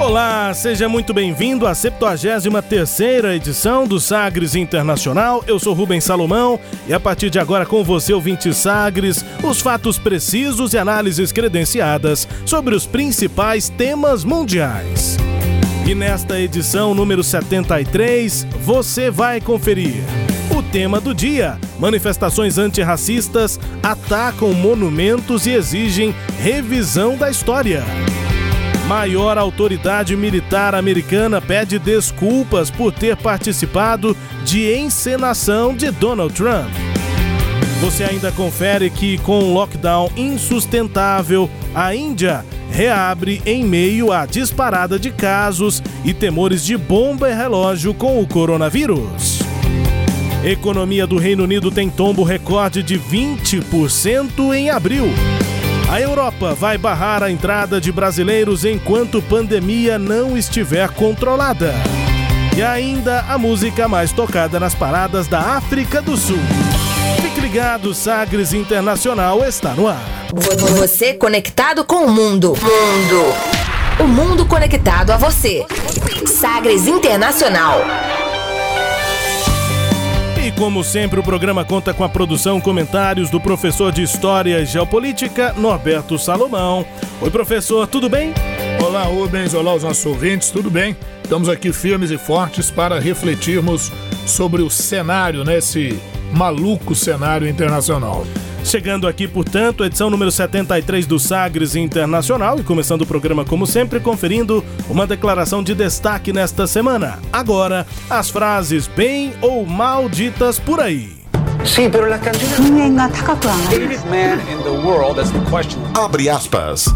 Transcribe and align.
Olá, 0.00 0.52
seja 0.54 0.88
muito 0.88 1.12
bem-vindo 1.12 1.66
à 1.66 1.72
73ª 1.72 3.36
edição 3.36 3.86
do 3.86 4.00
Sagres 4.00 4.54
Internacional. 4.54 5.44
Eu 5.46 5.58
sou 5.58 5.74
Rubens 5.74 6.04
Salomão 6.04 6.58
e 6.88 6.94
a 6.94 6.98
partir 6.98 7.28
de 7.28 7.38
agora 7.38 7.66
com 7.66 7.84
você, 7.84 8.14
ouvinte 8.14 8.52
Sagres, 8.54 9.22
os 9.44 9.60
fatos 9.60 9.98
precisos 9.98 10.72
e 10.72 10.78
análises 10.78 11.32
credenciadas 11.32 12.26
sobre 12.46 12.74
os 12.74 12.86
principais 12.86 13.68
temas 13.68 14.24
mundiais. 14.24 15.18
E 15.86 15.94
nesta 15.94 16.40
edição 16.40 16.94
número 16.94 17.22
73, 17.22 18.46
você 18.62 19.10
vai 19.10 19.38
conferir 19.38 20.02
o 20.50 20.62
tema 20.62 20.98
do 20.98 21.14
dia: 21.14 21.58
manifestações 21.78 22.56
antirracistas 22.56 23.60
atacam 23.82 24.54
monumentos 24.54 25.46
e 25.46 25.50
exigem 25.50 26.14
revisão 26.38 27.18
da 27.18 27.30
história 27.30 27.84
maior 28.90 29.38
autoridade 29.38 30.16
militar 30.16 30.74
americana 30.74 31.40
pede 31.40 31.78
desculpas 31.78 32.72
por 32.72 32.92
ter 32.92 33.16
participado 33.16 34.16
de 34.44 34.68
encenação 34.74 35.72
de 35.72 35.92
Donald 35.92 36.34
Trump. 36.34 36.68
Você 37.80 38.02
ainda 38.02 38.32
confere 38.32 38.90
que, 38.90 39.16
com 39.18 39.44
um 39.44 39.54
lockdown 39.54 40.10
insustentável, 40.16 41.48
a 41.72 41.94
Índia 41.94 42.44
reabre 42.68 43.40
em 43.46 43.62
meio 43.62 44.10
à 44.10 44.26
disparada 44.26 44.98
de 44.98 45.12
casos 45.12 45.80
e 46.04 46.12
temores 46.12 46.64
de 46.64 46.76
bomba 46.76 47.30
e 47.30 47.32
relógio 47.32 47.94
com 47.94 48.20
o 48.20 48.26
coronavírus. 48.26 49.38
Economia 50.42 51.06
do 51.06 51.16
Reino 51.16 51.44
Unido 51.44 51.70
tem 51.70 51.88
tombo 51.88 52.24
recorde 52.24 52.82
de 52.82 52.98
20% 52.98 54.52
em 54.52 54.68
abril. 54.68 55.06
A 55.90 56.00
Europa 56.00 56.54
vai 56.54 56.78
barrar 56.78 57.20
a 57.20 57.32
entrada 57.32 57.80
de 57.80 57.90
brasileiros 57.90 58.64
enquanto 58.64 59.20
pandemia 59.20 59.98
não 59.98 60.38
estiver 60.38 60.88
controlada. 60.90 61.74
E 62.56 62.62
ainda 62.62 63.22
a 63.28 63.36
música 63.36 63.88
mais 63.88 64.12
tocada 64.12 64.60
nas 64.60 64.72
paradas 64.72 65.26
da 65.26 65.40
África 65.40 66.00
do 66.00 66.16
Sul. 66.16 66.38
Fique 67.20 67.40
ligado, 67.40 67.92
Sagres 67.92 68.52
Internacional 68.52 69.44
está 69.44 69.74
no 69.74 69.88
ar. 69.88 70.28
Você 70.78 71.14
conectado 71.14 71.84
com 71.84 72.04
o 72.04 72.08
mundo. 72.08 72.50
Mundo. 72.50 73.34
O 73.98 74.06
mundo 74.06 74.46
conectado 74.46 75.10
a 75.10 75.16
você. 75.16 75.66
Sagres 76.24 76.86
Internacional. 76.86 77.80
E 80.50 80.52
como 80.52 80.82
sempre, 80.82 81.20
o 81.20 81.22
programa 81.22 81.64
conta 81.64 81.94
com 81.94 82.02
a 82.02 82.08
produção 82.08 82.60
comentários 82.60 83.30
do 83.30 83.40
professor 83.40 83.92
de 83.92 84.02
História 84.02 84.60
e 84.60 84.66
Geopolítica, 84.66 85.52
Norberto 85.52 86.18
Salomão. 86.18 86.84
Oi, 87.20 87.30
professor, 87.30 87.86
tudo 87.86 88.08
bem? 88.08 88.34
Olá, 88.84 89.04
Rubens. 89.04 89.54
Olá, 89.54 89.72
os 89.72 89.84
nossos 89.84 90.04
ouvintes, 90.04 90.50
tudo 90.50 90.68
bem? 90.68 90.96
Estamos 91.22 91.48
aqui 91.48 91.72
firmes 91.72 92.10
e 92.10 92.18
fortes 92.18 92.68
para 92.68 92.98
refletirmos 92.98 93.92
sobre 94.26 94.60
o 94.60 94.68
cenário, 94.68 95.44
né, 95.44 95.60
maluco 96.32 96.96
cenário 96.96 97.48
internacional. 97.48 98.26
Chegando 98.64 99.08
aqui, 99.08 99.26
portanto, 99.26 99.84
edição 99.84 100.10
número 100.10 100.30
73 100.30 101.06
do 101.06 101.18
Sagres 101.18 101.74
Internacional 101.74 102.58
e 102.60 102.62
começando 102.62 103.02
o 103.02 103.06
programa 103.06 103.44
como 103.44 103.66
sempre, 103.66 103.98
conferindo 103.98 104.64
uma 104.88 105.06
declaração 105.06 105.62
de 105.62 105.74
destaque 105.74 106.32
nesta 106.32 106.66
semana. 106.66 107.18
Agora, 107.32 107.86
as 108.08 108.30
frases 108.30 108.86
bem 108.86 109.32
ou 109.40 109.66
mal 109.66 110.08
ditas 110.08 110.58
por 110.58 110.78
aí. 110.80 111.20
Sim, 111.64 111.90
pero 111.90 112.08
la 112.08 112.18
Abre 115.94 116.28
aspas. 116.28 116.86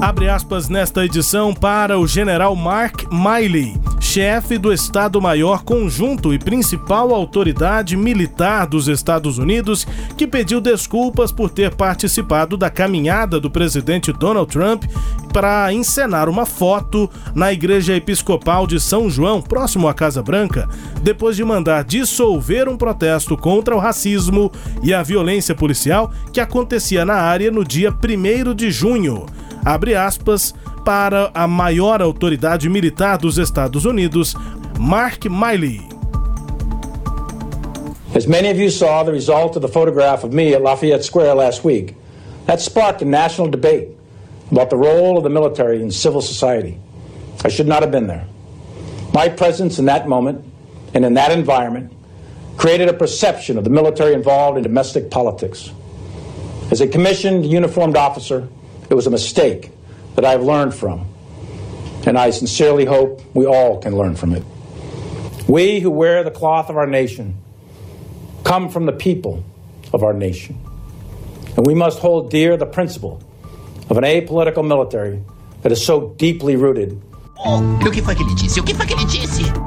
Abre 0.00 0.28
aspas 0.28 0.68
nesta 0.68 1.04
edição 1.04 1.54
para 1.54 1.98
o 1.98 2.06
general 2.06 2.54
Mark 2.54 3.04
Miley 3.10 3.85
chefe 4.06 4.56
do 4.56 4.72
Estado-Maior 4.72 5.64
Conjunto 5.64 6.32
e 6.32 6.38
principal 6.38 7.12
autoridade 7.12 7.96
militar 7.96 8.64
dos 8.66 8.86
Estados 8.86 9.36
Unidos, 9.36 9.86
que 10.16 10.28
pediu 10.28 10.60
desculpas 10.60 11.32
por 11.32 11.50
ter 11.50 11.74
participado 11.74 12.56
da 12.56 12.70
caminhada 12.70 13.40
do 13.40 13.50
presidente 13.50 14.12
Donald 14.12 14.50
Trump 14.50 14.84
para 15.32 15.70
encenar 15.72 16.28
uma 16.28 16.46
foto 16.46 17.10
na 17.34 17.52
Igreja 17.52 17.94
Episcopal 17.94 18.66
de 18.66 18.80
São 18.80 19.10
João, 19.10 19.42
próximo 19.42 19.88
à 19.88 19.92
Casa 19.92 20.22
Branca, 20.22 20.68
depois 21.02 21.36
de 21.36 21.44
mandar 21.44 21.84
dissolver 21.84 22.68
um 22.68 22.76
protesto 22.76 23.36
contra 23.36 23.74
o 23.74 23.80
racismo 23.80 24.50
e 24.82 24.94
a 24.94 25.02
violência 25.02 25.54
policial 25.54 26.12
que 26.32 26.40
acontecia 26.40 27.04
na 27.04 27.16
área 27.16 27.50
no 27.50 27.64
dia 27.64 27.92
1 27.92 28.54
de 28.54 28.70
junho. 28.70 29.26
Abre 29.66 29.96
aspas, 29.96 30.54
para 30.84 31.32
a 31.34 31.48
maior 31.48 32.00
autoridade 32.00 32.68
militar 32.68 33.18
dos 33.18 33.36
Estados 33.36 33.84
Unidos, 33.84 34.32
Mark 34.78 35.28
Miley. 35.28 35.80
As 38.14 38.28
many 38.28 38.48
of 38.48 38.58
you 38.60 38.70
saw 38.70 39.02
the 39.02 39.10
result 39.10 39.56
of 39.56 39.62
the 39.62 39.68
photograph 39.68 40.22
of 40.22 40.32
me 40.32 40.54
at 40.54 40.62
Lafayette 40.62 41.02
Square 41.02 41.34
last 41.34 41.64
week, 41.64 41.96
that 42.46 42.60
sparked 42.60 43.02
a 43.02 43.04
national 43.04 43.48
debate 43.48 43.88
about 44.52 44.70
the 44.70 44.76
role 44.76 45.18
of 45.18 45.24
the 45.24 45.30
military 45.30 45.82
in 45.82 45.90
civil 45.90 46.22
society. 46.22 46.78
I 47.44 47.48
should 47.48 47.66
not 47.66 47.82
have 47.82 47.90
been 47.90 48.06
there. 48.06 48.24
My 49.12 49.28
presence 49.28 49.80
in 49.80 49.86
that 49.86 50.06
moment 50.06 50.44
and 50.94 51.04
in 51.04 51.14
that 51.14 51.32
environment 51.32 51.92
created 52.56 52.88
a 52.88 52.92
perception 52.92 53.58
of 53.58 53.64
the 53.64 53.70
military 53.70 54.14
involved 54.14 54.58
in 54.58 54.62
domestic 54.62 55.10
politics. 55.10 55.72
As 56.70 56.80
a 56.80 56.86
commissioned 56.86 57.44
uniformed 57.44 57.96
officer, 57.96 58.48
it 58.88 58.94
was 58.94 59.06
a 59.06 59.10
mistake 59.10 59.70
that 60.14 60.24
I've 60.24 60.42
learned 60.42 60.74
from. 60.74 61.06
And 62.06 62.16
I 62.16 62.30
sincerely 62.30 62.84
hope 62.84 63.20
we 63.34 63.46
all 63.46 63.78
can 63.78 63.96
learn 63.96 64.14
from 64.14 64.32
it. 64.32 64.44
We 65.48 65.80
who 65.80 65.90
wear 65.90 66.22
the 66.22 66.30
cloth 66.30 66.70
of 66.70 66.76
our 66.76 66.86
nation 66.86 67.36
come 68.44 68.68
from 68.68 68.86
the 68.86 68.92
people 68.92 69.44
of 69.92 70.02
our 70.02 70.12
nation. 70.12 70.58
And 71.56 71.66
we 71.66 71.74
must 71.74 71.98
hold 71.98 72.30
dear 72.30 72.56
the 72.56 72.66
principle 72.66 73.22
of 73.90 73.96
an 73.96 74.04
apolitical 74.04 74.66
military 74.66 75.22
that 75.62 75.72
is 75.72 75.84
so 75.84 76.14
deeply 76.16 76.56
rooted. 76.56 77.00
Oh, 77.38 77.78
o 77.84 77.90
que 77.90 78.02
foi 78.02 78.14
que 78.14 78.24
ele 78.24 78.34
disse? 78.34 78.60
O 78.60 78.62
que? 78.62 79.65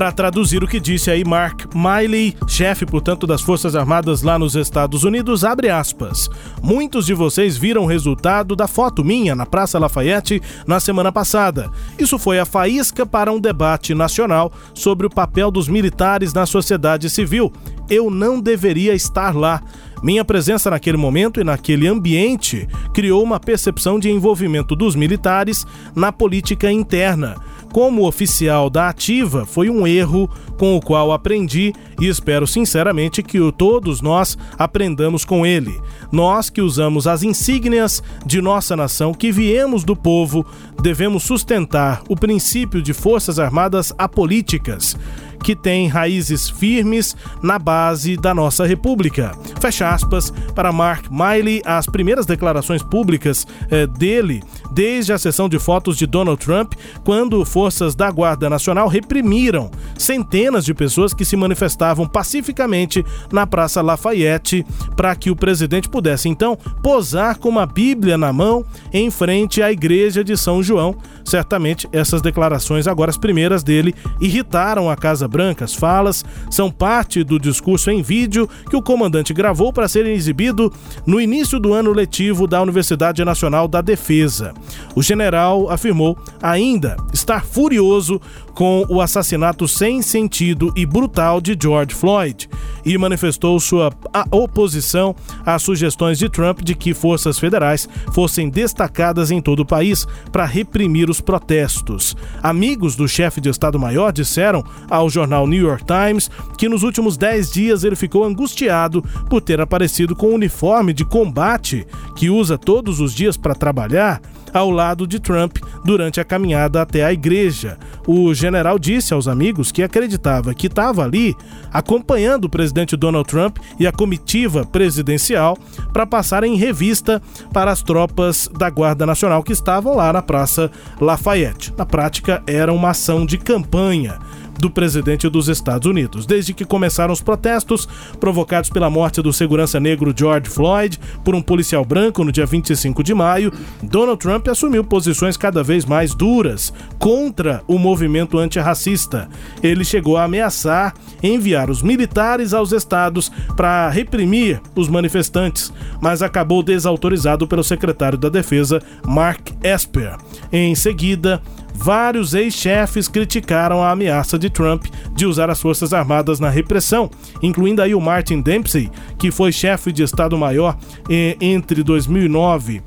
Para 0.00 0.12
traduzir 0.12 0.64
o 0.64 0.66
que 0.66 0.80
disse 0.80 1.10
aí 1.10 1.22
Mark 1.22 1.66
Miley, 1.74 2.34
chefe, 2.48 2.86
portanto, 2.86 3.26
das 3.26 3.42
Forças 3.42 3.76
Armadas 3.76 4.22
lá 4.22 4.38
nos 4.38 4.56
Estados 4.56 5.04
Unidos, 5.04 5.44
abre 5.44 5.68
aspas. 5.68 6.30
Muitos 6.62 7.04
de 7.04 7.12
vocês 7.12 7.58
viram 7.58 7.82
o 7.82 7.86
resultado 7.86 8.56
da 8.56 8.66
foto 8.66 9.04
minha 9.04 9.34
na 9.34 9.44
Praça 9.44 9.78
Lafayette 9.78 10.40
na 10.66 10.80
semana 10.80 11.12
passada. 11.12 11.70
Isso 11.98 12.18
foi 12.18 12.38
a 12.38 12.46
faísca 12.46 13.04
para 13.04 13.30
um 13.30 13.38
debate 13.38 13.94
nacional 13.94 14.50
sobre 14.72 15.06
o 15.06 15.10
papel 15.10 15.50
dos 15.50 15.68
militares 15.68 16.32
na 16.32 16.46
sociedade 16.46 17.10
civil. 17.10 17.52
Eu 17.90 18.10
não 18.10 18.40
deveria 18.40 18.94
estar 18.94 19.36
lá. 19.36 19.62
Minha 20.02 20.24
presença 20.24 20.70
naquele 20.70 20.96
momento 20.96 21.42
e 21.42 21.44
naquele 21.44 21.86
ambiente 21.86 22.66
criou 22.94 23.22
uma 23.22 23.38
percepção 23.38 24.00
de 24.00 24.10
envolvimento 24.10 24.74
dos 24.74 24.96
militares 24.96 25.66
na 25.94 26.10
política 26.10 26.72
interna 26.72 27.36
como 27.72 28.06
oficial 28.06 28.68
da 28.68 28.88
ativa 28.88 29.46
foi 29.46 29.70
um 29.70 29.86
erro 29.86 30.28
com 30.58 30.76
o 30.76 30.80
qual 30.80 31.12
aprendi 31.12 31.72
e 32.00 32.06
espero 32.06 32.46
sinceramente 32.46 33.22
que 33.22 33.38
todos 33.52 34.00
nós 34.00 34.36
aprendamos 34.58 35.24
com 35.24 35.46
ele. 35.46 35.80
Nós 36.12 36.50
que 36.50 36.60
usamos 36.60 37.06
as 37.06 37.22
insígnias 37.22 38.02
de 38.26 38.42
nossa 38.42 38.76
nação, 38.76 39.14
que 39.14 39.32
viemos 39.32 39.84
do 39.84 39.96
povo, 39.96 40.44
devemos 40.82 41.22
sustentar 41.22 42.02
o 42.08 42.16
princípio 42.16 42.82
de 42.82 42.92
forças 42.92 43.38
armadas 43.38 43.92
apolíticas 43.96 44.96
que 45.42 45.56
tem 45.56 45.88
raízes 45.88 46.48
firmes 46.48 47.16
na 47.42 47.58
base 47.58 48.16
da 48.16 48.34
nossa 48.34 48.66
república. 48.66 49.32
Fecha 49.60 49.88
aspas 49.88 50.32
para 50.54 50.72
Mark 50.72 51.06
Miley, 51.10 51.62
as 51.64 51.86
primeiras 51.86 52.26
declarações 52.26 52.82
públicas 52.82 53.46
eh, 53.70 53.86
dele 53.86 54.42
desde 54.70 55.12
a 55.12 55.18
sessão 55.18 55.48
de 55.48 55.58
fotos 55.58 55.96
de 55.96 56.06
Donald 56.06 56.42
Trump, 56.44 56.74
quando 57.04 57.44
forças 57.44 57.94
da 57.94 58.10
Guarda 58.10 58.48
Nacional 58.48 58.88
reprimiram 58.88 59.70
centenas 59.98 60.64
de 60.64 60.72
pessoas 60.72 61.12
que 61.12 61.24
se 61.24 61.36
manifestavam 61.36 62.06
pacificamente 62.06 63.04
na 63.32 63.46
Praça 63.46 63.82
Lafayette 63.82 64.64
para 64.96 65.14
que 65.14 65.30
o 65.30 65.36
presidente 65.36 65.88
pudesse 65.88 66.28
então 66.28 66.56
posar 66.82 67.38
com 67.38 67.48
uma 67.48 67.66
Bíblia 67.66 68.16
na 68.16 68.32
mão 68.32 68.64
em 68.92 69.10
frente 69.10 69.62
à 69.62 69.72
igreja 69.72 70.22
de 70.22 70.36
São 70.36 70.62
João. 70.62 70.96
Certamente 71.24 71.88
essas 71.92 72.22
declarações, 72.22 72.86
agora 72.86 73.10
as 73.10 73.18
primeiras 73.18 73.62
dele, 73.62 73.94
irritaram 74.20 74.88
a 74.88 74.96
Casa 74.96 75.28
Branca. 75.30 75.64
As 75.64 75.74
falas 75.74 76.24
são 76.50 76.70
parte 76.70 77.24
do 77.24 77.38
discurso 77.38 77.90
em 77.90 78.02
vídeo 78.02 78.48
que 78.68 78.76
o 78.76 78.82
comandante 78.82 79.32
gravou 79.32 79.72
para 79.72 79.88
serem 79.88 80.14
exibido 80.14 80.72
no 81.06 81.20
início 81.20 81.58
do 81.58 81.72
ano 81.72 81.92
letivo 81.92 82.46
da 82.46 82.60
Universidade 82.60 83.24
Nacional 83.24 83.68
da 83.68 83.80
Defesa. 83.80 84.52
O 84.94 85.02
general 85.02 85.70
afirmou 85.70 86.18
ainda 86.42 86.96
estar 87.12 87.44
furioso 87.44 88.20
com 88.60 88.84
o 88.90 89.00
assassinato 89.00 89.66
sem 89.66 90.02
sentido 90.02 90.70
e 90.76 90.84
brutal 90.84 91.40
de 91.40 91.56
George 91.58 91.94
Floyd 91.94 92.46
e 92.84 92.98
manifestou 92.98 93.58
sua 93.58 93.90
oposição 94.30 95.16
às 95.46 95.62
sugestões 95.62 96.18
de 96.18 96.28
Trump 96.28 96.60
de 96.60 96.74
que 96.74 96.92
forças 96.92 97.38
federais 97.38 97.88
fossem 98.12 98.50
destacadas 98.50 99.30
em 99.30 99.40
todo 99.40 99.60
o 99.60 99.64
país 99.64 100.06
para 100.30 100.44
reprimir 100.44 101.08
os 101.08 101.22
protestos. 101.22 102.14
Amigos 102.42 102.96
do 102.96 103.08
chefe 103.08 103.40
de 103.40 103.48
Estado-Maior 103.48 104.12
disseram 104.12 104.62
ao 104.90 105.08
jornal 105.08 105.46
New 105.46 105.66
York 105.66 105.84
Times 105.86 106.30
que 106.58 106.68
nos 106.68 106.82
últimos 106.82 107.16
10 107.16 107.50
dias 107.50 107.82
ele 107.82 107.96
ficou 107.96 108.24
angustiado 108.24 109.02
por 109.30 109.40
ter 109.40 109.58
aparecido 109.58 110.14
com 110.14 110.32
um 110.32 110.34
uniforme 110.34 110.92
de 110.92 111.06
combate 111.06 111.86
que 112.14 112.28
usa 112.28 112.58
todos 112.58 113.00
os 113.00 113.14
dias 113.14 113.38
para 113.38 113.54
trabalhar 113.54 114.20
ao 114.52 114.70
lado 114.70 115.06
de 115.06 115.18
Trump 115.18 115.58
durante 115.84 116.20
a 116.20 116.24
caminhada 116.24 116.82
até 116.82 117.04
a 117.04 117.12
igreja. 117.12 117.78
O 118.06 118.32
general 118.34 118.78
disse 118.78 119.14
aos 119.14 119.28
amigos 119.28 119.70
que 119.70 119.82
acreditava 119.82 120.54
que 120.54 120.66
estava 120.66 121.04
ali 121.04 121.36
acompanhando 121.72 122.46
o 122.46 122.50
presidente 122.50 122.96
Donald 122.96 123.28
Trump 123.28 123.58
e 123.78 123.86
a 123.86 123.92
comitiva 123.92 124.64
presidencial 124.64 125.56
para 125.92 126.06
passar 126.06 126.44
em 126.44 126.56
revista 126.56 127.22
para 127.52 127.70
as 127.70 127.82
tropas 127.82 128.48
da 128.58 128.68
Guarda 128.70 129.06
Nacional 129.06 129.42
que 129.42 129.52
estavam 129.52 129.94
lá 129.94 130.12
na 130.12 130.22
Praça 130.22 130.70
Lafayette. 131.00 131.72
Na 131.76 131.86
prática, 131.86 132.42
era 132.46 132.72
uma 132.72 132.90
ação 132.90 133.24
de 133.24 133.38
campanha 133.38 134.18
do 134.60 134.70
presidente 134.70 135.28
dos 135.28 135.48
Estados 135.48 135.88
Unidos. 135.88 136.26
Desde 136.26 136.52
que 136.52 136.64
começaram 136.64 137.12
os 137.12 137.20
protestos 137.20 137.88
provocados 138.18 138.70
pela 138.70 138.90
morte 138.90 139.22
do 139.22 139.32
segurança 139.32 139.80
negro 139.80 140.14
George 140.16 140.48
Floyd 140.48 140.98
por 141.24 141.34
um 141.34 141.42
policial 141.42 141.84
branco 141.84 142.22
no 142.24 142.30
dia 142.30 142.46
25 142.46 143.02
de 143.02 143.14
maio, 143.14 143.52
Donald 143.82 144.18
Trump 144.18 144.48
assumiu 144.48 144.84
posições 144.84 145.36
cada 145.36 145.62
vez 145.62 145.84
mais 145.84 146.14
duras 146.14 146.72
contra 146.98 147.62
o 147.66 147.78
movimento 147.78 148.38
antirracista. 148.38 149.28
Ele 149.62 149.84
chegou 149.84 150.16
a 150.16 150.24
ameaçar 150.24 150.94
enviar 151.22 151.70
os 151.70 151.82
militares 151.82 152.54
aos 152.54 152.72
estados 152.72 153.30
para 153.56 153.88
reprimir 153.88 154.60
os 154.74 154.88
manifestantes, 154.88 155.72
mas 156.00 156.22
acabou 156.22 156.62
desautorizado 156.62 157.46
pelo 157.46 157.64
secretário 157.64 158.18
da 158.18 158.28
Defesa, 158.28 158.80
Mark 159.06 159.50
Esper. 159.62 160.16
Em 160.52 160.74
seguida, 160.74 161.40
vários 161.74 162.34
ex-chefes 162.34 163.08
criticaram 163.08 163.82
a 163.82 163.90
ameaça 163.90 164.38
de 164.38 164.50
Trump 164.50 164.86
de 165.14 165.26
usar 165.26 165.50
as 165.50 165.60
Forças 165.60 165.92
Armadas 165.92 166.40
na 166.40 166.50
repressão, 166.50 167.10
incluindo 167.42 167.82
aí 167.82 167.94
o 167.94 168.00
Martin 168.00 168.40
Dempsey, 168.40 168.90
que 169.18 169.30
foi 169.30 169.52
chefe 169.52 169.92
de 169.92 170.02
Estado-Maior 170.02 170.76
eh, 171.08 171.36
entre 171.40 171.82
2009 171.82 172.82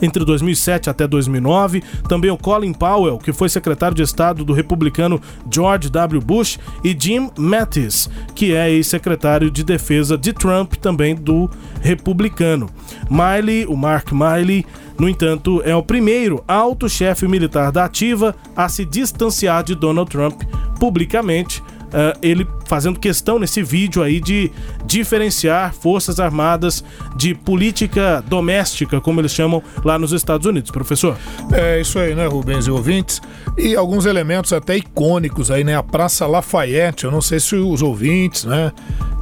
entre 0.00 0.24
2007 0.24 0.90
até 0.90 1.06
2009, 1.06 1.82
também 2.08 2.30
o 2.30 2.36
Colin 2.36 2.72
Powell, 2.72 3.18
que 3.18 3.32
foi 3.32 3.48
secretário 3.48 3.94
de 3.94 4.02
Estado 4.02 4.44
do 4.44 4.52
republicano 4.52 5.20
George 5.50 5.88
W. 5.90 6.20
Bush, 6.20 6.58
e 6.84 6.96
Jim 6.98 7.30
Mattis, 7.36 8.08
que 8.34 8.54
é 8.54 8.70
ex-secretário 8.70 9.50
de 9.50 9.64
Defesa 9.64 10.16
de 10.16 10.32
Trump, 10.32 10.74
também 10.74 11.14
do 11.14 11.50
republicano. 11.80 12.68
Miley, 13.10 13.66
o 13.66 13.76
Mark 13.76 14.12
Miley, 14.12 14.64
no 14.98 15.08
entanto, 15.08 15.62
é 15.64 15.74
o 15.74 15.82
primeiro 15.82 16.42
alto 16.46 16.88
chefe 16.88 17.28
militar 17.28 17.70
da 17.70 17.84
ativa 17.84 18.34
a 18.56 18.68
se 18.68 18.84
distanciar 18.84 19.62
de 19.62 19.74
Donald 19.74 20.10
Trump 20.10 20.42
publicamente. 20.78 21.62
Uh, 21.88 22.18
ele 22.20 22.46
fazendo 22.66 23.00
questão 23.00 23.38
nesse 23.38 23.62
vídeo 23.62 24.02
aí 24.02 24.20
de 24.20 24.52
diferenciar 24.84 25.72
forças 25.72 26.20
armadas 26.20 26.84
de 27.16 27.34
política 27.34 28.22
doméstica, 28.26 29.00
como 29.00 29.20
eles 29.20 29.32
chamam 29.32 29.62
lá 29.82 29.98
nos 29.98 30.12
Estados 30.12 30.46
Unidos, 30.46 30.70
professor. 30.70 31.16
É 31.52 31.80
isso 31.80 31.98
aí, 31.98 32.14
né, 32.14 32.26
Rubens 32.26 32.66
e 32.66 32.70
ouvintes? 32.70 33.22
E 33.56 33.74
alguns 33.74 34.04
elementos 34.04 34.52
até 34.52 34.76
icônicos 34.76 35.50
aí, 35.50 35.64
né? 35.64 35.76
A 35.76 35.82
Praça 35.82 36.26
Lafayette, 36.26 37.04
eu 37.04 37.10
não 37.10 37.22
sei 37.22 37.40
se 37.40 37.56
os 37.56 37.80
ouvintes, 37.80 38.44
né, 38.44 38.70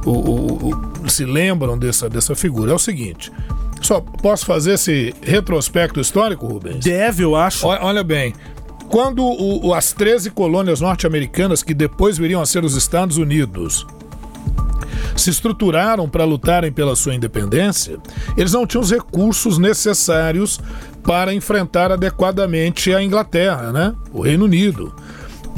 o, 0.05 0.11
o, 0.11 1.03
o, 1.05 1.09
se 1.09 1.23
lembram 1.23 1.77
dessa, 1.77 2.09
dessa 2.09 2.35
figura. 2.35 2.71
É 2.71 2.75
o 2.75 2.79
seguinte, 2.79 3.31
só 3.81 4.01
posso 4.01 4.45
fazer 4.45 4.73
esse 4.73 5.13
retrospecto 5.21 5.99
histórico, 5.99 6.45
Rubens? 6.45 6.83
Deve, 6.83 7.23
eu 7.23 7.35
acho. 7.35 7.65
O, 7.65 7.69
olha 7.69 8.03
bem, 8.03 8.33
quando 8.89 9.23
o, 9.23 9.73
as 9.73 9.91
13 9.91 10.31
colônias 10.31 10.81
norte-americanas, 10.81 11.61
que 11.61 11.73
depois 11.73 12.17
viriam 12.17 12.41
a 12.41 12.45
ser 12.45 12.63
os 12.63 12.75
Estados 12.75 13.17
Unidos, 13.17 13.85
se 15.15 15.29
estruturaram 15.29 16.07
para 16.07 16.23
lutarem 16.23 16.71
pela 16.71 16.95
sua 16.95 17.15
independência, 17.15 17.97
eles 18.37 18.53
não 18.53 18.65
tinham 18.65 18.81
os 18.81 18.91
recursos 18.91 19.57
necessários 19.57 20.59
para 21.03 21.33
enfrentar 21.33 21.91
adequadamente 21.91 22.93
a 22.93 23.01
Inglaterra, 23.01 23.71
né? 23.71 23.93
o 24.11 24.21
Reino 24.21 24.45
Unido. 24.45 24.93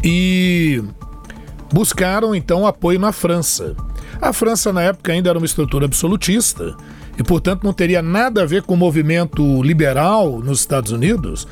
E 0.04 0.81
buscaram 1.72 2.34
então 2.34 2.66
apoio 2.66 3.00
na 3.00 3.12
França. 3.12 3.76
A 4.22 4.34
França, 4.34 4.74
na 4.74 4.81
época, 4.81 5.12
ainda 5.12 5.30
era 5.30 5.38
uma 5.38 5.46
estrutura 5.46 5.86
absolutista 5.86 6.76
e, 7.18 7.24
portanto, 7.24 7.64
não 7.64 7.74
teria 7.74 8.02
nada 8.02 8.44
a 8.44 8.46
ver 8.46 8.64
com 8.64 8.74
o 8.74 8.78
movimento 8.78 9.62
liberal 9.62 10.40
nos 10.40 10.60
Estados 10.60 10.92
Unidos. 10.92 11.48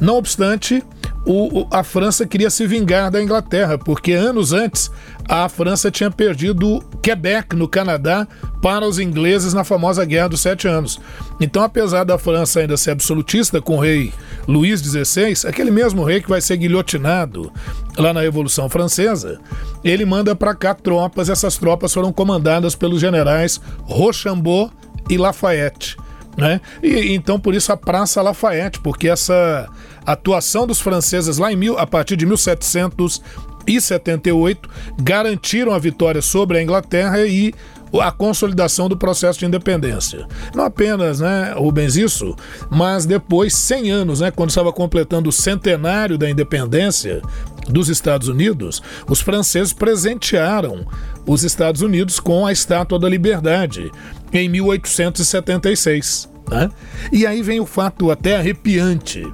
Não 0.00 0.16
obstante, 0.16 0.82
o, 1.26 1.66
a 1.70 1.84
França 1.84 2.26
queria 2.26 2.48
se 2.48 2.66
vingar 2.66 3.10
da 3.10 3.22
Inglaterra, 3.22 3.76
porque 3.76 4.12
anos 4.12 4.52
antes 4.52 4.90
a 5.28 5.48
França 5.48 5.90
tinha 5.90 6.10
perdido 6.10 6.82
Quebec, 7.02 7.54
no 7.54 7.68
Canadá, 7.68 8.26
para 8.62 8.86
os 8.86 8.98
ingleses 8.98 9.52
na 9.52 9.62
famosa 9.62 10.04
Guerra 10.04 10.30
dos 10.30 10.40
Sete 10.40 10.66
Anos. 10.66 10.98
Então, 11.40 11.62
apesar 11.62 12.04
da 12.04 12.18
França 12.18 12.60
ainda 12.60 12.76
ser 12.76 12.92
absolutista 12.92 13.60
com 13.60 13.76
o 13.76 13.80
rei 13.80 14.12
Luís 14.48 14.80
XVI, 14.80 15.46
aquele 15.46 15.70
mesmo 15.70 16.04
rei 16.04 16.20
que 16.20 16.28
vai 16.28 16.40
ser 16.40 16.56
guilhotinado 16.56 17.52
lá 17.96 18.12
na 18.12 18.22
Revolução 18.22 18.68
Francesa, 18.68 19.38
ele 19.84 20.04
manda 20.04 20.34
para 20.34 20.54
cá 20.54 20.74
tropas. 20.74 21.28
Essas 21.28 21.56
tropas 21.56 21.92
foram 21.92 22.12
comandadas 22.12 22.74
pelos 22.74 23.00
generais 23.00 23.60
Rochambeau 23.82 24.70
e 25.08 25.18
Lafayette. 25.18 25.96
Né? 26.36 26.60
E 26.82 27.14
então 27.14 27.38
por 27.38 27.54
isso 27.54 27.72
a 27.72 27.76
Praça 27.76 28.22
Lafayette, 28.22 28.80
porque 28.80 29.08
essa 29.08 29.68
atuação 30.04 30.66
dos 30.66 30.80
franceses 30.80 31.38
lá 31.38 31.52
em 31.52 31.56
mil, 31.56 31.78
a 31.78 31.86
partir 31.86 32.16
de 32.16 32.26
1778 32.26 34.68
garantiram 35.00 35.72
a 35.72 35.78
vitória 35.78 36.22
sobre 36.22 36.58
a 36.58 36.62
Inglaterra 36.62 37.24
e 37.26 37.54
a 37.98 38.12
consolidação 38.12 38.88
do 38.88 38.96
processo 38.96 39.40
de 39.40 39.46
independência. 39.46 40.26
Não 40.54 40.64
apenas, 40.64 41.20
né, 41.20 41.52
Rubens, 41.56 41.96
isso, 41.96 42.36
mas 42.70 43.04
depois, 43.04 43.54
100 43.54 43.90
anos, 43.90 44.20
né, 44.20 44.30
quando 44.30 44.50
estava 44.50 44.72
completando 44.72 45.28
o 45.28 45.32
centenário 45.32 46.16
da 46.16 46.30
independência 46.30 47.20
dos 47.68 47.88
Estados 47.88 48.28
Unidos, 48.28 48.80
os 49.08 49.20
franceses 49.20 49.72
presentearam 49.72 50.86
os 51.26 51.42
Estados 51.42 51.82
Unidos 51.82 52.20
com 52.20 52.46
a 52.46 52.52
Estátua 52.52 52.98
da 52.98 53.08
Liberdade 53.08 53.90
em 54.32 54.48
1876. 54.48 56.28
Né? 56.48 56.70
E 57.12 57.26
aí 57.26 57.42
vem 57.42 57.60
o 57.60 57.66
fato 57.66 58.10
até 58.10 58.36
arrepiante. 58.36 59.24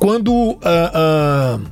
Quando 0.00 0.32
uh, 0.32 0.56
uh, 0.56 1.62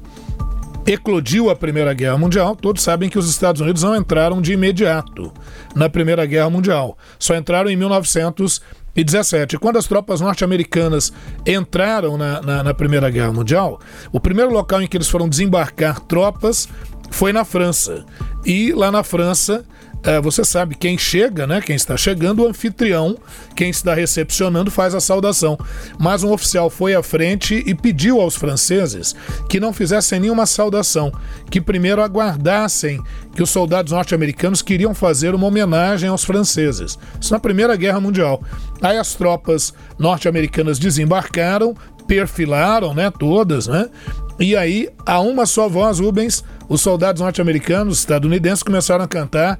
eclodiu 0.87 1.49
a 1.49 1.57
Primeira 1.57 1.95
Guerra 1.95 2.19
Mundial, 2.19 2.55
todos 2.55 2.83
sabem 2.83 3.09
que 3.09 3.19
os 3.19 3.29
Estados 3.29 3.63
Unidos 3.63 3.83
não 3.83 3.97
entraram 3.97 4.43
de 4.43 4.53
imediato 4.53 5.33
na 5.75 5.89
Primeira 5.89 6.27
Guerra 6.27 6.51
Mundial. 6.51 6.97
Só 7.19 7.35
entraram 7.35 7.71
em 7.71 7.77
1917. 7.77 9.57
Quando 9.57 9.79
as 9.79 9.87
tropas 9.87 10.21
norte-americanas 10.21 11.11
entraram 11.47 12.19
na, 12.19 12.43
na, 12.43 12.63
na, 12.65 12.75
Primeira 12.75 13.09
Guerra 13.09 13.33
Mundial, 13.33 13.81
o 14.13 14.21
primeiro 14.21 14.53
local 14.53 14.83
em 14.83 14.87
que 14.87 14.99
eles 14.99 15.09
foram 15.09 15.27
desembarcar 15.27 15.99
tropas 16.01 16.69
foi 17.11 17.33
na 17.33 17.47
França. 17.47 18.05
E 18.45 18.73
lá 18.73 18.93
na 18.93 19.03
França, 19.03 19.65
é, 20.03 20.21
você 20.21 20.45
sabe, 20.45 20.75
quem 20.75 20.97
chega, 20.97 21.47
né? 21.47 21.61
Quem 21.61 21.75
está 21.75 21.97
chegando, 21.97 22.43
o 22.43 22.49
anfitrião, 22.49 23.17
quem 23.57 23.71
está 23.71 23.95
recepcionando, 23.95 24.71
faz 24.71 24.95
a 24.95 25.01
saudação. 25.01 25.59
Mas 25.99 26.23
um 26.23 26.33
oficial 26.33 26.71
foi 26.71 26.95
à 26.95 27.03
frente 27.03 27.63
e 27.67 27.75
pediu 27.75 28.21
aos 28.21 28.37
franceses 28.37 29.15
que 29.49 29.59
não 29.59 29.73
fizessem 29.73 30.21
nenhuma 30.21 30.47
saudação, 30.47 31.13
que 31.51 31.61
primeiro 31.61 32.03
aguardassem 32.03 33.03
que 33.35 33.43
os 33.43 33.51
soldados 33.51 33.93
norte-americanos 33.93 34.63
queriam 34.63 34.95
fazer 34.95 35.35
uma 35.35 35.47
homenagem 35.47 36.09
aos 36.09 36.25
franceses. 36.25 36.99
Isso 37.21 37.33
na 37.33 37.41
Primeira 37.41 37.77
Guerra 37.77 38.01
Mundial. 38.01 38.43
Aí 38.81 38.97
as 38.97 39.15
tropas 39.15 39.75
norte-americanas 39.99 40.79
desembarcaram, 40.79 41.77
perfilaram, 42.07 42.95
né, 42.95 43.11
todas, 43.11 43.67
né? 43.67 43.89
E 44.41 44.57
aí, 44.57 44.89
a 45.05 45.19
uma 45.19 45.47
só 45.47 45.69
voz, 45.69 45.99
Rubens, 45.99 46.45
os 46.69 46.81
soldados 46.81 47.21
norte-americanos, 47.21 47.99
estadunidenses 47.99 48.63
começaram 48.63 49.05
a 49.05 49.09
cantar 49.09 49.59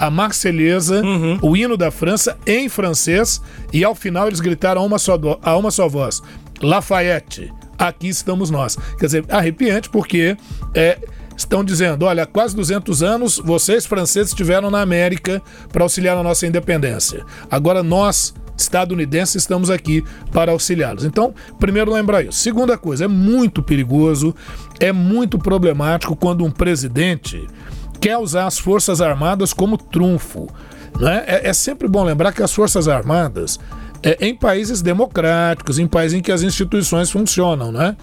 a 0.00 0.10
Marselhesa, 0.10 1.04
uhum. 1.04 1.38
o 1.42 1.54
hino 1.54 1.76
da 1.76 1.90
França 1.90 2.38
em 2.46 2.70
francês, 2.70 3.42
e 3.70 3.84
ao 3.84 3.94
final 3.94 4.26
eles 4.26 4.40
gritaram 4.40 4.80
a 4.80 4.84
uma 4.84 4.98
só, 4.98 5.18
a 5.42 5.56
uma 5.58 5.70
só 5.70 5.86
voz: 5.86 6.22
Lafayette, 6.62 7.52
aqui 7.78 8.08
estamos 8.08 8.50
nós. 8.50 8.78
Quer 8.98 9.06
dizer, 9.06 9.24
arrepiante, 9.28 9.90
porque 9.90 10.38
é, 10.74 10.98
estão 11.36 11.62
dizendo: 11.62 12.06
olha, 12.06 12.22
há 12.22 12.26
quase 12.26 12.56
200 12.56 13.02
anos 13.02 13.36
vocês 13.44 13.84
franceses 13.84 14.30
estiveram 14.30 14.70
na 14.70 14.80
América 14.80 15.42
para 15.70 15.82
auxiliar 15.82 16.16
a 16.16 16.22
nossa 16.22 16.46
independência. 16.46 17.22
Agora 17.50 17.82
nós 17.82 18.34
estadunidenses 18.56 19.36
estamos 19.36 19.70
aqui 19.70 20.04
para 20.32 20.52
auxiliá-los. 20.52 21.04
Então, 21.04 21.34
primeiro 21.58 21.92
lembrar 21.92 22.22
isso. 22.22 22.38
Segunda 22.38 22.76
coisa, 22.76 23.04
é 23.04 23.08
muito 23.08 23.62
perigoso, 23.62 24.34
é 24.78 24.92
muito 24.92 25.38
problemático 25.38 26.14
quando 26.14 26.44
um 26.44 26.50
presidente 26.50 27.46
quer 28.00 28.16
usar 28.16 28.46
as 28.46 28.58
Forças 28.58 29.00
Armadas 29.00 29.52
como 29.52 29.76
trunfo. 29.76 30.48
Né? 30.98 31.24
É, 31.26 31.48
é 31.48 31.52
sempre 31.52 31.86
bom 31.86 32.02
lembrar 32.02 32.32
que 32.32 32.42
as 32.42 32.52
Forças 32.52 32.88
Armadas 32.88 33.58
é, 34.02 34.16
em 34.26 34.34
países 34.34 34.80
democráticos, 34.80 35.78
em 35.78 35.86
países 35.86 36.18
em 36.18 36.22
que 36.22 36.32
as 36.32 36.42
instituições 36.42 37.10
funcionam, 37.10 37.70
né? 37.70 37.96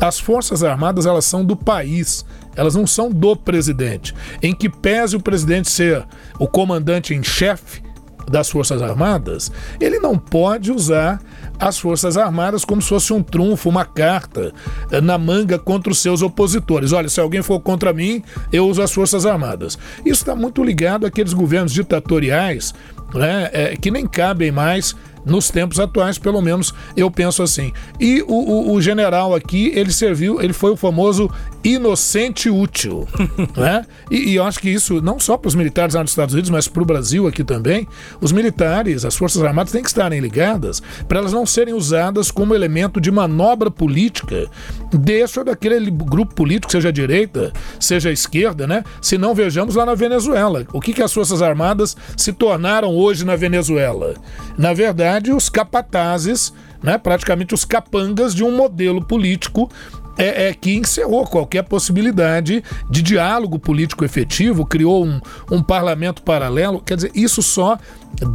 As 0.00 0.18
forças 0.18 0.64
armadas 0.64 1.06
elas 1.06 1.24
são 1.24 1.44
do 1.44 1.54
país, 1.54 2.24
elas 2.56 2.74
não 2.74 2.86
são 2.86 3.10
do 3.10 3.36
presidente. 3.36 4.14
Em 4.42 4.54
que 4.54 4.68
pese 4.68 5.16
o 5.16 5.20
presidente 5.20 5.70
ser 5.70 6.04
o 6.38 6.48
comandante 6.48 7.14
em 7.14 7.22
chefe, 7.22 7.82
das 8.30 8.50
Forças 8.50 8.82
Armadas, 8.82 9.50
ele 9.80 9.98
não 9.98 10.18
pode 10.18 10.72
usar 10.72 11.20
as 11.58 11.78
Forças 11.78 12.16
Armadas 12.16 12.64
como 12.64 12.82
se 12.82 12.88
fosse 12.88 13.12
um 13.12 13.22
trunfo, 13.22 13.68
uma 13.68 13.84
carta 13.84 14.52
eh, 14.90 15.00
na 15.00 15.16
manga 15.16 15.58
contra 15.58 15.92
os 15.92 15.98
seus 15.98 16.22
opositores. 16.22 16.92
Olha, 16.92 17.08
se 17.08 17.20
alguém 17.20 17.42
for 17.42 17.60
contra 17.60 17.92
mim, 17.92 18.22
eu 18.52 18.66
uso 18.66 18.82
as 18.82 18.92
Forças 18.92 19.24
Armadas. 19.24 19.78
Isso 20.04 20.22
está 20.22 20.34
muito 20.34 20.62
ligado 20.62 21.06
àqueles 21.06 21.32
governos 21.32 21.72
ditatoriais 21.72 22.74
né, 23.14 23.50
é, 23.52 23.76
que 23.76 23.90
nem 23.90 24.06
cabem 24.06 24.50
mais 24.50 24.94
nos 25.24 25.50
tempos 25.50 25.80
atuais, 25.80 26.18
pelo 26.18 26.40
menos 26.40 26.74
eu 26.96 27.10
penso 27.10 27.42
assim. 27.42 27.72
E 27.98 28.22
o, 28.22 28.32
o, 28.32 28.74
o 28.74 28.82
general 28.82 29.34
aqui, 29.34 29.72
ele 29.74 29.92
serviu, 29.92 30.40
ele 30.40 30.52
foi 30.52 30.70
o 30.70 30.76
famoso 30.76 31.30
inocente 31.62 32.50
útil, 32.50 33.08
né? 33.56 33.86
E, 34.10 34.30
e, 34.30 34.34
eu 34.34 34.44
acho 34.44 34.58
que 34.60 34.68
isso 34.68 35.00
não 35.00 35.18
só 35.18 35.36
para 35.36 35.48
os 35.48 35.54
militares 35.54 35.94
lá 35.94 36.02
nos 36.02 36.10
Estados 36.10 36.34
Unidos, 36.34 36.50
mas 36.50 36.68
para 36.68 36.82
o 36.82 36.86
Brasil 36.86 37.26
aqui 37.26 37.42
também, 37.42 37.88
os 38.20 38.32
militares, 38.32 39.04
as 39.04 39.16
forças 39.16 39.42
armadas 39.42 39.72
têm 39.72 39.82
que 39.82 39.88
estarem 39.88 40.20
ligadas 40.20 40.82
para 41.08 41.18
elas 41.18 41.32
não 41.32 41.46
serem 41.46 41.72
usadas 41.72 42.30
como 42.30 42.54
elemento 42.54 43.00
de 43.00 43.10
manobra 43.10 43.70
política 43.70 44.46
desse 44.92 45.38
ou 45.38 45.44
daquele 45.44 45.90
grupo 45.90 46.34
político, 46.34 46.70
seja 46.70 46.90
a 46.90 46.92
direita, 46.92 47.52
seja 47.80 48.10
a 48.10 48.12
esquerda, 48.12 48.66
né? 48.66 48.84
Se 49.00 49.16
não 49.16 49.34
vejamos 49.34 49.74
lá 49.74 49.86
na 49.86 49.94
Venezuela, 49.94 50.66
o 50.72 50.80
que 50.80 50.92
que 50.92 51.02
as 51.02 51.12
forças 51.12 51.40
armadas 51.40 51.96
se 52.16 52.32
tornaram 52.32 52.90
hoje 52.94 53.24
na 53.24 53.36
Venezuela? 53.36 54.14
Na 54.58 54.74
verdade, 54.74 55.13
os 55.32 55.48
capatazes 55.48 56.52
né, 56.84 56.98
praticamente 56.98 57.54
os 57.54 57.64
capangas 57.64 58.34
de 58.34 58.44
um 58.44 58.54
modelo 58.54 59.02
político 59.02 59.70
é, 60.18 60.48
é, 60.48 60.54
que 60.54 60.76
encerrou 60.76 61.26
qualquer 61.26 61.62
possibilidade 61.64 62.62
de 62.90 63.02
diálogo 63.02 63.58
político 63.58 64.04
efetivo, 64.04 64.66
criou 64.66 65.04
um, 65.04 65.18
um 65.50 65.62
parlamento 65.62 66.22
paralelo. 66.22 66.80
Quer 66.80 66.96
dizer, 66.96 67.10
isso 67.14 67.42
só 67.42 67.78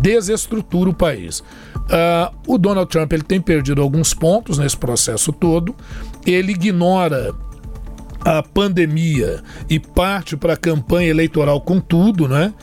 desestrutura 0.02 0.90
o 0.90 0.94
país. 0.94 1.40
Uh, 1.40 2.36
o 2.48 2.58
Donald 2.58 2.90
Trump 2.90 3.14
ele 3.14 3.24
tem 3.24 3.40
perdido 3.40 3.82
alguns 3.82 4.16
pontos 4.16 4.58
nesse 4.58 4.76
processo 4.76 5.32
todo. 5.32 5.74
Ele 6.26 6.52
ignora 6.52 7.34
a 8.22 8.44
pandemia 8.44 9.42
e 9.70 9.80
parte 9.80 10.36
para 10.36 10.54
a 10.54 10.58
campanha 10.58 11.10
eleitoral 11.10 11.62
com 11.62 11.80
tudo, 11.80 12.28
né? 12.28 12.54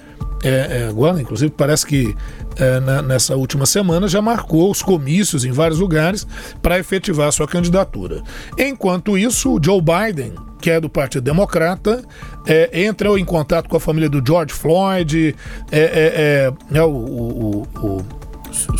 É, 0.42 0.82
é, 0.82 0.88
agora, 0.88 1.20
inclusive, 1.20 1.50
parece 1.50 1.86
que 1.86 2.14
é, 2.56 2.80
na, 2.80 3.02
nessa 3.02 3.36
última 3.36 3.66
semana 3.66 4.06
já 4.06 4.20
marcou 4.20 4.70
os 4.70 4.82
comícios 4.82 5.44
em 5.44 5.50
vários 5.50 5.78
lugares 5.78 6.26
para 6.62 6.78
efetivar 6.78 7.32
sua 7.32 7.46
candidatura. 7.46 8.22
Enquanto 8.58 9.16
isso, 9.16 9.58
Joe 9.62 9.80
Biden, 9.80 10.34
que 10.60 10.70
é 10.70 10.80
do 10.80 10.88
Partido 10.88 11.24
Democrata, 11.24 12.04
é, 12.46 12.84
entra 12.84 13.08
em 13.18 13.24
contato 13.24 13.68
com 13.68 13.76
a 13.76 13.80
família 13.80 14.08
do 14.08 14.22
George 14.24 14.52
Floyd, 14.52 15.34
é, 15.70 15.78
é, 15.78 16.50
é, 16.72 16.78
é 16.78 16.82
o, 16.82 16.90
o, 16.90 17.66
o 17.82 18.06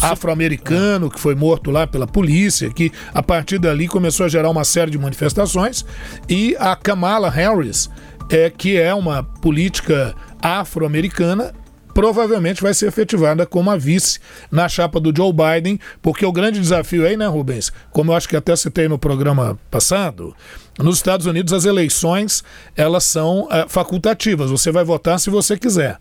afro-americano 0.00 1.10
que 1.10 1.20
foi 1.20 1.34
morto 1.34 1.70
lá 1.70 1.86
pela 1.86 2.06
polícia, 2.06 2.70
que 2.70 2.92
a 3.12 3.22
partir 3.22 3.58
dali 3.58 3.88
começou 3.88 4.24
a 4.26 4.28
gerar 4.28 4.50
uma 4.50 4.64
série 4.64 4.90
de 4.90 4.98
manifestações, 4.98 5.84
e 6.28 6.56
a 6.58 6.74
Kamala 6.76 7.30
Harris, 7.30 7.90
é, 8.30 8.50
que 8.50 8.76
é 8.76 8.94
uma 8.94 9.22
política 9.22 10.14
afro-americana, 10.46 11.52
provavelmente 11.92 12.62
vai 12.62 12.72
ser 12.72 12.86
efetivada 12.86 13.44
como 13.44 13.70
a 13.70 13.76
vice 13.76 14.20
na 14.50 14.68
chapa 14.68 15.00
do 15.00 15.12
Joe 15.16 15.32
Biden, 15.32 15.80
porque 16.00 16.24
o 16.24 16.30
grande 16.30 16.60
desafio 16.60 17.06
aí, 17.06 17.16
né, 17.16 17.26
Rubens? 17.26 17.72
Como 17.90 18.12
eu 18.12 18.16
acho 18.16 18.28
que 18.28 18.36
até 18.36 18.54
citei 18.54 18.86
no 18.86 18.98
programa 18.98 19.58
passado, 19.70 20.36
nos 20.78 20.96
Estados 20.96 21.26
Unidos 21.26 21.52
as 21.52 21.64
eleições 21.64 22.44
elas 22.76 23.02
são 23.04 23.48
é, 23.50 23.66
facultativas, 23.68 24.50
você 24.50 24.70
vai 24.70 24.84
votar 24.84 25.18
se 25.18 25.30
você 25.30 25.56
quiser. 25.56 25.98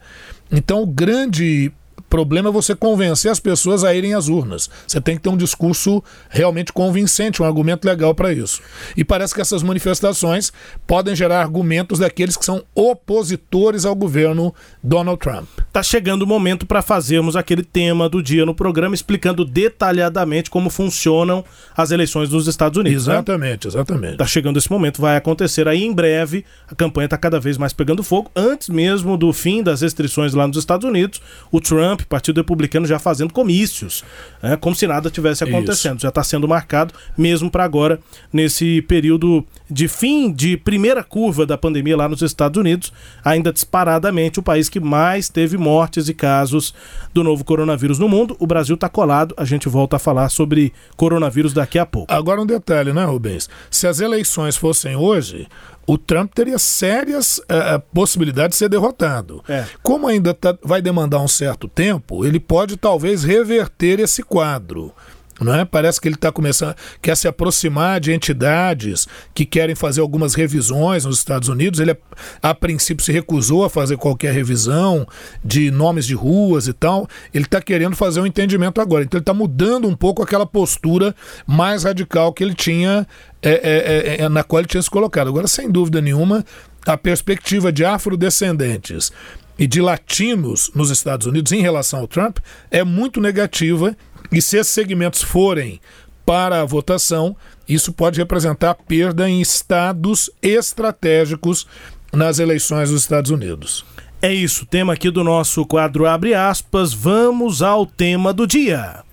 Então 0.52 0.84
o 0.84 0.86
grande 0.86 1.72
problema 2.16 2.48
é 2.48 2.52
você 2.52 2.74
convencer 2.74 3.30
as 3.30 3.42
pessoas 3.42 3.84
a 3.84 3.94
irem 3.94 4.14
às 4.14 4.30
urnas. 4.30 4.70
Você 4.88 5.02
tem 5.02 5.18
que 5.18 5.24
ter 5.24 5.28
um 5.28 5.36
discurso 5.36 6.02
realmente 6.30 6.72
convincente, 6.72 7.44
um 7.44 7.46
argumento 7.46 7.86
legal 7.86 8.16
para 8.16 8.32
isso. 8.32 8.62
E 8.96 9.04
parece 9.04 9.36
que 9.36 9.42
essas 9.42 9.62
manifestações 9.62 10.50
podem 10.88 11.14
gerar 11.14 11.42
argumentos 11.42 12.00
daqueles 12.00 12.38
que 12.38 12.46
são 12.46 12.64
opositores 12.74 13.84
ao 13.84 13.94
governo 13.94 14.56
Donald 14.82 15.20
Trump. 15.20 15.46
Tá 15.74 15.84
chegando 15.84 16.22
o 16.22 16.26
momento 16.26 16.66
para 16.66 16.82
fazermos 16.82 17.36
aquele 17.36 17.64
tema 17.64 18.08
do 18.08 18.24
dia 18.24 18.46
no 18.46 18.56
programa 18.56 18.96
explicando 18.96 19.44
detalhadamente 19.44 20.50
como 20.50 20.70
funcionam 20.70 21.44
as 21.76 21.92
eleições 21.92 22.30
dos 22.30 22.48
Estados 22.48 22.78
Unidos. 22.78 23.08
Né? 23.08 23.16
Exatamente, 23.16 23.68
né? 23.68 23.74
exatamente. 23.74 24.16
Tá 24.16 24.26
chegando 24.26 24.58
esse 24.58 24.72
momento, 24.72 25.02
vai 25.02 25.18
acontecer 25.18 25.68
aí 25.68 25.84
em 25.84 25.92
breve. 25.92 26.46
A 26.66 26.76
campanha 26.76 27.08
está 27.08 27.18
cada 27.18 27.42
vez 27.42 27.58
mais 27.58 27.74
pegando 27.74 28.02
fogo. 28.04 28.32
Antes 28.34 28.70
mesmo 28.70 29.18
do 29.18 29.34
fim 29.34 29.62
das 29.62 29.82
restrições 29.82 30.34
lá 30.34 30.48
nos 30.48 30.56
Estados 30.56 30.88
Unidos, 30.88 31.22
o 31.52 31.60
Trump 31.60 32.05
Partido 32.08 32.38
Republicano 32.38 32.86
já 32.86 33.00
fazendo 33.00 33.34
comícios, 33.34 34.04
né, 34.42 34.56
como 34.56 34.76
se 34.76 34.88
nada 34.88 35.10
tivesse 35.10 35.44
acontecendo. 35.44 35.98
Isso. 35.98 36.04
Já 36.04 36.10
está 36.10 36.24
sendo 36.24 36.48
marcado 36.48 36.94
mesmo 37.18 37.50
para 37.50 37.64
agora, 37.64 38.00
nesse 38.32 38.82
período 38.84 39.46
de 39.70 39.88
fim 39.88 40.32
de 40.32 40.58
primeira 40.58 41.04
curva 41.04 41.46
da 41.46 41.58
pandemia 41.58 41.98
lá 41.98 42.08
nos 42.08 42.22
Estados 42.22 42.60
Unidos, 42.60 42.94
ainda 43.24 43.52
disparadamente 43.52 44.40
o 44.40 44.44
país 44.44 44.70
que 44.70 44.80
mais 44.80 45.30
teve 45.30 45.58
mortes 45.58 46.08
e 46.08 46.14
casos 46.14 46.74
do 47.14 47.24
novo 47.24 47.44
coronavírus 47.44 47.98
no 47.98 48.08
mundo. 48.08 48.36
O 48.40 48.46
Brasil 48.48 48.76
está 48.76 48.88
colado, 48.88 49.34
a 49.38 49.46
gente 49.46 49.68
volta 49.68 49.96
a 49.96 50.00
falar 50.00 50.30
sobre 50.30 50.72
coronavírus 50.96 51.54
daqui 51.54 51.80
a 51.80 51.86
pouco. 51.86 52.14
Agora 52.14 52.42
um 52.42 52.46
detalhe, 52.46 52.94
né, 52.94 53.06
Rubens? 53.06 53.50
Se 53.70 53.88
as 53.88 54.00
eleições 54.00 54.56
fossem 54.56 54.96
hoje, 54.96 55.48
o 55.88 55.98
Trump 55.98 56.34
teria 56.34 56.58
sérias 56.58 57.38
uh, 57.38 57.80
possibilidades 57.94 58.56
de 58.56 58.60
ser 58.60 58.70
derrotado. 58.70 59.44
É. 59.48 59.66
Como 59.84 60.08
ainda 60.08 60.34
tá, 60.34 60.58
vai 60.64 60.82
demandar 60.82 61.20
um 61.20 61.28
certo 61.28 61.68
tempo, 61.68 62.26
ele 62.26 62.40
pode 62.40 62.78
talvez 62.78 63.24
reverter 63.24 64.00
esse 64.00 64.24
quadro. 64.24 64.94
É? 65.42 65.66
Parece 65.66 66.00
que 66.00 66.08
ele 66.08 66.16
está 66.16 66.32
começando, 66.32 66.76
quer 67.02 67.16
se 67.18 67.28
aproximar 67.28 68.00
de 68.00 68.14
entidades 68.14 69.06
que 69.34 69.46
querem 69.46 69.76
fazer 69.76 70.00
algumas 70.00 70.34
revisões 70.34 71.04
nos 71.04 71.18
Estados 71.18 71.50
Unidos. 71.50 71.82
Ele, 71.82 71.96
a 72.42 72.56
princípio, 72.56 73.04
se 73.04 73.12
recusou 73.12 73.66
a 73.66 73.70
fazer 73.70 73.98
qualquer 73.98 74.34
revisão 74.34 75.06
de 75.44 75.70
nomes 75.72 76.06
de 76.06 76.14
ruas 76.14 76.70
e 76.70 76.74
tal. 76.74 77.06
Ele 77.34 77.44
está 77.44 77.62
querendo 77.62 77.98
fazer 77.98 78.22
um 78.22 78.26
entendimento 78.26 78.80
agora. 78.80 79.04
Então, 79.04 79.18
ele 79.18 79.24
está 79.24 79.34
mudando 79.34 79.90
um 79.90 79.96
pouco 79.96 80.24
aquela 80.24 80.46
postura 80.46 81.14
mais 81.46 81.84
radical 81.84 82.32
que 82.32 82.42
ele 82.42 82.56
tinha, 82.56 83.06
é, 83.42 83.50
é, 83.50 84.16
é, 84.22 84.22
é, 84.22 84.30
na 84.30 84.42
qual 84.42 84.62
ele 84.62 84.70
tinha 84.70 84.82
se 84.82 84.90
colocado. 84.90 85.28
Agora, 85.28 85.48
sem 85.48 85.70
dúvida 85.70 86.00
nenhuma, 86.00 86.46
a 86.86 86.96
perspectiva 86.96 87.74
de 87.74 87.84
afrodescendentes 87.84 89.12
e 89.60 89.68
de 89.68 89.82
latinos 89.82 90.72
nos 90.74 90.90
Estados 90.90 91.28
Unidos 91.28 91.52
em 91.52 91.62
relação 91.62 92.00
ao 92.00 92.08
Trump 92.08 92.38
é 92.72 92.86
muito 92.86 93.20
negativa 93.20 93.96
e 94.36 94.42
se 94.42 94.58
esses 94.58 94.74
segmentos 94.74 95.22
forem 95.22 95.80
para 96.26 96.60
a 96.60 96.66
votação, 96.66 97.38
isso 97.68 97.94
pode 97.94 98.20
representar 98.20 98.76
perda 98.76 99.30
em 99.30 99.40
estados 99.40 100.30
estratégicos 100.42 101.66
nas 102.12 102.38
eleições 102.38 102.90
dos 102.90 103.04
Estados 103.04 103.32
Unidos. 103.32 103.86
É 104.22 104.34
isso, 104.34 104.66
tema 104.66 104.92
aqui 104.94 105.10
do 105.10 105.24
nosso 105.24 105.66
quadro 105.66 106.06
Abre 106.06 106.34
aspas. 106.34 106.94
Vamos 106.94 107.62
ao 107.62 107.86
tema 107.86 108.34
do 108.34 108.46
dia. 108.46 109.04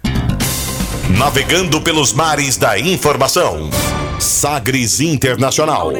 Navegando 1.16 1.80
pelos 1.80 2.12
mares 2.12 2.56
da 2.56 2.76
informação. 2.78 3.70
Sagres 4.18 5.00
Internacional. 5.00 5.92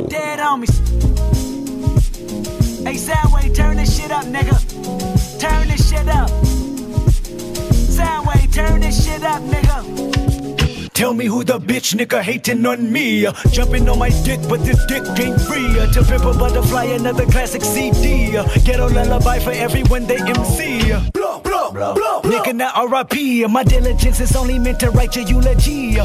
Hey, 8.32 8.46
turn 8.46 8.80
this 8.80 9.04
shit 9.04 9.22
up, 9.22 9.42
nigga. 9.42 9.82
Turn 9.82 9.92
this 9.92 9.92
shit 9.92 9.92
up. 9.92 9.92
Soundwave, 9.92 9.92
turn 9.92 10.00
this 10.00 10.16
shit 10.32 10.42
up, 10.52 10.62
nigga. 10.62 10.92
Tell 10.94 11.14
me 11.14 11.24
who 11.24 11.42
the 11.42 11.58
bitch 11.58 11.94
nigga 11.94 12.22
hating 12.22 12.64
on 12.66 12.92
me. 12.92 13.26
Uh, 13.26 13.32
jumping 13.50 13.88
on 13.88 13.98
my 13.98 14.10
dick, 14.24 14.40
but 14.48 14.60
this 14.64 14.78
dick 14.86 15.02
ain't 15.18 15.40
free. 15.40 15.78
Uh, 15.78 15.90
to 15.92 16.02
pimp 16.04 16.24
a 16.24 16.32
butterfly, 16.32 16.84
another 16.84 17.26
classic 17.26 17.62
CD. 17.62 18.36
Uh, 18.36 18.44
ghetto 18.64 18.88
lullaby 18.88 19.38
for 19.38 19.50
everyone 19.50 20.06
they 20.06 20.18
MC. 20.18 20.92
Blow, 21.12 21.40
blow, 21.40 21.72
blow, 21.72 21.94
blow. 21.94 22.20
Nigga, 22.22 22.54
not 22.54 22.90
RIP. 22.90 23.50
My 23.50 23.64
diligence 23.64 24.20
is 24.20 24.36
only 24.36 24.58
meant 24.58 24.80
to 24.80 24.90
write 24.90 25.16
your 25.16 25.26
eulogy. 25.26 25.98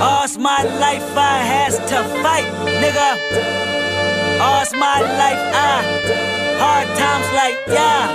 All's 0.00 0.38
my 0.38 0.62
life 0.62 1.16
I 1.16 1.38
has 1.44 1.76
to 1.76 2.02
fight, 2.22 2.50
nigga. 2.82 3.16
All's 4.40 4.72
my 4.72 5.00
life 5.00 5.54
I 5.54 6.37
hard 6.58 6.88
times 6.98 7.28
like 7.32 7.56
yeah, 7.66 8.06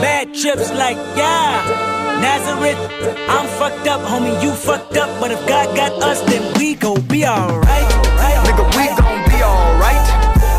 bad 0.00 0.34
trips 0.34 0.70
like 0.72 0.96
yeah. 1.16 1.90
Nazareth, 2.22 2.78
I'm 3.28 3.46
fucked 3.58 3.88
up, 3.88 4.00
homie, 4.02 4.40
you 4.42 4.52
fucked 4.52 4.96
up. 4.96 5.10
But 5.20 5.32
if 5.32 5.44
God 5.48 5.74
got 5.74 5.92
us, 6.02 6.20
then 6.22 6.42
we 6.56 6.76
gon' 6.76 7.00
be 7.08 7.26
alright. 7.26 7.90
Nigga, 8.46 8.64
we 8.78 8.86
gon' 8.94 9.22
be 9.28 9.42
alright. 9.42 10.06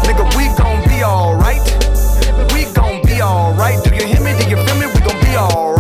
Nigga, 0.03 0.25
we 0.36 0.46
gon' 0.60 0.84
be 0.89 1.03
alright. 1.03 1.63
We 2.53 2.65
gon' 2.74 3.01
be 3.06 3.22
alright. 3.22 3.82
Do 3.84 3.96
you 3.96 4.06
hear 4.06 4.22
me? 4.22 4.38
Do 4.38 4.50
you 4.50 4.58
feel 4.58 4.75
me? 4.75 4.88
We 4.94 5.00
gon' 5.00 5.22
be 5.22 5.38
alright. 5.38 5.73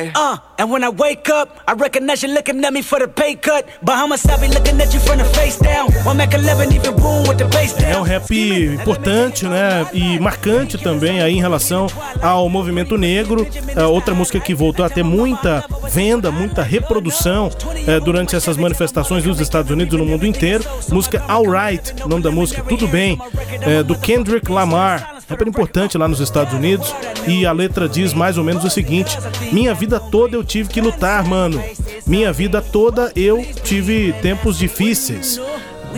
Be 0.00 0.10
alright. 0.10 0.16
Uh, 0.16 0.38
and 0.58 0.70
when 0.70 0.84
I 0.84 0.88
wake 0.90 1.28
up, 1.30 1.60
I 1.66 1.72
recognize 1.72 2.22
you 2.22 2.32
looking 2.32 2.64
at 2.64 2.72
me 2.72 2.82
for 2.82 2.98
the 2.98 3.08
pay 3.08 3.34
cut. 3.34 3.66
Bahamas, 3.82 4.24
I 4.26 4.36
be 4.40 4.48
looking 4.48 4.80
at 4.80 4.92
you 4.94 5.00
from 5.00 5.18
the 5.18 5.24
face 5.24 5.58
down. 5.58 5.90
One 6.04 6.16
Mac 6.16 6.34
11, 6.34 6.74
even 6.74 6.96
boom 6.96 7.26
with 7.28 7.38
the 7.38 7.46
bass 7.46 7.74
É 7.78 7.92
down. 7.92 8.00
um 8.00 8.04
rap 8.04 8.30
importante, 8.32 9.46
né? 9.46 9.86
E 9.92 10.18
marcante 10.18 10.78
também 10.78 11.20
aí 11.20 11.36
em 11.36 11.40
relação 11.40 11.86
ao 12.20 12.48
movimento 12.48 12.96
negro. 12.96 13.46
É 13.74 13.84
outra 13.84 14.14
música 14.14 14.40
que 14.40 14.54
voltou 14.54 14.84
a 14.84 14.90
ter 14.90 15.02
muita 15.02 15.64
venda, 15.90 16.30
muita 16.30 16.62
reprodução 16.62 17.50
é, 17.86 18.00
durante 18.00 18.36
essas 18.36 18.56
manifestações 18.56 19.24
nos 19.24 19.40
Estados 19.40 19.70
Unidos 19.70 19.94
e 19.94 19.98
no 19.98 20.04
mundo 20.06 20.26
inteiro. 20.26 20.64
Música 20.90 21.22
Alright, 21.28 21.94
o 22.04 22.08
nome 22.08 22.22
da 22.22 22.30
música, 22.30 22.62
tudo 22.62 22.86
bem, 22.88 23.18
é, 23.60 23.82
do 23.82 23.94
Kendrick 23.96 24.50
Lamar. 24.50 25.16
Rapper 25.28 25.48
importante 25.48 25.96
lá 25.96 26.06
nos 26.06 26.20
Estados 26.20 26.52
Unidos. 26.52 26.94
E 27.26 27.46
a 27.46 27.52
letra 27.52 27.88
diz 27.88 28.12
mais 28.12 28.36
ou 28.36 28.44
menos 28.44 28.64
o 28.64 28.70
seguinte: 28.70 29.16
Minha 29.52 29.72
vida 29.82 29.98
toda 29.98 30.36
eu 30.36 30.44
tive 30.44 30.68
que 30.68 30.80
lutar, 30.80 31.24
mano. 31.24 31.60
Minha 32.06 32.32
vida 32.32 32.62
toda 32.62 33.10
eu 33.16 33.44
tive 33.64 34.12
tempos 34.22 34.56
difíceis. 34.56 35.40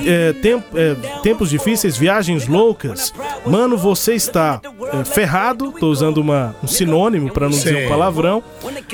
É, 0.06 0.32
temp- 0.32 0.74
é, 0.74 0.94
tempos 1.22 1.50
difíceis, 1.50 1.94
viagens 1.94 2.48
loucas. 2.48 3.12
Mano, 3.44 3.76
você 3.76 4.14
está 4.14 4.58
é, 4.90 5.04
ferrado. 5.04 5.70
Tô 5.78 5.88
usando 5.88 6.16
uma, 6.16 6.56
um 6.64 6.66
sinônimo 6.66 7.30
para 7.30 7.44
não 7.44 7.50
dizer 7.50 7.76
Sim. 7.76 7.84
um 7.84 7.88
palavrão. 7.90 8.42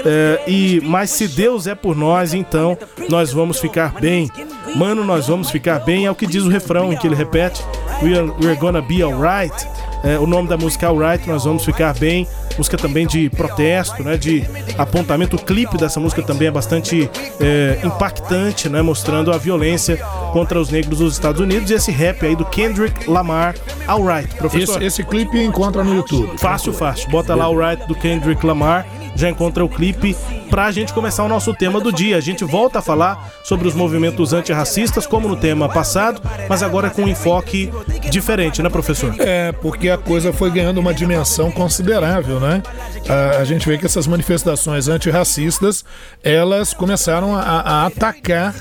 É, 0.05 0.43
e 0.49 0.81
mas 0.85 1.11
se 1.11 1.29
Deus 1.29 1.69
é 1.69 1.75
por 1.77 1.95
nós, 1.95 2.35
então 2.35 2.77
nós 3.09 3.33
vamos 3.33 3.61
ficar 3.61 3.95
bem. 4.01 4.29
Mano, 4.75 5.05
nós 5.05 5.29
vamos 5.29 5.51
ficar 5.51 5.79
bem. 5.79 6.07
É 6.07 6.11
o 6.11 6.17
que 6.17 6.27
diz 6.27 6.43
o 6.43 6.49
refrão 6.49 6.93
em 6.93 6.97
que 6.97 7.07
ele 7.07 7.15
repete: 7.15 7.63
We 8.03 8.19
are, 8.19 8.29
we're 8.43 8.57
gonna 8.57 8.83
be 8.83 9.03
alright. 9.03 9.55
É, 10.03 10.19
o 10.19 10.27
nome 10.27 10.49
da 10.49 10.57
música 10.57 10.87
é 10.87 10.89
Alright, 10.89 11.29
nós 11.29 11.45
vamos 11.45 11.65
ficar 11.65 11.95
bem. 11.95 12.27
Música 12.57 12.77
também 12.77 13.07
de 13.07 13.31
protesto, 13.31 14.03
né? 14.03 14.17
De 14.17 14.45
apontamento. 14.77 15.37
O 15.37 15.39
clipe 15.39 15.77
dessa 15.77 15.99
música 16.01 16.23
também 16.23 16.49
é 16.49 16.51
bastante 16.51 17.09
é, 17.41 17.79
impactante, 17.85 18.69
né? 18.69 18.83
Mostrando 18.83 19.33
a 19.33 19.39
violência 19.39 19.97
contra 20.33 20.61
os 20.61 20.71
negros 20.71 20.99
dos 20.99 21.15
Estados 21.15 21.41
Unidos. 21.41 21.71
E 21.71 21.75
esse 21.75 21.91
rap 21.91 22.25
aí 22.25 22.37
do 22.37 22.45
Kendrick 22.45 23.09
Lamar, 23.09 23.55
Alright, 23.87 24.33
professor. 24.37 24.77
Esse, 24.77 25.01
esse 25.01 25.05
clipe 25.05 25.37
encontra 25.43 25.83
no 25.83 25.95
YouTube. 25.95 26.39
Fácil, 26.39 26.73
fácil. 26.73 27.11
Bota 27.11 27.35
lá 27.35 27.49
o 27.49 27.59
Right 27.59 27.87
do 27.89 27.95
Kendrick 27.95 28.45
Lamar, 28.47 28.87
já 29.21 29.29
encontra 29.29 29.65
o 29.65 29.69
clipe 29.69 30.17
pra 30.49 30.73
gente 30.73 30.93
começar 30.93 31.23
o 31.25 31.29
nosso 31.29 31.55
tema 31.55 31.81
do 31.81 31.93
dia. 31.93 32.17
A 32.17 32.21
gente 32.21 32.45
volta 32.45 32.79
a 32.79 32.83
falar 32.83 33.33
sobre 33.45 33.69
os 33.69 33.75
movimentos 33.75 34.33
antirracistas, 34.33 35.07
como 35.07 35.29
no 35.29 35.37
tema 35.37 35.69
passado, 35.69 36.21
mas 36.49 36.63
agora 36.63 36.91
com 36.91 37.03
um 37.03 37.09
enfoque 37.09 37.71
diferente, 38.11 38.63
né, 38.63 38.69
professor? 38.69 39.15
É, 39.19 39.53
porque 39.53 39.91
a 39.91 39.99
coisa 39.99 40.33
foi 40.33 40.51
ganhando 40.51 40.79
uma 40.79 40.95
dimensão 40.95 41.51
considerável, 41.51 42.41
né? 42.41 42.63
A, 43.09 43.43
a 43.43 43.45
gente 43.45 43.69
vê 43.69 43.79
que 43.79 43.87
essas 43.87 44.07
manifestações 44.07 44.89
antirracistas, 44.89 45.85
elas 46.23 46.73
começaram 46.73 47.37
a, 47.37 47.43
a 47.43 47.87
atacar, 47.87 48.55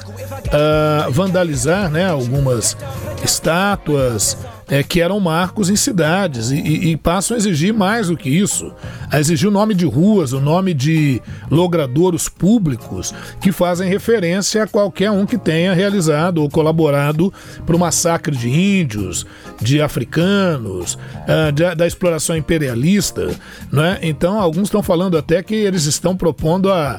a 0.51 1.09
vandalizar, 1.09 1.89
né? 1.89 2.09
Algumas 2.09 2.77
estátuas 3.23 4.37
é, 4.69 4.83
que 4.83 5.01
eram 5.01 5.19
marcos 5.19 5.69
em 5.69 5.75
cidades 5.75 6.51
e, 6.51 6.55
e- 6.57 6.91
e 6.91 6.97
passam 6.97 7.35
a 7.35 7.37
exigir 7.39 7.73
mais 7.73 8.07
do 8.07 8.15
que 8.17 8.29
isso, 8.29 8.71
a 9.11 9.19
exigir 9.19 9.47
o 9.47 9.51
nome 9.51 9.73
de 9.73 9.85
ruas, 9.85 10.31
o 10.33 10.39
nome 10.39 10.73
de 10.73 11.21
logradouros 11.49 12.29
públicos 12.29 13.13
que 13.41 13.51
fazem 13.51 13.89
referência 13.89 14.63
a 14.63 14.67
qualquer 14.67 15.11
um 15.11 15.25
que 15.25 15.37
tenha 15.37 15.73
realizado 15.73 16.39
ou 16.41 16.49
colaborado 16.49 17.33
para 17.65 17.75
o 17.75 17.79
massacre 17.79 18.35
de 18.35 18.49
índios, 18.49 19.25
de 19.61 19.81
africanos, 19.81 20.97
ah, 21.27 21.51
de- 21.51 21.75
da 21.75 21.87
exploração 21.87 22.35
imperialista, 22.37 23.29
né? 23.71 23.97
Então 24.01 24.39
alguns 24.39 24.63
estão 24.63 24.83
falando 24.83 25.17
até 25.17 25.41
que 25.41 25.55
eles 25.55 25.85
estão 25.85 26.15
propondo 26.15 26.71
a 26.71 26.97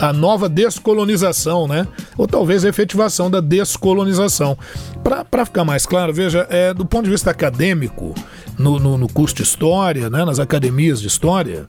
a 0.00 0.12
nova 0.12 0.48
descolonização, 0.48 1.68
né? 1.68 1.86
Ou 2.16 2.26
talvez 2.26 2.64
a 2.64 2.68
efetivação 2.68 3.30
da 3.30 3.40
descolonização. 3.40 4.56
Para 5.04 5.44
ficar 5.44 5.64
mais 5.64 5.84
claro, 5.84 6.12
veja, 6.12 6.46
é, 6.48 6.72
do 6.72 6.86
ponto 6.86 7.04
de 7.04 7.10
vista 7.10 7.30
acadêmico, 7.30 8.14
no, 8.58 8.78
no, 8.78 8.98
no 8.98 9.08
curso 9.08 9.36
de 9.36 9.42
História, 9.42 10.08
né, 10.10 10.24
nas 10.24 10.38
academias 10.38 11.00
de 11.00 11.08
História, 11.08 11.66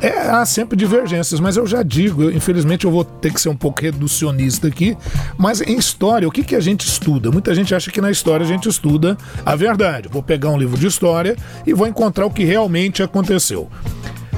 é, 0.00 0.10
há 0.28 0.44
sempre 0.44 0.76
divergências, 0.76 1.40
mas 1.40 1.56
eu 1.56 1.66
já 1.66 1.82
digo, 1.82 2.24
eu, 2.24 2.32
infelizmente 2.32 2.84
eu 2.84 2.90
vou 2.90 3.04
ter 3.04 3.32
que 3.32 3.40
ser 3.40 3.48
um 3.48 3.56
pouco 3.56 3.80
reducionista 3.80 4.68
aqui, 4.68 4.96
mas 5.38 5.60
em 5.60 5.76
História, 5.76 6.28
o 6.28 6.30
que, 6.30 6.42
que 6.44 6.56
a 6.56 6.60
gente 6.60 6.86
estuda? 6.86 7.30
Muita 7.30 7.54
gente 7.54 7.74
acha 7.74 7.90
que 7.90 8.00
na 8.00 8.10
História 8.10 8.44
a 8.44 8.48
gente 8.48 8.68
estuda 8.68 9.16
a 9.46 9.56
verdade. 9.56 10.08
Vou 10.10 10.22
pegar 10.22 10.50
um 10.50 10.58
livro 10.58 10.78
de 10.78 10.86
História 10.86 11.36
e 11.66 11.72
vou 11.72 11.86
encontrar 11.86 12.26
o 12.26 12.30
que 12.30 12.44
realmente 12.44 13.02
aconteceu. 13.02 13.70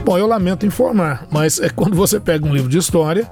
Bom, 0.04 0.16
eu 0.16 0.26
lamento 0.26 0.64
informar, 0.64 1.26
mas 1.30 1.58
é 1.58 1.68
quando 1.68 1.96
você 1.96 2.20
pega 2.20 2.46
um 2.46 2.54
livro 2.54 2.68
de 2.68 2.78
história, 2.78 3.28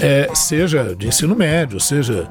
é, 0.00 0.30
seja 0.34 0.94
de 0.94 1.08
ensino 1.08 1.34
médio, 1.34 1.80
seja 1.80 2.28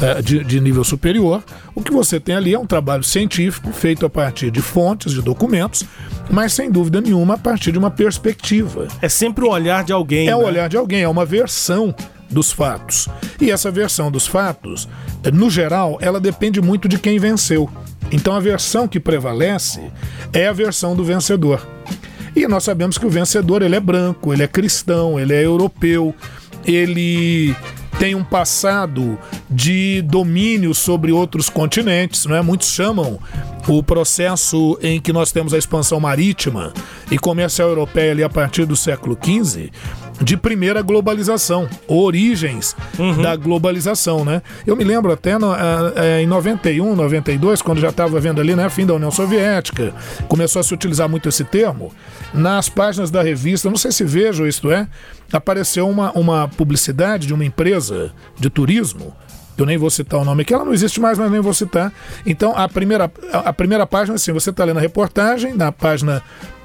é, 0.00 0.22
de, 0.22 0.42
de 0.44 0.60
nível 0.60 0.84
superior, 0.84 1.42
o 1.74 1.82
que 1.82 1.92
você 1.92 2.18
tem 2.18 2.34
ali 2.34 2.54
é 2.54 2.58
um 2.58 2.66
trabalho 2.66 3.02
científico 3.02 3.72
feito 3.72 4.06
a 4.06 4.10
partir 4.10 4.50
de 4.50 4.60
fontes, 4.60 5.12
de 5.12 5.22
documentos, 5.22 5.84
mas 6.30 6.52
sem 6.52 6.70
dúvida 6.70 7.00
nenhuma 7.00 7.34
a 7.34 7.38
partir 7.38 7.72
de 7.72 7.78
uma 7.78 7.90
perspectiva. 7.90 8.88
É 9.00 9.08
sempre 9.08 9.44
o 9.44 9.50
olhar 9.50 9.84
de 9.84 9.92
alguém. 9.92 10.28
É 10.28 10.36
o 10.36 10.40
né? 10.40 10.44
olhar 10.44 10.68
de 10.68 10.76
alguém, 10.76 11.02
é 11.02 11.08
uma 11.08 11.24
versão 11.24 11.94
dos 12.30 12.50
fatos. 12.50 13.08
E 13.40 13.50
essa 13.50 13.70
versão 13.70 14.10
dos 14.10 14.26
fatos, 14.26 14.88
eh, 15.22 15.30
no 15.30 15.50
geral, 15.50 15.98
ela 16.00 16.18
depende 16.18 16.60
muito 16.60 16.88
de 16.88 16.98
quem 16.98 17.18
venceu. 17.18 17.68
Então 18.10 18.34
a 18.34 18.40
versão 18.40 18.88
que 18.88 18.98
prevalece 18.98 19.80
é 20.32 20.48
a 20.48 20.52
versão 20.52 20.96
do 20.96 21.04
vencedor. 21.04 21.66
E 22.34 22.46
nós 22.48 22.64
sabemos 22.64 22.96
que 22.96 23.06
o 23.06 23.10
vencedor 23.10 23.62
ele 23.62 23.76
é 23.76 23.80
branco, 23.80 24.32
ele 24.32 24.42
é 24.42 24.48
cristão, 24.48 25.20
ele 25.20 25.34
é 25.34 25.44
europeu, 25.44 26.14
ele 26.64 27.54
tem 27.98 28.14
um 28.14 28.24
passado 28.24 29.18
de 29.50 30.02
domínio 30.02 30.74
sobre 30.74 31.12
outros 31.12 31.48
continentes, 31.48 32.24
não 32.24 32.34
é? 32.34 32.42
Muitos 32.42 32.68
chamam 32.68 33.18
o 33.68 33.82
processo 33.82 34.78
em 34.82 35.00
que 35.00 35.12
nós 35.12 35.30
temos 35.30 35.54
a 35.54 35.58
expansão 35.58 36.00
marítima 36.00 36.72
e 37.10 37.18
comercial 37.18 37.68
europeia 37.68 38.12
ali 38.12 38.24
a 38.24 38.28
partir 38.28 38.64
do 38.64 38.74
século 38.74 39.16
XV 39.22 39.70
de 40.22 40.36
primeira 40.36 40.82
globalização, 40.82 41.68
origens 41.88 42.76
da 43.22 43.34
globalização, 43.36 44.24
né? 44.24 44.42
Eu 44.66 44.76
me 44.76 44.84
lembro 44.84 45.12
até 45.12 45.38
no, 45.38 45.52
eh, 45.54 46.22
em 46.22 46.26
91, 46.26 46.94
92, 46.94 47.62
quando 47.62 47.80
já 47.80 47.88
estava 47.88 48.20
vendo 48.20 48.40
ali, 48.40 48.54
né, 48.54 48.68
fim 48.68 48.86
da 48.86 48.94
União 48.94 49.10
Soviética, 49.10 49.92
começou 50.28 50.60
a 50.60 50.62
se 50.62 50.72
utilizar 50.72 51.08
muito 51.08 51.28
esse 51.28 51.44
termo, 51.44 51.92
nas 52.32 52.68
páginas 52.68 53.10
da 53.10 53.22
revista, 53.22 53.68
não 53.68 53.76
sei 53.76 53.90
se 53.92 54.04
vejo 54.04 54.46
isto 54.46 54.70
é, 54.70 54.86
apareceu 55.32 55.88
uma, 55.88 56.12
uma 56.12 56.48
publicidade 56.48 57.26
de 57.26 57.34
uma 57.34 57.44
empresa 57.44 58.12
de 58.38 58.48
turismo 58.48 59.14
eu 59.56 59.66
nem 59.66 59.76
vou 59.76 59.90
citar 59.90 60.18
o 60.18 60.24
nome 60.24 60.42
aqui, 60.42 60.54
ela 60.54 60.64
não 60.64 60.72
existe 60.72 60.98
mais, 60.98 61.18
mas 61.18 61.30
nem 61.30 61.40
vou 61.40 61.52
citar. 61.52 61.92
Então, 62.24 62.56
a 62.56 62.68
primeira, 62.68 63.10
a 63.32 63.52
primeira 63.52 63.86
página, 63.86 64.16
assim, 64.16 64.32
você 64.32 64.50
está 64.50 64.64
lendo 64.64 64.78
a 64.78 64.80
reportagem, 64.80 65.54
na 65.54 65.70
página 65.70 66.22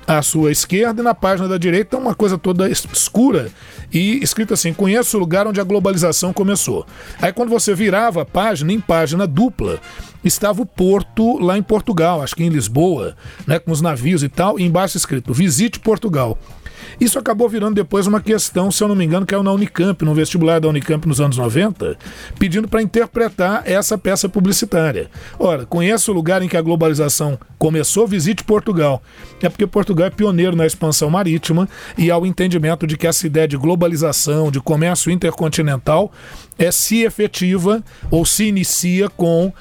à 0.07 0.21
sua 0.21 0.51
esquerda 0.51 1.01
e 1.01 1.03
na 1.03 1.13
página 1.13 1.47
da 1.49 1.57
direita 1.57 1.97
uma 1.97 2.15
coisa 2.15 2.37
toda 2.37 2.69
es- 2.69 2.87
escura 2.93 3.51
e 3.93 4.23
escrito 4.23 4.53
assim: 4.53 4.73
conheço 4.73 5.17
o 5.17 5.19
lugar 5.19 5.45
onde 5.45 5.59
a 5.59 5.63
globalização 5.65 6.31
começou. 6.31 6.85
Aí 7.21 7.33
quando 7.33 7.49
você 7.49 7.75
virava 7.75 8.21
a 8.21 8.25
página 8.25 8.71
em 8.71 8.79
página 8.79 9.27
dupla, 9.27 9.79
estava 10.23 10.61
o 10.61 10.65
porto 10.65 11.37
lá 11.39 11.57
em 11.57 11.63
Portugal, 11.63 12.21
acho 12.21 12.35
que 12.35 12.43
em 12.43 12.49
Lisboa, 12.49 13.15
né, 13.45 13.59
com 13.59 13.71
os 13.71 13.81
navios 13.81 14.23
e 14.23 14.29
tal, 14.29 14.57
e 14.57 14.63
embaixo 14.63 14.95
escrito: 14.97 15.33
visite 15.33 15.79
Portugal. 15.79 16.37
Isso 16.99 17.19
acabou 17.19 17.47
virando 17.47 17.75
depois 17.75 18.07
uma 18.07 18.21
questão, 18.21 18.71
se 18.71 18.83
eu 18.83 18.87
não 18.87 18.95
me 18.95 19.05
engano, 19.05 19.25
que 19.25 19.35
é 19.35 19.41
na 19.41 19.51
Unicamp, 19.51 20.03
no 20.03 20.13
vestibular 20.13 20.59
da 20.59 20.67
Unicamp 20.67 21.07
nos 21.07 21.21
anos 21.21 21.37
90, 21.37 21.97
pedindo 22.39 22.67
para 22.67 22.81
interpretar 22.81 23.63
essa 23.65 23.97
peça 23.97 24.27
publicitária. 24.27 25.09
Ora, 25.39 25.65
conhece 25.65 26.09
o 26.09 26.13
lugar 26.13 26.41
em 26.41 26.47
que 26.47 26.57
a 26.57 26.61
globalização 26.61 27.37
começou? 27.57 28.07
Visite 28.07 28.43
Portugal. 28.43 29.01
É 29.41 29.49
porque 29.49 29.67
Portugal 29.67 30.07
é 30.07 30.09
pioneiro 30.09 30.55
na 30.55 30.65
expansão 30.65 31.09
marítima 31.09 31.67
e 31.97 32.09
ao 32.09 32.25
entendimento 32.25 32.87
de 32.87 32.97
que 32.97 33.07
essa 33.07 33.25
ideia 33.25 33.47
de 33.47 33.57
globalização, 33.57 34.51
de 34.51 34.59
comércio 34.59 35.11
intercontinental, 35.11 36.11
é, 36.57 36.71
se 36.71 37.03
efetiva 37.03 37.83
ou 38.09 38.25
se 38.25 38.45
inicia 38.45 39.09
com 39.09 39.51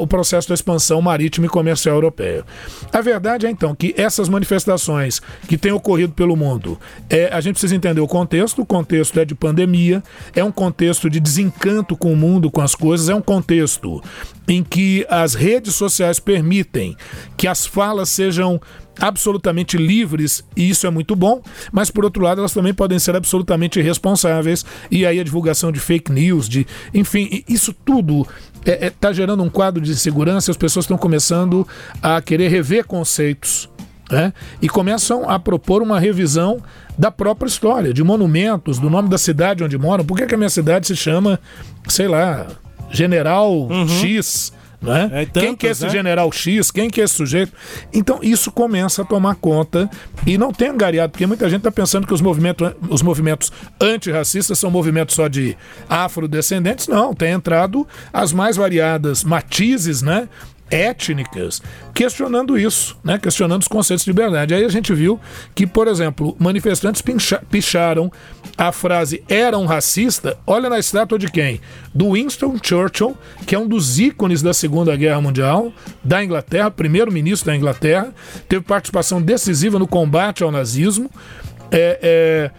o 0.00 0.06
processo 0.06 0.48
da 0.48 0.54
expansão 0.54 1.00
marítima 1.00 1.46
e 1.46 1.48
comercial 1.48 1.94
europeia. 1.94 2.44
A 2.92 3.00
verdade 3.00 3.46
é 3.46 3.50
então 3.50 3.74
que 3.74 3.94
essas 3.96 4.28
manifestações 4.28 5.20
que 5.48 5.56
têm 5.56 5.72
ocorrido 5.72 6.12
pelo 6.12 6.36
mundo, 6.36 6.78
é, 7.08 7.28
a 7.32 7.40
gente 7.40 7.54
precisa 7.54 7.76
entender 7.76 8.00
o 8.00 8.08
contexto. 8.08 8.62
O 8.62 8.66
contexto 8.66 9.18
é 9.18 9.24
de 9.24 9.34
pandemia, 9.34 10.02
é 10.34 10.44
um 10.44 10.52
contexto 10.52 11.08
de 11.08 11.20
desencanto 11.20 11.96
com 11.96 12.12
o 12.12 12.16
mundo, 12.16 12.50
com 12.50 12.60
as 12.60 12.74
coisas, 12.74 13.08
é 13.08 13.14
um 13.14 13.22
contexto 13.22 14.02
em 14.48 14.62
que 14.62 15.06
as 15.08 15.34
redes 15.34 15.74
sociais 15.74 16.18
permitem 16.18 16.96
que 17.36 17.46
as 17.46 17.64
falas 17.64 18.08
sejam 18.08 18.60
absolutamente 19.00 19.76
livres, 19.76 20.44
e 20.56 20.68
isso 20.68 20.86
é 20.86 20.90
muito 20.90 21.16
bom, 21.16 21.40
mas 21.70 21.90
por 21.90 22.04
outro 22.04 22.22
lado 22.22 22.40
elas 22.40 22.52
também 22.52 22.74
podem 22.74 22.98
ser 22.98 23.16
absolutamente 23.16 23.78
irresponsáveis, 23.78 24.64
e 24.90 25.06
aí 25.06 25.18
a 25.18 25.24
divulgação 25.24 25.72
de 25.72 25.80
fake 25.80 26.12
news, 26.12 26.48
de 26.48 26.66
enfim, 26.92 27.42
isso 27.48 27.74
tudo 27.84 28.26
está 28.60 28.72
é, 28.72 28.86
é, 28.86 28.90
tá 28.90 29.12
gerando 29.12 29.42
um 29.42 29.50
quadro 29.50 29.82
de 29.82 29.90
insegurança, 29.90 30.50
as 30.50 30.56
pessoas 30.56 30.84
estão 30.84 30.98
começando 30.98 31.66
a 32.02 32.20
querer 32.20 32.48
rever 32.48 32.84
conceitos. 32.84 33.68
Né? 34.10 34.30
E 34.60 34.68
começam 34.68 35.30
a 35.30 35.38
propor 35.38 35.80
uma 35.80 35.98
revisão 35.98 36.60
da 36.98 37.10
própria 37.10 37.48
história, 37.48 37.94
de 37.94 38.04
monumentos, 38.04 38.78
do 38.78 38.90
nome 38.90 39.08
da 39.08 39.16
cidade 39.16 39.64
onde 39.64 39.78
moram. 39.78 40.04
Por 40.04 40.18
que, 40.18 40.26
que 40.26 40.34
a 40.34 40.38
minha 40.38 40.50
cidade 40.50 40.86
se 40.86 40.94
chama, 40.94 41.40
sei 41.88 42.08
lá, 42.08 42.46
General 42.90 43.50
uhum. 43.50 43.88
X? 43.88 44.52
Né? 44.82 45.10
É, 45.12 45.24
tantos, 45.26 45.42
quem 45.42 45.56
que 45.56 45.66
é 45.68 45.70
esse 45.70 45.84
né? 45.84 45.90
general 45.90 46.32
X? 46.32 46.70
Quem 46.70 46.90
que 46.90 47.00
é 47.00 47.04
esse 47.04 47.14
sujeito? 47.14 47.52
Então 47.92 48.18
isso 48.20 48.50
começa 48.50 49.02
a 49.02 49.04
tomar 49.04 49.36
conta 49.36 49.88
e 50.26 50.36
não 50.36 50.52
tem 50.52 50.68
angariado, 50.68 51.12
porque 51.12 51.26
muita 51.26 51.48
gente 51.48 51.58
está 51.58 51.70
pensando 51.70 52.06
que 52.06 52.12
os 52.12 52.20
movimentos, 52.20 52.72
os 52.88 53.00
movimentos 53.00 53.52
antirracistas 53.80 54.58
são 54.58 54.70
movimentos 54.70 55.14
só 55.14 55.28
de 55.28 55.56
afrodescendentes. 55.88 56.88
Não, 56.88 57.14
tem 57.14 57.32
entrado 57.32 57.86
as 58.12 58.32
mais 58.32 58.56
variadas 58.56 59.22
matizes, 59.22 60.02
né? 60.02 60.28
Étnicas, 60.72 61.62
questionando 61.94 62.58
isso, 62.58 62.96
né? 63.04 63.18
questionando 63.18 63.60
os 63.60 63.68
conceitos 63.68 64.04
de 64.04 64.10
liberdade. 64.10 64.54
Aí 64.54 64.64
a 64.64 64.68
gente 64.68 64.92
viu 64.94 65.20
que, 65.54 65.66
por 65.66 65.86
exemplo, 65.86 66.34
manifestantes 66.38 67.02
picharam 67.50 68.10
a 68.56 68.72
frase 68.72 69.22
era 69.28 69.58
um 69.58 69.66
racista, 69.66 70.36
olha 70.46 70.70
na 70.70 70.78
estátua 70.78 71.18
de 71.18 71.30
quem? 71.30 71.60
Do 71.94 72.12
Winston 72.12 72.56
Churchill, 72.62 73.16
que 73.46 73.54
é 73.54 73.58
um 73.58 73.68
dos 73.68 73.98
ícones 73.98 74.40
da 74.40 74.54
Segunda 74.54 74.96
Guerra 74.96 75.20
Mundial, 75.20 75.72
da 76.02 76.24
Inglaterra, 76.24 76.70
primeiro-ministro 76.70 77.50
da 77.50 77.56
Inglaterra, 77.56 78.12
teve 78.48 78.62
participação 78.62 79.20
decisiva 79.20 79.78
no 79.78 79.86
combate 79.86 80.42
ao 80.42 80.50
nazismo. 80.50 81.10
É, 81.70 81.98
é, 82.02 82.50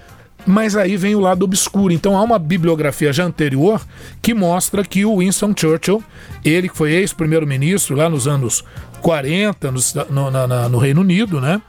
mas 0.45 0.75
aí 0.75 0.97
vem 0.97 1.15
o 1.15 1.19
lado 1.19 1.43
obscuro. 1.43 1.93
Então 1.93 2.17
há 2.17 2.21
uma 2.21 2.39
bibliografia 2.39 3.13
já 3.13 3.23
anterior 3.23 3.82
que 4.21 4.34
mostra 4.34 4.84
que 4.84 5.06
o 5.06 5.19
Winston 5.19 5.53
Churchill, 5.56 6.03
ele 6.43 6.69
que 6.69 6.77
foi 6.77 6.91
ex-primeiro-ministro 6.91 7.95
lá 7.95 8.10
nos 8.10 8.27
anos 8.27 8.63
40 9.01 9.71
no, 9.71 9.79
no, 10.10 10.32
na, 10.32 10.69
no 10.69 10.77
Reino 10.77 11.01
Unido, 11.01 11.39
né? 11.41 11.62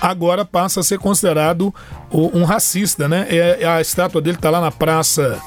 Agora 0.00 0.44
passa 0.44 0.80
a 0.80 0.82
ser 0.82 0.98
considerado 0.98 1.72
um 2.10 2.42
racista, 2.44 3.08
né? 3.08 3.26
É, 3.30 3.64
a 3.64 3.80
estátua 3.80 4.20
dele 4.20 4.36
está 4.36 4.50
lá 4.50 4.60
na 4.60 4.70
praça 4.70 5.40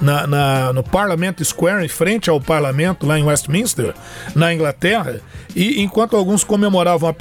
na, 0.00 0.26
na, 0.26 0.72
no 0.72 0.82
Parliament 0.82 1.36
Square, 1.42 1.84
em 1.84 1.88
frente 1.88 2.28
ao 2.28 2.40
parlamento, 2.40 3.06
lá 3.06 3.18
em 3.18 3.24
Westminster, 3.24 3.94
na 4.34 4.52
Inglaterra, 4.52 5.20
e 5.54 5.82
enquanto 5.82 6.16
alguns 6.16 6.44
comemoravam 6.44 7.08
a, 7.08 7.14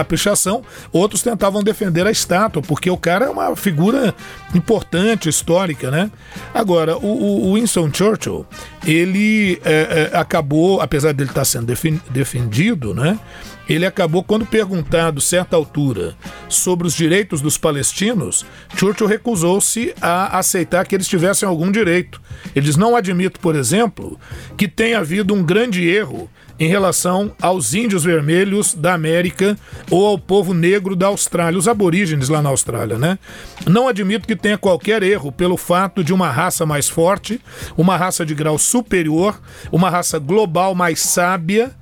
a 0.00 0.04
pichação, 0.04 0.62
outros 0.92 1.22
tentavam 1.22 1.62
defender 1.62 2.06
a 2.06 2.10
estátua, 2.10 2.62
porque 2.62 2.90
o 2.90 2.96
cara 2.96 3.26
é 3.26 3.30
uma 3.30 3.56
figura 3.56 4.14
importante, 4.54 5.28
histórica, 5.28 5.90
né? 5.90 6.10
Agora, 6.54 6.96
o, 6.96 7.50
o 7.50 7.54
Winston 7.54 7.90
Churchill, 7.92 8.46
ele 8.86 9.60
é, 9.64 10.10
é, 10.12 10.16
acabou, 10.16 10.80
apesar 10.80 11.12
dele 11.12 11.30
estar 11.30 11.44
sendo 11.44 11.66
defendido, 12.10 12.94
né? 12.94 13.18
Ele 13.68 13.86
acabou, 13.86 14.22
quando 14.22 14.44
perguntado, 14.44 15.20
certa 15.20 15.56
altura, 15.56 16.14
sobre 16.48 16.86
os 16.86 16.94
direitos 16.94 17.40
dos 17.40 17.56
palestinos, 17.56 18.44
Churchill 18.76 19.06
recusou-se 19.06 19.94
a 20.00 20.38
aceitar 20.38 20.86
que 20.86 20.94
eles 20.94 21.08
tivessem 21.08 21.48
algum 21.48 21.70
direito. 21.70 22.20
Ele 22.54 22.66
diz: 22.66 22.76
Não 22.76 22.96
admito, 22.96 23.40
por 23.40 23.54
exemplo, 23.54 24.18
que 24.56 24.66
tenha 24.66 24.98
havido 24.98 25.32
um 25.32 25.42
grande 25.42 25.88
erro 25.88 26.28
em 26.58 26.68
relação 26.68 27.32
aos 27.40 27.74
índios 27.74 28.04
vermelhos 28.04 28.74
da 28.74 28.94
América 28.94 29.58
ou 29.90 30.06
ao 30.06 30.18
povo 30.18 30.54
negro 30.54 30.94
da 30.94 31.06
Austrália, 31.06 31.58
os 31.58 31.66
aborígenes 31.66 32.28
lá 32.28 32.42
na 32.42 32.50
Austrália, 32.50 32.98
né? 32.98 33.18
Não 33.66 33.88
admito 33.88 34.28
que 34.28 34.36
tenha 34.36 34.58
qualquer 34.58 35.02
erro 35.02 35.32
pelo 35.32 35.56
fato 35.56 36.04
de 36.04 36.12
uma 36.12 36.30
raça 36.30 36.64
mais 36.66 36.88
forte, 36.88 37.40
uma 37.76 37.96
raça 37.96 38.24
de 38.24 38.34
grau 38.34 38.58
superior, 38.58 39.40
uma 39.70 39.90
raça 39.90 40.18
global 40.18 40.74
mais 40.74 41.00
sábia 41.00 41.72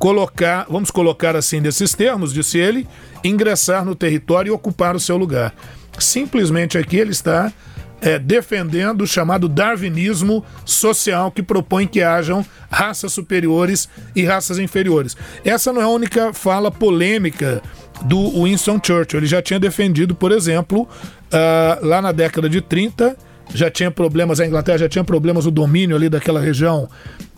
colocar, 0.00 0.66
vamos 0.68 0.90
colocar 0.90 1.36
assim 1.36 1.60
nesses 1.60 1.92
termos, 1.92 2.32
disse 2.32 2.58
ele, 2.58 2.88
ingressar 3.22 3.84
no 3.84 3.94
território 3.94 4.48
e 4.48 4.50
ocupar 4.50 4.96
o 4.96 5.00
seu 5.00 5.18
lugar. 5.18 5.54
Simplesmente 5.98 6.78
aqui 6.78 6.96
ele 6.96 7.10
está 7.10 7.52
é, 8.00 8.18
defendendo 8.18 9.02
o 9.02 9.06
chamado 9.06 9.46
darwinismo 9.46 10.42
social 10.64 11.30
que 11.30 11.42
propõe 11.42 11.86
que 11.86 12.00
hajam 12.00 12.44
raças 12.70 13.12
superiores 13.12 13.90
e 14.16 14.24
raças 14.24 14.58
inferiores. 14.58 15.14
Essa 15.44 15.70
não 15.70 15.82
é 15.82 15.84
a 15.84 15.88
única 15.88 16.32
fala 16.32 16.70
polêmica 16.70 17.62
do 18.02 18.42
Winston 18.42 18.80
Churchill. 18.82 19.20
Ele 19.20 19.26
já 19.26 19.42
tinha 19.42 19.60
defendido, 19.60 20.14
por 20.14 20.32
exemplo, 20.32 20.82
uh, 20.82 21.86
lá 21.86 22.00
na 22.00 22.10
década 22.10 22.48
de 22.48 22.62
30, 22.62 23.14
já 23.54 23.70
tinha 23.70 23.90
problemas, 23.90 24.40
a 24.40 24.46
Inglaterra 24.46 24.78
já 24.78 24.88
tinha 24.88 25.04
problemas 25.04 25.44
o 25.44 25.50
domínio 25.50 25.94
ali 25.94 26.08
daquela 26.08 26.40
região 26.40 26.88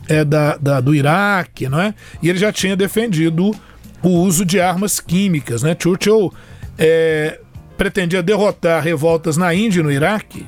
é, 0.07 0.23
da, 0.23 0.57
da, 0.57 0.81
do 0.81 0.93
Iraque, 0.93 1.67
não 1.67 1.79
é? 1.79 1.93
E 2.21 2.29
ele 2.29 2.39
já 2.39 2.51
tinha 2.51 2.75
defendido 2.75 3.51
o 4.01 4.09
uso 4.09 4.45
de 4.45 4.59
armas 4.59 4.99
químicas, 4.99 5.63
né? 5.63 5.75
Churchill 5.79 6.33
é, 6.77 7.39
pretendia 7.77 8.21
derrotar 8.21 8.83
revoltas 8.83 9.37
na 9.37 9.53
Índia 9.53 9.79
e 9.79 9.83
no 9.83 9.91
Iraque. 9.91 10.45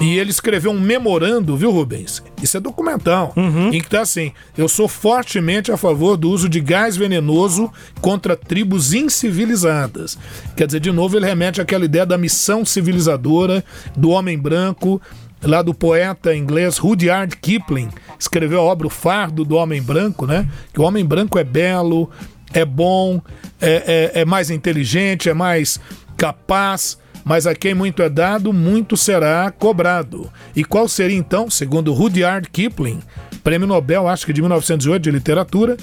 E 0.00 0.18
ele 0.18 0.30
escreveu 0.30 0.70
um 0.70 0.80
memorando, 0.80 1.54
viu, 1.56 1.70
Rubens? 1.70 2.22
Isso 2.42 2.56
é 2.56 2.60
documental, 2.60 3.34
uhum. 3.36 3.68
em 3.68 3.80
que 3.80 3.86
está 3.86 4.00
assim: 4.00 4.32
eu 4.56 4.66
sou 4.66 4.88
fortemente 4.88 5.70
a 5.70 5.76
favor 5.76 6.16
do 6.16 6.30
uso 6.30 6.48
de 6.48 6.58
gás 6.58 6.96
venenoso 6.96 7.70
contra 8.00 8.34
tribos 8.34 8.94
incivilizadas. 8.94 10.18
Quer 10.56 10.66
dizer, 10.66 10.80
de 10.80 10.90
novo, 10.90 11.18
ele 11.18 11.26
remete 11.26 11.60
àquela 11.60 11.84
ideia 11.84 12.06
da 12.06 12.16
missão 12.16 12.64
civilizadora 12.64 13.62
do 13.94 14.08
homem 14.08 14.38
branco 14.38 15.02
lá 15.42 15.62
do 15.62 15.74
poeta 15.74 16.34
inglês 16.34 16.78
Rudyard 16.78 17.36
Kipling, 17.36 17.88
escreveu 18.18 18.60
a 18.60 18.64
obra 18.64 18.86
O 18.86 18.90
Fardo 18.90 19.44
do 19.44 19.56
Homem 19.56 19.82
Branco, 19.82 20.26
né? 20.26 20.48
Que 20.72 20.80
o 20.80 20.84
homem 20.84 21.04
branco 21.04 21.38
é 21.38 21.44
belo, 21.44 22.10
é 22.52 22.64
bom, 22.64 23.20
é, 23.60 24.10
é, 24.14 24.20
é 24.20 24.24
mais 24.24 24.50
inteligente, 24.50 25.28
é 25.28 25.34
mais 25.34 25.80
capaz, 26.16 26.98
mas 27.24 27.46
a 27.46 27.54
quem 27.54 27.74
muito 27.74 28.02
é 28.02 28.08
dado, 28.08 28.52
muito 28.52 28.96
será 28.96 29.50
cobrado. 29.50 30.30
E 30.54 30.64
qual 30.64 30.88
seria 30.88 31.16
então, 31.16 31.48
segundo 31.48 31.92
Rudyard 31.92 32.48
Kipling, 32.50 33.00
prêmio 33.42 33.66
Nobel, 33.66 34.08
acho 34.08 34.26
que 34.26 34.32
de 34.32 34.40
1908 34.42 35.02
de 35.02 35.10
literatura, 35.10 35.76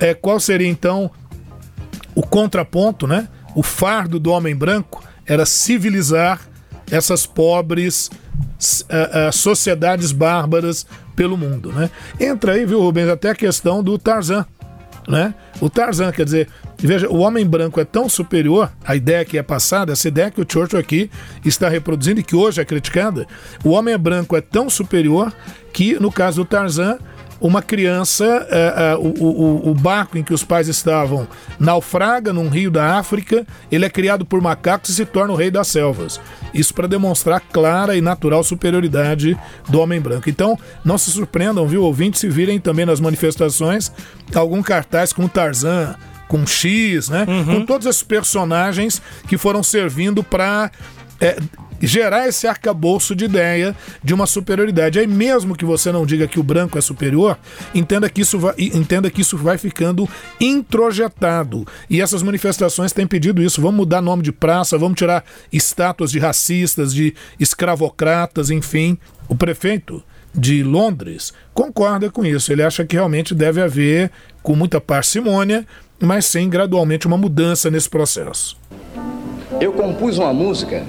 é 0.00 0.14
qual 0.14 0.40
seria 0.40 0.68
então 0.68 1.10
o 2.14 2.22
contraponto, 2.22 3.06
né? 3.06 3.28
O 3.54 3.62
fardo 3.62 4.18
do 4.18 4.30
homem 4.30 4.54
branco 4.54 5.02
era 5.24 5.46
civilizar 5.46 6.40
essas 6.90 7.26
pobres 7.26 8.10
uh, 8.58 9.28
uh, 9.28 9.32
sociedades 9.32 10.12
bárbaras 10.12 10.86
pelo 11.14 11.36
mundo, 11.36 11.72
né? 11.72 11.90
Entra 12.20 12.52
aí, 12.52 12.66
viu, 12.66 12.80
Rubens, 12.80 13.08
até 13.08 13.30
a 13.30 13.34
questão 13.34 13.82
do 13.82 13.98
Tarzan, 13.98 14.44
né? 15.08 15.34
O 15.60 15.70
Tarzan, 15.70 16.12
quer 16.12 16.24
dizer, 16.24 16.48
veja, 16.78 17.08
o 17.08 17.18
homem 17.18 17.46
branco 17.46 17.80
é 17.80 17.84
tão 17.84 18.08
superior, 18.08 18.70
a 18.84 18.94
ideia 18.94 19.24
que 19.24 19.38
é 19.38 19.42
passada, 19.42 19.92
essa 19.92 20.08
ideia 20.08 20.30
que 20.30 20.40
o 20.40 20.46
Churchill 20.48 20.78
aqui 20.78 21.10
está 21.44 21.68
reproduzindo 21.68 22.20
e 22.20 22.22
que 22.22 22.36
hoje 22.36 22.60
é 22.60 22.64
criticada, 22.64 23.26
o 23.64 23.70
homem 23.70 23.96
branco 23.96 24.36
é 24.36 24.40
tão 24.40 24.68
superior 24.68 25.32
que, 25.72 25.98
no 26.00 26.10
caso 26.10 26.42
do 26.42 26.44
Tarzan, 26.44 26.98
uma 27.40 27.60
criança, 27.62 28.46
é, 28.50 28.92
é, 28.92 28.96
o, 28.96 29.08
o, 29.08 29.70
o, 29.70 29.74
barco 29.74 30.16
em 30.16 30.22
que 30.22 30.32
os 30.32 30.42
pais 30.42 30.68
estavam 30.68 31.28
naufraga 31.58 32.32
num 32.32 32.48
rio 32.48 32.70
da 32.70 32.98
África, 32.98 33.46
ele 33.70 33.84
é 33.84 33.90
criado 33.90 34.24
por 34.24 34.40
macacos 34.40 34.90
e 34.90 34.94
se 34.94 35.04
torna 35.04 35.32
o 35.32 35.36
rei 35.36 35.50
das 35.50 35.68
selvas. 35.68 36.20
Isso 36.54 36.74
para 36.74 36.86
demonstrar 36.86 37.40
clara 37.40 37.96
e 37.96 38.00
natural 38.00 38.42
superioridade 38.42 39.38
do 39.68 39.80
homem 39.80 40.00
branco. 40.00 40.30
Então, 40.30 40.58
não 40.84 40.96
se 40.96 41.10
surpreendam, 41.10 41.66
viu, 41.66 41.82
ouvintes, 41.82 42.20
se 42.20 42.28
virem 42.28 42.58
também 42.58 42.86
nas 42.86 43.00
manifestações 43.00 43.92
algum 44.34 44.62
cartaz 44.62 45.12
com 45.12 45.28
Tarzan, 45.28 45.94
com 46.28 46.46
X, 46.46 47.08
né? 47.08 47.24
Uhum. 47.28 47.44
Com 47.44 47.66
todos 47.66 47.86
esses 47.86 48.02
personagens 48.02 49.00
que 49.28 49.38
foram 49.38 49.62
servindo 49.62 50.22
para 50.22 50.70
é, 51.20 51.36
gerar 51.80 52.26
esse 52.28 52.46
arcabouço 52.46 53.14
de 53.14 53.24
ideia 53.24 53.76
de 54.02 54.14
uma 54.14 54.26
superioridade. 54.26 54.98
Aí 54.98 55.06
mesmo 55.06 55.56
que 55.56 55.64
você 55.64 55.92
não 55.92 56.06
diga 56.06 56.26
que 56.26 56.40
o 56.40 56.42
branco 56.42 56.78
é 56.78 56.80
superior, 56.80 57.38
entenda 57.74 58.08
que 58.08 58.22
isso 58.22 58.38
vai, 58.38 58.54
entenda 58.58 59.10
que 59.10 59.20
isso 59.20 59.36
vai 59.36 59.58
ficando 59.58 60.08
introjetado. 60.40 61.66
E 61.88 62.00
essas 62.00 62.22
manifestações 62.22 62.92
têm 62.92 63.06
pedido 63.06 63.42
isso. 63.42 63.60
Vamos 63.60 63.76
mudar 63.76 64.00
nome 64.00 64.22
de 64.22 64.32
praça, 64.32 64.78
vamos 64.78 64.98
tirar 64.98 65.24
estátuas 65.52 66.10
de 66.10 66.18
racistas, 66.18 66.94
de 66.94 67.14
escravocratas, 67.38 68.50
enfim. 68.50 68.98
O 69.28 69.34
prefeito 69.34 70.02
de 70.34 70.62
Londres 70.62 71.32
concorda 71.54 72.10
com 72.10 72.24
isso. 72.24 72.52
Ele 72.52 72.62
acha 72.62 72.84
que 72.84 72.96
realmente 72.96 73.34
deve 73.34 73.60
haver, 73.60 74.10
com 74.42 74.54
muita 74.54 74.80
parcimônia, 74.80 75.66
mas 76.00 76.26
sim 76.26 76.48
gradualmente 76.48 77.06
uma 77.06 77.16
mudança 77.16 77.70
nesse 77.70 77.88
processo. 77.88 78.56
Eu 79.60 79.72
compus 79.72 80.18
uma 80.18 80.32
música 80.32 80.82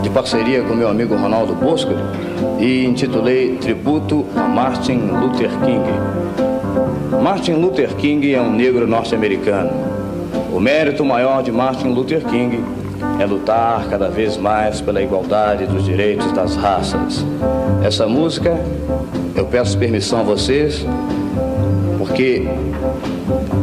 de 0.00 0.08
parceria 0.10 0.62
com 0.62 0.74
meu 0.74 0.88
amigo 0.88 1.16
Ronaldo 1.16 1.54
Bosco 1.56 1.90
e 2.60 2.84
intitulei 2.84 3.56
Tributo 3.56 4.24
a 4.36 4.46
Martin 4.46 4.98
Luther 4.98 5.50
King. 5.58 7.20
Martin 7.20 7.54
Luther 7.54 7.96
King 7.96 8.32
é 8.32 8.40
um 8.40 8.52
negro 8.52 8.86
norte-americano. 8.86 9.70
O 10.52 10.60
mérito 10.60 11.04
maior 11.04 11.42
de 11.42 11.50
Martin 11.50 11.88
Luther 11.88 12.24
King 12.24 12.62
é 13.18 13.26
lutar 13.26 13.88
cada 13.88 14.08
vez 14.08 14.36
mais 14.36 14.80
pela 14.80 15.02
igualdade 15.02 15.66
dos 15.66 15.84
direitos 15.84 16.30
das 16.32 16.54
raças. 16.54 17.26
Essa 17.82 18.06
música, 18.06 18.56
eu 19.34 19.46
peço 19.46 19.76
permissão 19.76 20.20
a 20.20 20.22
vocês, 20.22 20.86
porque 21.98 22.46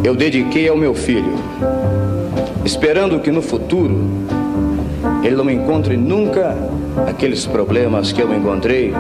eu 0.04 0.13
dediquei 0.13 0.68
ao 0.68 0.76
meu 0.76 0.94
filho 0.94 1.39
esperando 2.65 3.19
que 3.19 3.32
no 3.32 3.41
futuro 3.41 4.00
ele 5.24 5.36
não 5.36 5.50
encontre 5.50 5.95
nunca 5.98 6.56
aqueles 7.08 7.45
problemas 7.45 8.12
que 8.12 8.22
eu 8.22 8.34
encontrei 8.34 8.93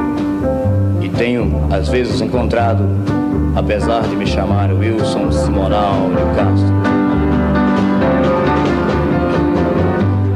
e 1.01 1.09
tenho 1.09 1.67
às 1.71 1.87
vezes 1.89 2.21
encontrado, 2.21 2.83
apesar 3.55 4.01
de 4.03 4.15
me 4.15 4.25
chamar 4.25 4.71
Wilson 4.73 5.31
Simonal 5.31 6.09
de 6.09 6.35
Castro. 6.35 6.75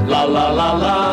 La 0.07 0.25
la 0.25 0.51
la 0.51 0.73
la 0.73 1.12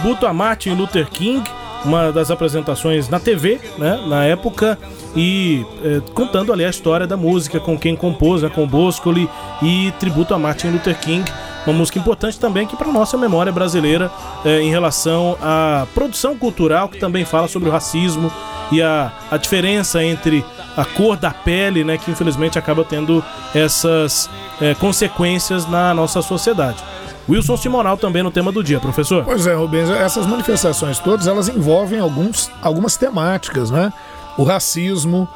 tributo 0.00 0.26
a 0.26 0.32
Martin 0.32 0.70
Luther 0.70 1.08
King 1.10 1.42
uma 1.84 2.12
das 2.12 2.30
apresentações 2.30 3.08
na 3.08 3.18
TV, 3.18 3.58
né, 3.78 3.98
na 4.06 4.22
época, 4.26 4.78
e 5.16 5.64
é, 5.82 6.02
contando 6.12 6.52
ali 6.52 6.62
a 6.62 6.68
história 6.68 7.06
da 7.06 7.16
música, 7.16 7.58
com 7.58 7.78
quem 7.78 7.96
compôs, 7.96 8.42
né, 8.42 8.50
com 8.50 8.66
Boscoli 8.66 9.30
e 9.62 9.90
tributo 9.98 10.34
a 10.34 10.38
Martin 10.38 10.68
Luther 10.68 10.98
King. 10.98 11.24
Uma 11.66 11.72
música 11.74 11.98
importante 11.98 12.38
também 12.38 12.66
aqui 12.66 12.76
para 12.76 12.92
nossa 12.92 13.16
memória 13.16 13.50
brasileira 13.50 14.10
é, 14.44 14.60
em 14.60 14.68
relação 14.68 15.38
à 15.40 15.86
produção 15.94 16.36
cultural 16.36 16.86
que 16.86 16.98
também 16.98 17.24
fala 17.24 17.48
sobre 17.48 17.70
o 17.70 17.72
racismo 17.72 18.30
e 18.70 18.82
a, 18.82 19.10
a 19.30 19.38
diferença 19.38 20.04
entre 20.04 20.44
a 20.76 20.84
cor 20.84 21.16
da 21.16 21.30
pele, 21.30 21.82
né, 21.82 21.96
que 21.96 22.10
infelizmente 22.10 22.58
acaba 22.58 22.84
tendo 22.84 23.24
essas 23.54 24.28
é, 24.60 24.74
consequências 24.74 25.66
na 25.66 25.94
nossa 25.94 26.20
sociedade. 26.20 26.84
Wilson 27.30 27.56
Simonal 27.56 27.96
também 27.96 28.24
no 28.24 28.30
tema 28.30 28.50
do 28.50 28.62
dia, 28.62 28.80
professor. 28.80 29.24
Pois 29.24 29.46
é, 29.46 29.54
Rubens, 29.54 29.88
essas 29.88 30.26
manifestações 30.26 30.98
todas, 30.98 31.28
elas 31.28 31.48
envolvem 31.48 32.00
alguns, 32.00 32.50
algumas 32.60 32.96
temáticas, 32.96 33.70
né? 33.70 33.92
O 34.36 34.42
racismo, 34.42 35.28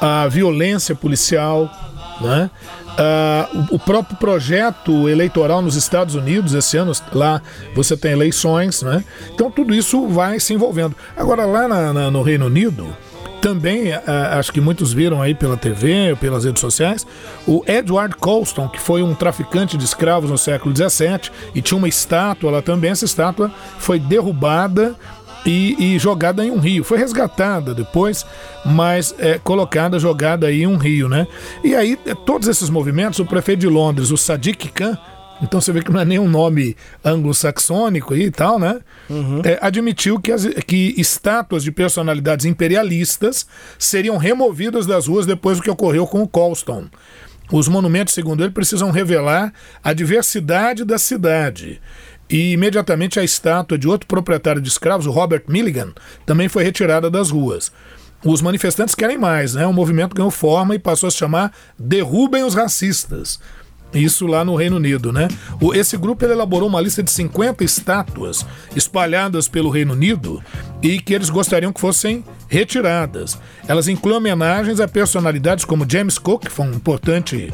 a 0.00 0.26
violência 0.26 0.94
policial, 0.94 1.70
né? 2.20 2.50
Uh, 2.96 3.74
o, 3.74 3.78
próprio 3.78 4.16
projeto 4.16 5.06
eleitoral 5.06 5.60
nos 5.60 5.76
Estados 5.76 6.14
Unidos, 6.14 6.54
esse 6.54 6.78
ano 6.78 6.92
lá 7.12 7.42
você 7.74 7.94
tem 7.94 8.12
eleições, 8.12 8.82
né? 8.82 9.04
Então 9.32 9.50
tudo 9.50 9.74
isso 9.74 10.08
vai 10.08 10.40
se 10.40 10.54
envolvendo. 10.54 10.96
Agora 11.16 11.44
lá 11.44 11.68
na, 11.68 11.92
na, 11.92 12.10
no 12.10 12.22
Reino 12.22 12.46
Unido, 12.46 12.96
também, 13.40 13.92
uh, 13.92 14.00
acho 14.32 14.52
que 14.52 14.60
muitos 14.60 14.92
viram 14.92 15.22
aí 15.22 15.34
pela 15.34 15.56
TV, 15.56 16.16
pelas 16.20 16.44
redes 16.44 16.60
sociais, 16.60 17.06
o 17.46 17.62
Edward 17.66 18.16
Colston, 18.16 18.68
que 18.68 18.80
foi 18.80 19.02
um 19.02 19.14
traficante 19.14 19.76
de 19.76 19.84
escravos 19.84 20.30
no 20.30 20.38
século 20.38 20.74
XVII 20.74 21.30
e 21.54 21.62
tinha 21.62 21.78
uma 21.78 21.88
estátua 21.88 22.50
lá 22.50 22.62
também. 22.62 22.90
Essa 22.90 23.04
estátua 23.04 23.50
foi 23.78 23.98
derrubada 23.98 24.94
e, 25.46 25.94
e, 25.94 25.98
jogada 25.98 26.44
em 26.44 26.50
um 26.50 26.58
rio. 26.58 26.82
Foi 26.82 26.98
resgatada 26.98 27.72
depois, 27.72 28.26
mas 28.64 29.14
é, 29.18 29.38
colocada, 29.38 29.98
jogada 29.98 30.48
aí 30.48 30.62
em 30.62 30.66
um 30.66 30.76
rio, 30.76 31.08
né? 31.08 31.26
E 31.62 31.74
aí, 31.74 31.98
é, 32.04 32.14
todos 32.14 32.48
esses 32.48 32.68
movimentos, 32.68 33.20
o 33.20 33.24
prefeito 33.24 33.60
de 33.60 33.68
Londres, 33.68 34.10
o 34.10 34.16
Sadiq 34.16 34.68
Khan, 34.68 34.98
então 35.42 35.60
você 35.60 35.72
vê 35.72 35.82
que 35.82 35.92
não 35.92 36.00
é 36.00 36.04
nenhum 36.04 36.28
nome 36.28 36.76
anglo-saxônico 37.04 38.14
e 38.14 38.30
tal, 38.30 38.58
né? 38.58 38.80
Uhum. 39.08 39.42
É, 39.44 39.58
admitiu 39.60 40.20
que, 40.20 40.32
as, 40.32 40.46
que 40.66 40.94
estátuas 40.96 41.62
de 41.62 41.70
personalidades 41.70 42.46
imperialistas 42.46 43.46
seriam 43.78 44.16
removidas 44.16 44.86
das 44.86 45.06
ruas 45.06 45.26
depois 45.26 45.58
do 45.58 45.62
que 45.62 45.70
ocorreu 45.70 46.06
com 46.06 46.22
o 46.22 46.28
Colston. 46.28 46.86
Os 47.52 47.68
monumentos, 47.68 48.14
segundo 48.14 48.42
ele, 48.42 48.52
precisam 48.52 48.90
revelar 48.90 49.52
a 49.82 49.92
diversidade 49.92 50.84
da 50.84 50.98
cidade. 50.98 51.80
E 52.28 52.52
imediatamente 52.52 53.20
a 53.20 53.24
estátua 53.24 53.78
de 53.78 53.86
outro 53.86 54.08
proprietário 54.08 54.60
de 54.60 54.68
escravos, 54.68 55.06
o 55.06 55.12
Robert 55.12 55.44
Milligan, 55.46 55.92
também 56.24 56.48
foi 56.48 56.64
retirada 56.64 57.08
das 57.08 57.30
ruas. 57.30 57.70
Os 58.24 58.42
manifestantes 58.42 58.94
querem 58.94 59.16
mais, 59.16 59.54
né? 59.54 59.64
O 59.66 59.72
movimento 59.72 60.16
ganhou 60.16 60.30
forma 60.30 60.74
e 60.74 60.78
passou 60.78 61.06
a 61.06 61.10
se 61.10 61.18
chamar 61.18 61.52
Derrubem 61.78 62.42
os 62.42 62.54
Racistas. 62.54 63.38
Isso 63.92 64.26
lá 64.26 64.44
no 64.44 64.54
Reino 64.54 64.76
Unido, 64.76 65.12
né? 65.12 65.28
O, 65.60 65.72
esse 65.72 65.96
grupo 65.96 66.24
elaborou 66.24 66.68
uma 66.68 66.80
lista 66.80 67.02
de 67.02 67.10
50 67.10 67.64
estátuas 67.64 68.44
espalhadas 68.74 69.48
pelo 69.48 69.70
Reino 69.70 69.94
Unido 69.94 70.42
e 70.82 71.00
que 71.00 71.14
eles 71.14 71.30
gostariam 71.30 71.72
que 71.72 71.80
fossem 71.80 72.24
retiradas. 72.48 73.38
Elas 73.66 73.88
incluem 73.88 74.18
homenagens 74.18 74.80
a 74.80 74.88
personalidades 74.88 75.64
como 75.64 75.86
James 75.88 76.18
Cook, 76.18 76.44
que 76.44 76.52
foi 76.52 76.66
um 76.66 76.72
importante 76.72 77.52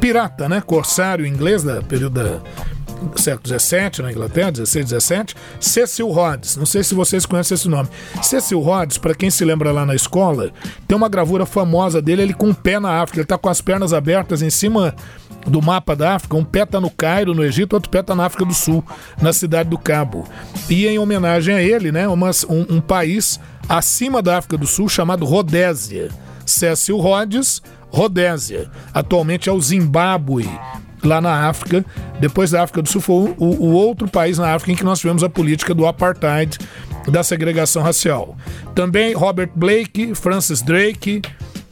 pirata, 0.00 0.48
né? 0.48 0.60
Corsário 0.60 1.26
inglês 1.26 1.62
da 1.62 1.82
período 1.82 2.22
da 2.22 2.40
século 3.16 3.58
XVII 3.58 4.02
na 4.02 4.10
Inglaterra, 4.10 4.52
16, 4.52 4.86
17, 4.90 5.36
Cecil 5.58 6.08
Rhodes. 6.08 6.56
Não 6.56 6.66
sei 6.66 6.82
se 6.82 6.94
vocês 6.94 7.24
conhecem 7.24 7.54
esse 7.54 7.68
nome. 7.68 7.88
Cecil 8.22 8.60
Rhodes, 8.60 8.98
para 8.98 9.14
quem 9.14 9.30
se 9.30 9.44
lembra 9.44 9.72
lá 9.72 9.86
na 9.86 9.94
escola, 9.94 10.50
tem 10.86 10.96
uma 10.96 11.08
gravura 11.08 11.46
famosa 11.46 12.02
dele, 12.02 12.22
ele 12.22 12.34
com 12.34 12.50
o 12.50 12.54
pé 12.54 12.78
na 12.78 13.00
África, 13.00 13.20
ele 13.20 13.26
tá 13.26 13.38
com 13.38 13.48
as 13.48 13.60
pernas 13.60 13.92
abertas 13.92 14.42
em 14.42 14.50
cima 14.50 14.94
do 15.46 15.62
mapa 15.62 15.96
da 15.96 16.14
África, 16.14 16.36
um 16.36 16.44
pé 16.44 16.66
tá 16.66 16.80
no 16.80 16.90
Cairo, 16.90 17.34
no 17.34 17.44
Egito, 17.44 17.74
outro 17.74 17.90
pé 17.90 18.02
tá 18.02 18.14
na 18.14 18.26
África 18.26 18.44
do 18.44 18.54
Sul, 18.54 18.84
na 19.20 19.32
cidade 19.32 19.68
do 19.68 19.78
Cabo. 19.78 20.26
E 20.68 20.86
em 20.86 20.98
homenagem 20.98 21.54
a 21.54 21.62
ele, 21.62 21.90
né, 21.90 22.06
uma, 22.08 22.30
um, 22.48 22.76
um 22.76 22.80
país 22.80 23.40
acima 23.68 24.20
da 24.20 24.38
África 24.38 24.56
do 24.56 24.66
Sul 24.66 24.88
chamado 24.88 25.24
Rodésia. 25.24 26.08
Cecil 26.44 26.98
Rhodes, 26.98 27.62
Rodésia. 27.88 28.70
Atualmente 28.92 29.48
é 29.48 29.52
o 29.52 29.60
Zimbábue, 29.60 30.48
lá 31.02 31.20
na 31.20 31.48
África. 31.48 31.84
Depois 32.18 32.50
da 32.50 32.62
África 32.62 32.82
do 32.82 32.88
Sul 32.88 33.00
foi 33.00 33.34
o, 33.38 33.44
o 33.44 33.72
outro 33.72 34.08
país 34.08 34.38
na 34.38 34.52
África 34.54 34.72
em 34.72 34.76
que 34.76 34.84
nós 34.84 35.00
tivemos 35.00 35.22
a 35.22 35.28
política 35.28 35.74
do 35.74 35.86
apartheid, 35.86 36.58
da 37.08 37.22
segregação 37.22 37.82
racial. 37.82 38.36
Também 38.74 39.14
Robert 39.14 39.50
Blake, 39.54 40.14
Francis 40.14 40.60
Drake, 40.60 41.22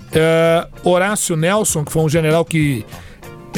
uh, 0.09 0.88
Horácio 0.88 1.37
Nelson, 1.37 1.85
que 1.85 1.92
foi 1.92 2.02
um 2.02 2.09
general 2.09 2.44
que 2.44 2.85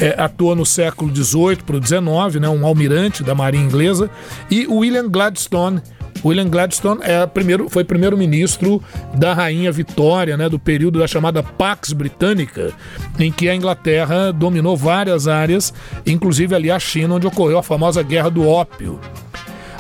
é, 0.01 0.15
atuou 0.19 0.57
no 0.57 0.65
século 0.65 1.15
XVIII 1.15 1.57
para 1.57 1.77
o 1.77 1.83
XIX, 1.83 2.41
né, 2.41 2.49
um 2.49 2.67
almirante 2.67 3.23
da 3.23 3.35
Marinha 3.35 3.65
Inglesa, 3.65 4.11
e 4.51 4.67
William 4.67 5.09
Gladstone. 5.09 5.81
William 6.25 6.49
Gladstone 6.49 7.01
é 7.03 7.25
primeiro, 7.27 7.69
foi 7.69 7.85
primeiro-ministro 7.85 8.83
da 9.15 9.33
Rainha 9.33 9.71
Vitória, 9.71 10.37
né, 10.37 10.49
do 10.49 10.59
período 10.59 10.99
da 10.99 11.07
chamada 11.07 11.43
Pax 11.43 11.93
Britânica, 11.93 12.73
em 13.19 13.31
que 13.31 13.49
a 13.49 13.55
Inglaterra 13.55 14.33
dominou 14.33 14.77
várias 14.77 15.29
áreas, 15.29 15.73
inclusive 16.07 16.55
ali 16.55 16.71
a 16.71 16.79
China, 16.79 17.15
onde 17.15 17.27
ocorreu 17.27 17.59
a 17.59 17.63
famosa 17.63 18.03
Guerra 18.03 18.31
do 18.31 18.47
Ópio. 18.47 18.99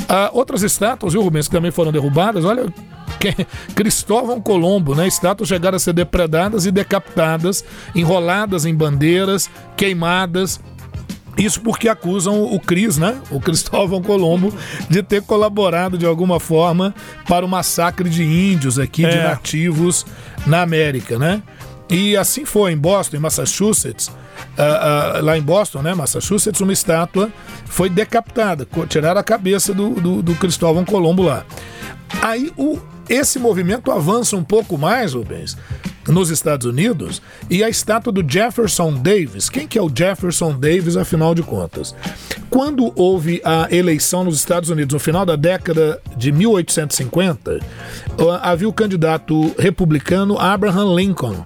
Ah, 0.08 0.30
outras 0.32 0.62
estátuas, 0.62 1.12
viu, 1.12 1.22
Rubens, 1.22 1.46
que 1.46 1.54
também 1.54 1.70
foram 1.70 1.92
derrubadas, 1.92 2.44
olha, 2.44 2.66
Cristóvão 3.74 4.40
Colombo, 4.40 4.94
né? 4.94 5.06
Estátuas 5.06 5.48
chegaram 5.48 5.76
a 5.76 5.78
ser 5.78 5.92
depredadas 5.92 6.66
e 6.66 6.70
decapitadas, 6.70 7.64
enroladas 7.94 8.64
em 8.64 8.74
bandeiras, 8.74 9.50
queimadas. 9.76 10.60
Isso 11.38 11.60
porque 11.60 11.88
acusam 11.88 12.42
o 12.42 12.58
Cris, 12.60 12.98
né? 12.98 13.20
O 13.30 13.40
Cristóvão 13.40 14.02
Colombo, 14.02 14.52
de 14.88 15.02
ter 15.02 15.22
colaborado 15.22 15.96
de 15.96 16.04
alguma 16.04 16.40
forma 16.40 16.94
para 17.26 17.46
o 17.46 17.48
massacre 17.48 18.10
de 18.10 18.24
índios 18.24 18.78
aqui, 18.78 19.02
de 19.02 19.16
É. 19.16 19.24
nativos 19.24 20.04
na 20.46 20.60
América, 20.62 21.18
né? 21.18 21.42
E 21.88 22.16
assim 22.16 22.44
foi 22.44 22.72
em 22.72 22.76
Boston, 22.76 23.16
em 23.16 23.20
Massachusetts. 23.20 24.10
ah, 24.56 25.16
ah, 25.16 25.20
lá 25.22 25.36
em 25.36 25.42
Boston, 25.42 25.82
né, 25.82 25.92
Massachusetts, 25.94 26.60
uma 26.60 26.72
estátua 26.72 27.30
foi 27.66 27.88
decapitada, 27.90 28.66
tiraram 28.88 29.20
a 29.20 29.24
cabeça 29.24 29.74
do, 29.74 29.90
do, 29.90 30.22
do 30.22 30.34
Cristóvão 30.34 30.84
Colombo 30.84 31.22
lá. 31.22 31.44
Aí 32.22 32.52
o, 32.56 32.78
esse 33.10 33.40
movimento 33.40 33.90
avança 33.90 34.36
um 34.36 34.44
pouco 34.44 34.78
mais, 34.78 35.14
Rubens, 35.14 35.56
nos 36.06 36.30
Estados 36.30 36.64
Unidos, 36.64 37.20
e 37.50 37.64
a 37.64 37.68
estátua 37.68 38.12
do 38.12 38.24
Jefferson 38.26 38.94
Davis. 38.94 39.48
Quem 39.48 39.66
que 39.66 39.76
é 39.76 39.82
o 39.82 39.90
Jefferson 39.92 40.52
Davis, 40.52 40.96
afinal 40.96 41.34
de 41.34 41.42
contas? 41.42 41.92
Quando 42.48 42.92
houve 42.94 43.42
a 43.44 43.66
eleição 43.74 44.22
nos 44.22 44.36
Estados 44.36 44.70
Unidos, 44.70 44.94
no 44.94 45.00
final 45.00 45.26
da 45.26 45.34
década 45.34 46.00
de 46.16 46.30
1850, 46.30 47.58
ah, 47.58 48.50
havia 48.50 48.68
o 48.68 48.72
candidato 48.72 49.52
republicano 49.58 50.38
Abraham 50.38 50.94
Lincoln. 50.94 51.44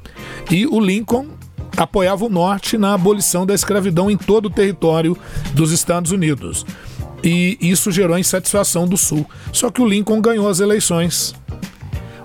E 0.50 0.66
o 0.66 0.78
Lincoln 0.78 1.28
apoiava 1.76 2.26
o 2.26 2.30
Norte 2.30 2.76
na 2.76 2.92
abolição 2.92 3.46
da 3.46 3.54
escravidão 3.54 4.10
em 4.10 4.18
todo 4.18 4.46
o 4.46 4.50
território 4.50 5.16
dos 5.54 5.72
Estados 5.72 6.12
Unidos. 6.12 6.64
E 7.24 7.56
isso 7.58 7.90
gerou 7.90 8.18
insatisfação 8.18 8.86
do 8.86 8.98
Sul. 8.98 9.26
Só 9.50 9.70
que 9.70 9.80
o 9.80 9.88
Lincoln 9.88 10.20
ganhou 10.20 10.46
as 10.46 10.60
eleições. 10.60 11.34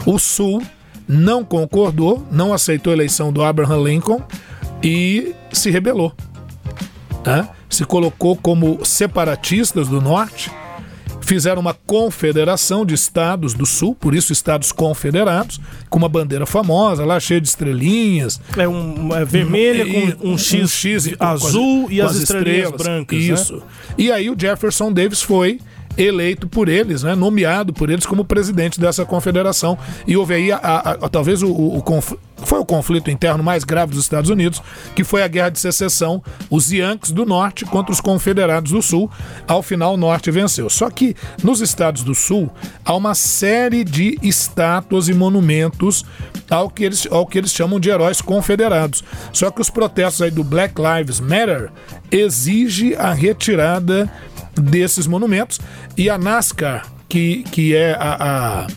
O 0.05 0.19
Sul 0.19 0.61
não 1.07 1.43
concordou, 1.43 2.27
não 2.29 2.53
aceitou 2.53 2.91
a 2.91 2.95
eleição 2.95 3.31
do 3.31 3.41
Abraham 3.41 3.81
Lincoln 3.81 4.21
e 4.83 5.33
se 5.53 5.71
rebelou. 5.71 6.13
tá? 7.23 7.49
Se 7.69 7.85
colocou 7.85 8.35
como 8.35 8.83
separatistas 8.83 9.87
do 9.87 10.01
Norte, 10.01 10.51
fizeram 11.21 11.61
uma 11.61 11.73
confederação 11.73 12.85
de 12.85 12.93
estados 12.93 13.53
do 13.53 13.65
Sul, 13.65 13.95
por 13.95 14.15
isso 14.15 14.31
estados 14.33 14.71
confederados, 14.71 15.59
com 15.89 15.97
uma 15.97 16.09
bandeira 16.09 16.45
famosa 16.45 17.05
lá, 17.05 17.19
cheia 17.19 17.39
de 17.41 17.47
estrelinhas. 17.47 18.39
É 18.57 18.67
um 18.67 19.15
é 19.15 19.23
vermelha 19.25 19.83
E- 19.83 20.11
com 20.13 20.29
um 20.29 20.37
X, 20.37 21.07
com 21.17 21.23
as- 21.23 21.45
azul 21.45 21.87
e 21.91 21.99
com 21.99 22.05
as, 22.05 22.15
estrelinhas 22.15 22.71
brancas. 22.71 23.17
né? 23.17 23.23
Isso. 23.33 23.61
E 23.97 24.11
aí 24.11 24.29
o 24.29 24.35
Jefferson 24.39 24.91
Davis 24.91 25.21
foi 25.21 25.59
eleito 26.01 26.47
por 26.47 26.69
eles, 26.69 27.03
né, 27.03 27.13
nomeado 27.13 27.73
por 27.73 27.89
eles 27.89 28.05
como 28.05 28.23
presidente 28.23 28.79
dessa 28.79 29.05
confederação. 29.05 29.77
E 30.07 30.15
houve 30.15 30.33
aí, 30.33 30.51
a- 30.51 30.57
a- 30.57 30.91
a- 30.91 31.09
talvez, 31.09 31.43
o, 31.43 31.51
o, 31.51 31.83
foi 32.37 32.57
o 32.59 32.65
conflito 32.65 33.11
interno 33.11 33.43
mais 33.43 33.65
grave 33.65 33.91
dos 33.93 34.01
Estados 34.03 34.29
Unidos, 34.29 34.61
que 34.95 35.03
foi 35.03 35.21
a 35.21 35.27
Guerra 35.27 35.49
de 35.49 35.59
Secessão, 35.59 36.23
os 36.49 36.71
Yankees 36.71 37.11
do 37.11 37.25
Norte 37.25 37.65
contra 37.65 37.91
os 37.91 37.99
Confederados 37.99 38.71
do 38.71 38.81
Sul. 38.81 39.11
Ao 39.45 39.61
final, 39.61 39.95
o 39.95 39.97
Norte 39.97 40.31
venceu. 40.31 40.69
Só 40.69 40.89
que 40.89 41.15
nos 41.43 41.59
Estados 41.59 42.01
do 42.01 42.15
Sul, 42.15 42.49
há 42.85 42.95
uma 42.95 43.13
série 43.13 43.83
de 43.83 44.17
estátuas 44.23 45.09
e 45.09 45.13
monumentos 45.13 46.05
ao 46.49 46.69
que 46.69 46.85
eles, 46.85 47.05
ao 47.11 47.27
que 47.27 47.37
eles 47.37 47.51
chamam 47.51 47.77
de 47.79 47.89
heróis 47.89 48.21
confederados. 48.21 49.03
Só 49.33 49.51
que 49.51 49.59
os 49.59 49.69
protestos 49.69 50.21
aí 50.21 50.31
do 50.31 50.43
Black 50.43 50.75
Lives 50.81 51.19
Matter 51.19 51.69
exige 52.09 52.95
a 52.95 53.13
retirada 53.13 54.09
desses 54.61 55.07
monumentos 55.07 55.59
e 55.97 56.09
a 56.09 56.17
NASCAR, 56.17 56.85
que, 57.07 57.43
que 57.51 57.75
é 57.75 57.93
a, 57.99 58.65
a- 58.65 58.67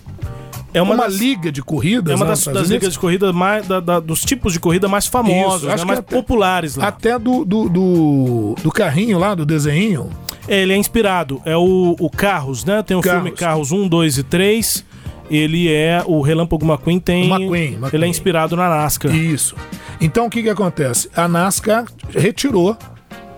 É 0.75 0.81
uma, 0.81 0.95
uma 0.95 1.05
das- 1.05 1.15
liga 1.15 1.53
de 1.53 1.63
corridas, 1.63 2.13
É 2.13 2.17
uma 2.17 2.25
né, 2.25 2.31
das, 2.31 2.45
das 2.47 2.69
ligas 2.69 2.93
de 2.95 2.99
corrida 2.99 3.33
mais. 3.33 3.67
da- 3.67 3.81
da- 3.81 4.01
dos 4.01 4.25
tipos 4.25 4.53
de 4.55 4.61
corrida 4.61 4.89
mais 4.89 5.07
famosos, 5.07 5.69
Isso, 5.69 5.77
né, 5.77 5.85
mais 5.85 5.99
até- 5.99 6.15
populares 6.17 6.77
lá. 6.77 6.89
Até 6.89 7.19
do, 7.19 7.45
do, 7.45 7.69
do, 7.69 8.55
do 8.63 8.71
carrinho 8.71 9.19
lá, 9.19 9.35
do 9.35 9.45
desenho. 9.45 10.09
É, 10.49 10.63
Ele 10.63 10.73
é 10.73 10.77
inspirado. 10.77 11.41
É 11.45 11.57
o, 11.57 11.95
o 12.01 12.11
Carros, 12.11 12.65
né? 12.65 12.83
Tem 12.83 12.97
o 12.97 13.01
Carros. 13.01 13.23
filme 13.23 13.37
Carros 13.37 13.71
1, 13.71 13.87
2 13.87 14.19
e 14.19 14.23
3. 14.23 14.85
Ele 15.31 15.73
é. 15.73 16.03
O 16.07 16.21
Relâmpago 16.21 16.65
McQueen 16.67 16.99
tem. 16.99 17.31
McQueen, 17.31 17.65
McQueen. 17.75 17.91
Ele 17.93 18.05
é 18.05 18.09
inspirado 18.09 18.57
na 18.57 18.69
NASCAR. 18.69 19.15
Isso. 19.15 19.55
Então 20.01 20.27
o 20.27 20.31
que, 20.31 20.43
que 20.43 20.49
acontece? 20.51 21.09
A 21.15 21.29
NASCAR 21.29 21.85
retirou 22.11 22.77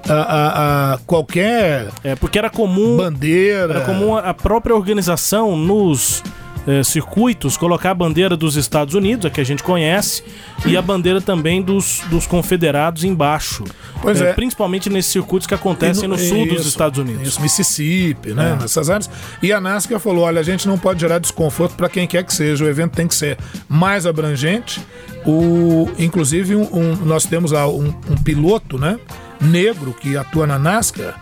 a, 0.09 0.13
a- 0.15 0.93
a 0.95 0.99
qualquer 1.07 1.89
É, 2.03 2.15
porque 2.15 2.39
era 2.39 2.51
comum. 2.51 2.97
bandeira. 2.97 3.75
Era 3.75 3.81
comum 3.83 4.17
a 4.17 4.35
própria 4.35 4.75
organização 4.75 5.57
nos 5.57 6.23
eh, 6.67 6.83
circuitos 6.83 7.57
colocar 7.59 7.91
a 7.91 7.95
bandeira 7.95 8.37
dos 8.37 8.57
Estados 8.57 8.95
Unidos, 8.95 9.27
a 9.27 9.31
que 9.31 9.39
a 9.41 9.45
gente 9.45 9.63
conhece, 9.63 10.23
e 10.65 10.77
a 10.79 10.83
bandeira 10.83 11.21
também 11.21 11.61
dos, 11.61 12.01
dos 12.09 12.27
confederados 12.27 13.05
embaixo. 13.05 13.65
Pois 14.01 14.19
Eh, 14.21 14.31
é. 14.31 14.33
Principalmente 14.33 14.89
nesses 14.89 15.13
circuitos 15.13 15.47
que 15.47 15.55
acontecem 15.55 16.09
no, 16.09 16.17
sul 16.19 16.47
dos 16.47 16.61
Isso, 16.61 16.69
Estados 16.69 16.99
Unidos. 16.99 17.29
Isso, 17.29 17.43
Mississippi, 17.43 18.31
né? 18.33 18.53
É. 18.59 18.63
Nessas 18.63 18.89
áreas. 18.89 19.11
E 19.43 19.53
a 19.53 19.61
NASCAR 19.61 20.01
falou: 20.01 20.25
olha, 20.25 20.41
a 20.41 20.45
gente 20.45 20.67
não 20.67 20.79
pode 20.79 21.01
gerar 21.01 21.19
desconforto 21.19 21.75
para 21.77 21.89
quem 21.91 22.07
quer 22.07 22.25
que 22.25 22.33
seja. 22.33 22.65
O 22.65 22.69
evento 22.69 22.93
tem 22.93 23.07
que 23.07 23.15
ser 23.15 23.37
mais 23.69 24.07
abrangente. 24.07 24.81
O, 25.27 25.89
inclusive, 25.99 26.55
um- 26.57 26.69
um- 26.75 26.97
nós 27.05 27.25
temos 27.25 27.53
lá 27.53 27.69
um, 27.69 27.89
um 28.11 28.15
piloto, 28.23 28.79
né? 28.79 28.99
Negro 29.45 29.93
que 29.93 30.17
atua 30.17 30.47
na 30.47 30.59
NASCAR, 30.59 31.21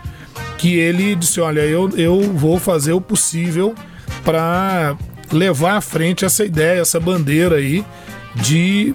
que 0.59 0.77
ele 0.77 1.15
disse: 1.15 1.41
olha, 1.41 1.61
eu, 1.61 1.91
eu 1.97 2.21
vou 2.33 2.59
fazer 2.59 2.93
o 2.93 3.01
possível 3.01 3.75
para 4.25 4.97
levar 5.31 5.77
à 5.77 5.81
frente 5.81 6.25
essa 6.25 6.45
ideia, 6.45 6.81
essa 6.81 7.01
bandeira 7.01 7.57
aí 7.57 7.85
de 8.35 8.93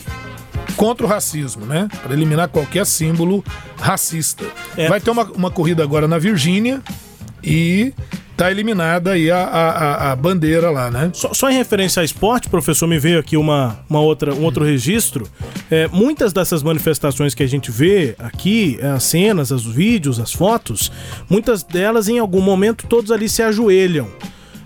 contra 0.76 1.06
o 1.06 1.10
racismo, 1.10 1.66
né? 1.66 1.88
Para 2.02 2.13
eliminar 2.13 2.48
qualquer 2.48 2.86
símbolo 2.86 3.44
racista. 3.80 4.46
É. 4.78 4.88
Vai 4.88 5.02
ter 5.02 5.10
uma, 5.10 5.24
uma 5.24 5.52
corrida 5.52 5.84
agora 5.84 6.08
na 6.08 6.18
Virgínia 6.18 6.82
e 7.44 7.94
tá 8.38 8.52
eliminada 8.52 9.12
aí 9.13 9.32
a, 9.32 9.39
a, 9.39 10.12
a- 10.12 10.15
bandeira 10.15 10.69
lá, 10.69 10.91
né? 10.91 11.10
Só, 11.13 11.34
só 11.34 11.50
em 11.50 11.56
referência 11.56 12.02
a 12.02 12.06
esporte, 12.06 12.47
professor, 12.47 12.88
me 12.88 13.00
veio 13.00 13.19
aqui 13.19 13.36
uma, 13.36 13.80
uma 13.89 14.00
outra, 14.00 14.34
um 14.34 14.43
outro 14.43 14.63
registro. 14.63 15.28
É, 15.71 15.88
muitas 15.88 16.32
dessas 16.32 16.62
manifestações 16.62 17.34
que 17.34 17.41
a 17.43 17.47
gente 17.47 17.71
vê 17.71 18.15
aqui, 18.19 18.80
as 18.95 19.04
cenas, 19.04 19.50
os 19.52 19.65
vídeos, 19.65 20.19
as 20.19 20.32
fotos, 20.32 20.91
muitas 21.30 21.63
delas 21.63 22.08
em 22.08 22.19
algum 22.19 22.39
momento 22.41 22.86
todos 22.88 23.12
ali 23.12 23.28
se 23.28 23.41
ajoelham. 23.41 24.08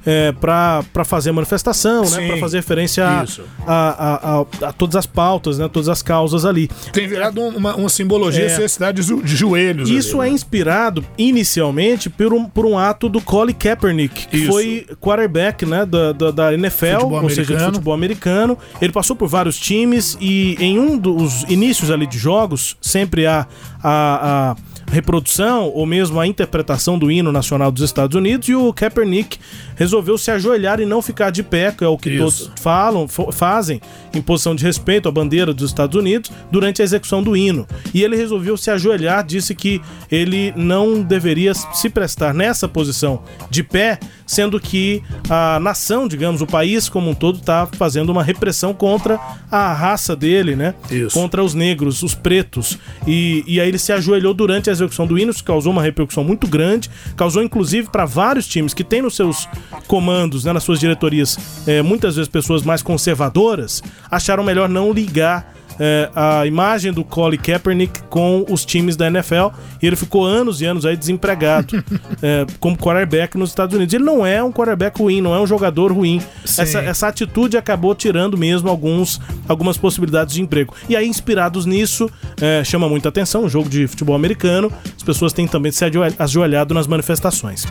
É, 0.06 0.32
para 0.32 0.84
fazer 1.06 1.30
a 1.30 1.34
manifestação, 1.34 2.04
né? 2.10 2.28
Para 2.28 2.38
fazer 2.38 2.58
referência 2.58 3.06
a, 3.06 3.24
a, 3.68 4.40
a- 4.40 4.46
a- 4.70 4.74
todas 4.74 4.96
as 4.96 5.06
pautas, 5.06 5.60
né? 5.60 5.70
Todas 5.72 5.90
as 5.90 6.02
causas 6.02 6.44
ali. 6.46 6.68
Tem 6.92 7.08
virado 7.08 7.40
um- 7.40 7.50
uma, 7.58 7.76
uma 7.76 7.90
simbologia 7.90 8.46
É. 8.46 8.68
cidade 8.68 9.02
de 9.02 9.08
jo- 9.08 9.22
de 9.22 9.36
joelhos. 9.36 9.90
Isso 9.90 10.20
ali, 10.20 10.30
é 10.30 10.32
né? 10.32 10.36
inspirado 10.36 11.06
inicialmente 11.18 12.10
por 12.10 12.34
um, 12.34 12.46
por 12.46 12.66
um 12.66 12.78
ato 12.78 13.08
do 13.10 13.22
Colin 13.22 13.54
Kaepernick, 13.54 14.28
que 14.28 14.38
Isso. 14.38 14.52
foi 14.52 14.86
quarterback 15.00 15.66
né, 15.66 15.86
da, 15.86 16.12
da, 16.12 16.32
da 16.32 16.54
NFL, 16.54 16.86
Futebol 17.02 17.24
ou 17.24 17.30
seja, 17.30 17.56
de 17.56 17.64
futebol 17.64 17.94
americano. 17.94 18.58
Ele 18.82 18.92
passou 18.92 19.16
por 19.16 19.28
vários 19.28 19.58
times 19.60 20.18
e 20.20 20.56
em 20.60 20.80
um 20.80 20.98
dos 20.98 21.44
inícios 21.50 21.92
ali 21.92 22.08
de 22.08 22.18
jogos, 22.18 22.76
sempre 22.82 23.26
há 23.26 23.46
a, 23.84 24.52
a 24.52 24.56
reprodução 24.92 25.72
ou 25.74 25.86
mesmo 25.86 26.20
a 26.20 26.28
interpretação 26.28 27.00
do 27.00 27.10
hino 27.10 27.32
nacional 27.32 27.72
dos 27.72 27.82
Estados 27.82 28.16
Unidos 28.16 28.50
e 28.50 28.56
o 28.56 28.74
Kaepernick 28.74 29.40
resolveu 29.76 30.18
se 30.18 30.30
ajoelhar 30.30 30.82
e 30.82 30.86
não 30.86 31.02
ficar 31.02 31.30
de 31.30 31.42
pé, 31.42 31.72
que 31.72 31.84
é 31.84 31.88
o 31.88 31.98
que 31.98 32.10
Isso. 32.10 32.50
todos 32.50 32.62
falam, 32.62 33.08
fazem 33.08 33.80
em 34.14 34.22
posição 34.22 34.54
de 34.54 34.64
respeito 34.66 35.08
à 35.08 35.12
bandeira 35.12 35.54
dos 35.54 35.70
Estados 35.70 35.98
Unidos 35.98 36.30
durante 36.52 36.82
a 36.82 36.86
execução 36.86 37.24
do 37.24 37.38
hino. 37.38 37.66
E 37.94 38.04
ele 38.04 38.18
resolveu 38.18 38.58
se 38.58 38.70
ajoelhar, 38.70 39.26
disse 39.26 39.56
que 39.56 39.82
ele 40.12 40.54
não 40.58 41.02
deveria 41.02 41.54
se 41.54 41.90
prestar 41.90 42.34
nessa 42.34 42.68
posição 42.68 43.24
de 43.50 43.64
pé, 43.64 43.98
sendo 44.32 44.62
que 44.62 45.04
a 45.30 45.60
nação, 45.60 46.08
digamos, 46.08 46.42
o 46.42 46.48
país 46.48 46.88
como 46.88 47.10
um 47.10 47.14
todo 47.14 47.40
está 47.40 47.68
fazendo 47.74 48.12
uma 48.14 48.24
repressão 48.24 48.74
contra 48.74 49.20
a 49.52 49.74
raça 49.74 50.16
dele, 50.16 50.56
né? 50.56 50.74
Isso. 50.90 51.20
Contra 51.20 51.44
os 51.44 51.54
negros, 51.54 52.02
os 52.02 52.16
pretos. 52.16 52.80
E, 53.06 53.44
e 53.46 53.60
aí 53.60 53.68
ele 53.68 53.78
se 53.78 53.92
ajoelhou 53.92 54.34
durante 54.34 54.70
a 54.70 54.72
execução 54.72 55.06
do 55.06 55.20
hino, 55.20 55.32
isso 55.32 55.44
causou 55.44 55.74
uma 55.74 55.84
repercussão 55.84 56.24
muito 56.24 56.48
grande, 56.48 56.90
causou 57.18 57.44
inclusive 57.44 57.90
para 57.90 58.06
vários 58.06 58.48
times 58.48 58.74
que 58.74 58.86
têm 58.86 59.02
nos 59.02 59.18
seus 59.18 59.50
comandos, 59.86 60.46
né, 60.46 60.54
nas 60.54 60.64
suas 60.64 60.80
diretorias, 60.80 61.38
eh, 61.68 61.82
muitas 61.82 62.16
vezes 62.16 62.30
pessoas 62.30 62.64
mais 62.64 62.82
conservadoras, 62.82 63.84
acharam 64.10 64.46
melhor 64.46 64.70
não 64.70 64.94
ligar 64.94 65.54
é, 65.80 66.10
a 66.16 66.46
imagem 66.46 66.92
do 66.92 67.04
Colin 67.04 67.38
Kaepernick 67.38 68.04
com 68.04 68.46
os 68.50 68.66
times 68.66 68.96
da 68.96 69.08
NFL 69.08 69.50
e 69.82 69.88
ele 69.88 69.96
ficou 69.96 70.26
anos 70.26 70.62
e 70.62 70.66
anos 70.66 70.86
aí 70.86 70.96
desempregado 70.96 71.84
é, 72.22 72.46
como 72.60 72.78
quarterback 72.78 73.38
nos 73.38 73.50
Estados 73.50 73.76
Unidos. 73.76 73.94
Ele 73.94 74.04
não 74.04 74.26
é 74.26 74.44
um 74.44 74.52
quarterback 74.52 75.00
ruim, 75.00 75.22
não 75.22 75.34
é 75.34 75.40
um 75.40 75.48
jogador 75.48 75.92
ruim. 75.92 76.22
Essa, 76.44 76.80
essa 76.80 77.08
atitude 77.08 77.58
acabou 77.58 77.96
tirando 77.96 78.38
mesmo 78.38 78.70
alguns, 78.70 79.20
algumas 79.48 79.78
possibilidades 79.78 80.36
de 80.36 80.42
emprego. 80.42 80.74
E 80.88 80.96
aí, 80.96 81.08
inspirados 81.08 81.66
nisso, 81.66 82.10
é, 82.42 82.64
chama 82.64 82.88
muita 82.88 83.10
atenção 83.10 83.46
o 83.46 83.50
jogo 83.50 83.70
de 83.70 83.88
futebol 83.88 84.16
americano. 84.16 84.72
As 84.96 85.04
pessoas 85.04 85.34
têm 85.34 85.48
também 85.48 85.72
se 85.72 85.86
ajoelhado 86.20 86.74
nas 86.74 86.88
manifestações. 86.88 87.66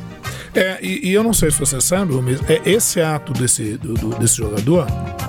É, 0.55 0.79
e, 0.83 1.09
e, 1.11 1.13
eu 1.13 1.23
não 1.23 1.33
sei 1.33 1.51
se 1.51 1.59
você 1.61 1.81
sabe, 1.81 2.13
Rubens, 2.13 2.41
é 2.49 2.61
esse 2.69 3.01
ato 3.01 3.33
desse, 3.33 3.77
do, 3.79 3.95
do, 3.95 4.09
desse 4.19 4.37
jogador, 4.37 4.87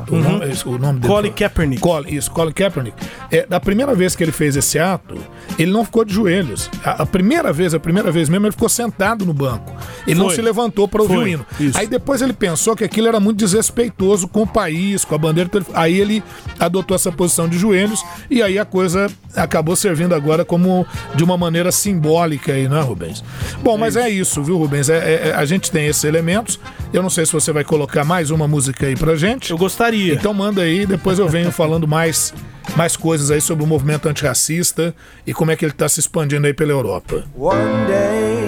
o, 0.09 0.15
Uhum. 0.15 0.21
nome, 0.21 0.51
esse- 0.51 0.67
o 0.67 0.77
nome 0.79 0.99
dele. 0.99 1.13
Colin 1.13 1.31
Kaepernick. 1.31 1.81
Colin, 1.81 2.13
isso, 2.15 2.31
Colin 2.31 2.51
Kaepernick. 2.51 2.95
É, 3.29 3.45
da 3.45 3.59
primeira 3.59 3.93
vez 3.93 4.15
que 4.15 4.23
ele 4.23 4.31
fez 4.31 4.55
esse 4.55 4.79
ato, 4.79 5.15
ele 5.59 5.71
não 5.71 5.85
ficou 5.85 6.03
de 6.03 6.13
joelhos. 6.13 6.69
A, 6.83 7.03
a 7.03 7.05
primeira 7.05 7.53
vez, 7.53 7.73
a 7.73 7.79
primeira 7.79 8.11
vez 8.11 8.27
mesmo, 8.29 8.45
ele 8.47 8.51
ficou 8.51 8.67
sentado 8.67 9.25
no 9.25 9.33
banco. 9.33 9.71
Ele 10.07 10.17
não 10.19 10.25
Foi. 10.25 10.35
se 10.35 10.41
levantou 10.41 10.87
para 10.87 11.01
ouvir 11.03 11.13
Foi, 11.15 11.23
o 11.23 11.27
hino. 11.27 11.45
isso. 11.59 11.77
Aí 11.77 11.85
depois 11.87 12.21
ele 12.21 12.33
pensou 12.33 12.75
que 12.75 12.83
aquilo 12.83 13.07
era 13.07 13.19
muito 13.19 13.37
desrespeitoso 13.37 14.27
com 14.27 14.41
o 14.41 14.47
país, 14.47 15.05
com 15.05 15.13
a 15.13 15.17
bandeira. 15.19 15.47
então 15.53 15.63
Aí 15.75 15.99
ele 15.99 16.23
adotou 16.59 16.95
essa 16.95 17.11
posição 17.11 17.47
de 17.47 17.57
joelhos 17.59 18.03
e 18.29 18.41
aí 18.41 18.57
a 18.57 18.65
coisa 18.65 19.07
acabou 19.35 19.75
servindo 19.75 20.13
agora 20.15 20.43
como 20.45 20.85
de 21.15 21.23
uma 21.23 21.37
maneira 21.37 21.71
simbólica 21.71 22.53
aí, 22.53 22.67
né, 22.67 22.79
Rubens? 22.81 23.23
Bom, 23.61 23.77
mas 23.77 23.95
é 23.95 24.09
isso, 24.09 24.43
viu, 24.43 24.57
Rubens? 24.57 24.89
É, 24.89 24.97
é- 24.97 25.29
é- 25.29 25.33
a 25.35 25.45
gente 25.45 25.71
tem 25.71 25.87
esses 25.87 26.03
elementos. 26.03 26.59
Eu 26.93 27.01
não 27.01 27.09
sei 27.09 27.25
se 27.25 27.33
você 27.33 27.51
vai 27.51 27.63
colocar 27.63 28.03
mais 28.03 28.31
uma 28.31 28.47
música 28.47 28.85
aí 28.87 28.95
pra 28.95 29.15
gente. 29.15 29.51
Eu 29.51 29.57
gostaria. 29.57 30.13
Então 30.13 30.33
manda 30.33 30.61
aí, 30.61 30.85
depois 30.85 31.19
eu 31.19 31.27
venho 31.29 31.51
falando 31.51 31.87
mais, 31.87 32.33
mais 32.75 32.95
coisas 32.97 33.31
aí 33.31 33.41
sobre 33.41 33.63
o 33.63 33.67
movimento 33.67 34.07
antirracista 34.09 34.93
e 35.25 35.33
como 35.33 35.51
é 35.51 35.55
que 35.55 35.63
ele 35.65 35.73
tá 35.73 35.87
se 35.87 35.99
expandindo 35.99 36.47
aí 36.47 36.53
pela 36.53 36.71
Europa. 36.71 37.23
One 37.37 37.85
day, 37.87 38.45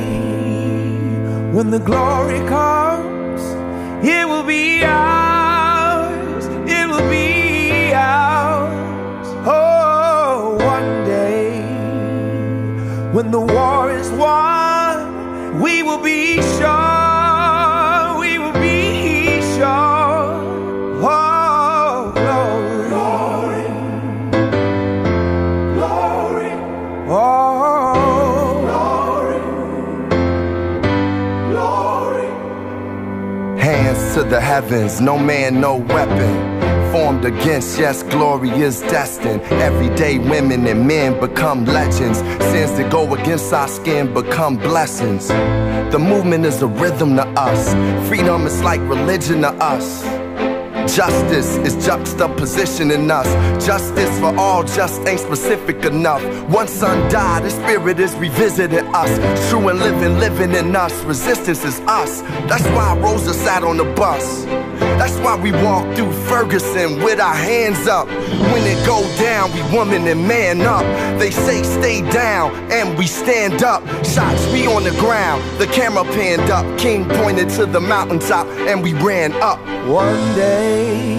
when 1.54 1.70
the 1.72 1.80
glory 1.80 2.40
comes, 2.42 3.42
it 4.04 4.26
will 4.26 4.44
be 4.44 4.84
ours. 4.84 5.23
The 13.34 13.40
war 13.40 13.90
is 13.90 14.12
won, 14.12 15.60
we 15.60 15.82
will 15.82 15.98
be 15.98 16.36
sure. 16.36 18.20
We 18.20 18.38
will 18.38 18.54
be 18.54 19.42
sure. 19.56 20.38
Oh, 21.02 22.12
glory. 22.14 23.66
Glory. 25.74 26.52
Oh, 27.10 28.62
glory. 28.70 29.42
Glory. 31.50 32.30
Hands 33.60 34.14
to 34.14 34.24
the 34.24 34.40
heavens, 34.40 35.02
no 35.02 35.18
man, 35.18 35.60
no 35.60 35.78
weapon. 35.78 36.53
Formed 36.94 37.26
against, 37.26 37.80
yes, 37.80 38.04
glory 38.04 38.52
is 38.52 38.82
destined. 38.82 39.42
Everyday 39.54 40.20
women 40.20 40.68
and 40.68 40.88
men 40.88 41.20
become 41.20 41.66
legends. 41.66 42.20
Sins 42.20 42.72
that 42.78 42.92
go 42.92 43.12
against 43.16 43.52
our 43.52 43.68
skin 43.68 44.14
become 44.14 44.58
blessings. 44.58 45.30
The 45.30 45.98
movement 45.98 46.46
is 46.46 46.62
a 46.62 46.68
rhythm 46.68 47.16
to 47.16 47.24
us. 47.30 47.74
Freedom 48.08 48.46
is 48.46 48.62
like 48.62 48.80
religion 48.82 49.42
to 49.42 49.50
us. 49.54 50.04
Justice 50.96 51.58
is 51.66 51.84
juxtaposition 51.84 52.92
in 52.92 53.10
us. 53.10 53.26
Justice 53.66 54.20
for 54.20 54.38
all 54.38 54.64
just 54.64 55.02
ain't 55.08 55.20
specific 55.20 55.84
enough. 55.86 56.24
One 56.48 56.68
son 56.68 57.10
died, 57.12 57.44
his 57.46 57.56
spirit 57.56 58.00
is 58.00 58.14
revisiting 58.18 58.86
us. 58.94 59.50
True 59.50 59.70
and 59.70 59.80
living, 59.80 60.20
living 60.20 60.54
in 60.54 60.76
us. 60.76 60.94
Resistance 61.06 61.66
is 61.66 61.80
us. 61.88 62.22
That's 62.48 62.68
why 62.76 62.96
Rosa 63.00 63.34
sat 63.34 63.64
on 63.64 63.78
the 63.78 63.86
bus. 63.96 64.46
That's 64.98 65.18
why 65.20 65.36
we 65.36 65.52
walk 65.52 65.96
through 65.96 66.12
Ferguson 66.28 67.02
with 67.04 67.20
our 67.20 67.34
hands 67.34 67.88
up. 67.88 68.08
When 68.08 68.64
it 68.64 68.86
go 68.86 69.02
down, 69.18 69.52
we 69.54 69.62
woman 69.76 70.08
and 70.08 70.28
man 70.28 70.62
up. 70.62 70.84
They 71.20 71.32
say 71.32 71.64
stay 71.64 72.02
down, 72.12 72.54
and 72.72 72.98
we 72.98 73.08
stand 73.08 73.64
up. 73.64 73.84
Shots 74.06 74.46
be 74.52 74.68
on 74.68 74.84
the 74.84 74.92
ground, 75.00 75.42
the 75.60 75.68
camera 75.68 76.04
panned 76.04 76.50
up. 76.50 76.66
King 76.78 77.08
pointed 77.10 77.50
to 77.52 77.66
the 77.66 77.82
mountaintop, 77.82 78.48
and 78.70 78.84
we 78.84 78.94
ran 78.94 79.34
up. 79.42 79.60
One 79.88 80.36
day, 80.36 81.16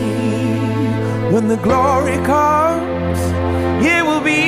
when 1.31 1.49
the 1.49 1.57
glory 1.57 2.17
comes, 2.25 3.19
it 3.85 4.05
will 4.05 4.21
be 4.21 4.44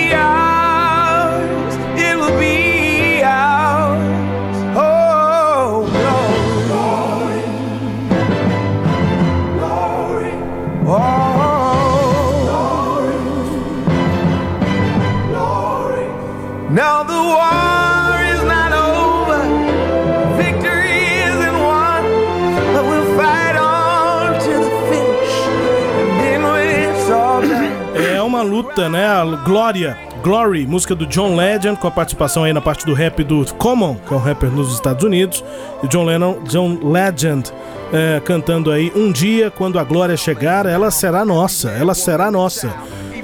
É 27.95 28.23
uma 28.23 28.43
luta, 28.43 28.89
né? 28.89 29.09
A 29.09 29.25
Glória. 29.25 30.06
Glory, 30.27 30.67
música 30.67 30.93
do 30.93 31.07
John 31.07 31.37
Legend, 31.37 31.79
com 31.79 31.87
a 31.87 31.91
participação 31.93 32.43
aí 32.43 32.53
na 32.53 32.61
parte 32.61 32.85
do 32.85 32.93
rap 32.93 33.23
do 33.23 33.47
Common, 33.55 33.95
que 33.95 34.13
é 34.13 34.17
um 34.17 34.19
rapper 34.19 34.51
nos 34.51 34.75
Estados 34.75 35.05
Unidos, 35.05 35.45
e 35.85 35.87
John 35.87 36.03
Lennon, 36.03 36.43
John 36.49 36.81
Legend 36.83 37.53
é, 37.93 38.21
cantando 38.25 38.73
aí 38.73 38.91
Um 38.97 39.13
dia 39.13 39.53
quando 39.53 39.79
a 39.79 39.85
glória 39.85 40.17
chegar, 40.17 40.67
ela 40.67 40.91
será 40.91 41.25
nossa, 41.25 41.71
ela 41.71 41.95
será 41.95 42.29
nossa. 42.29 42.75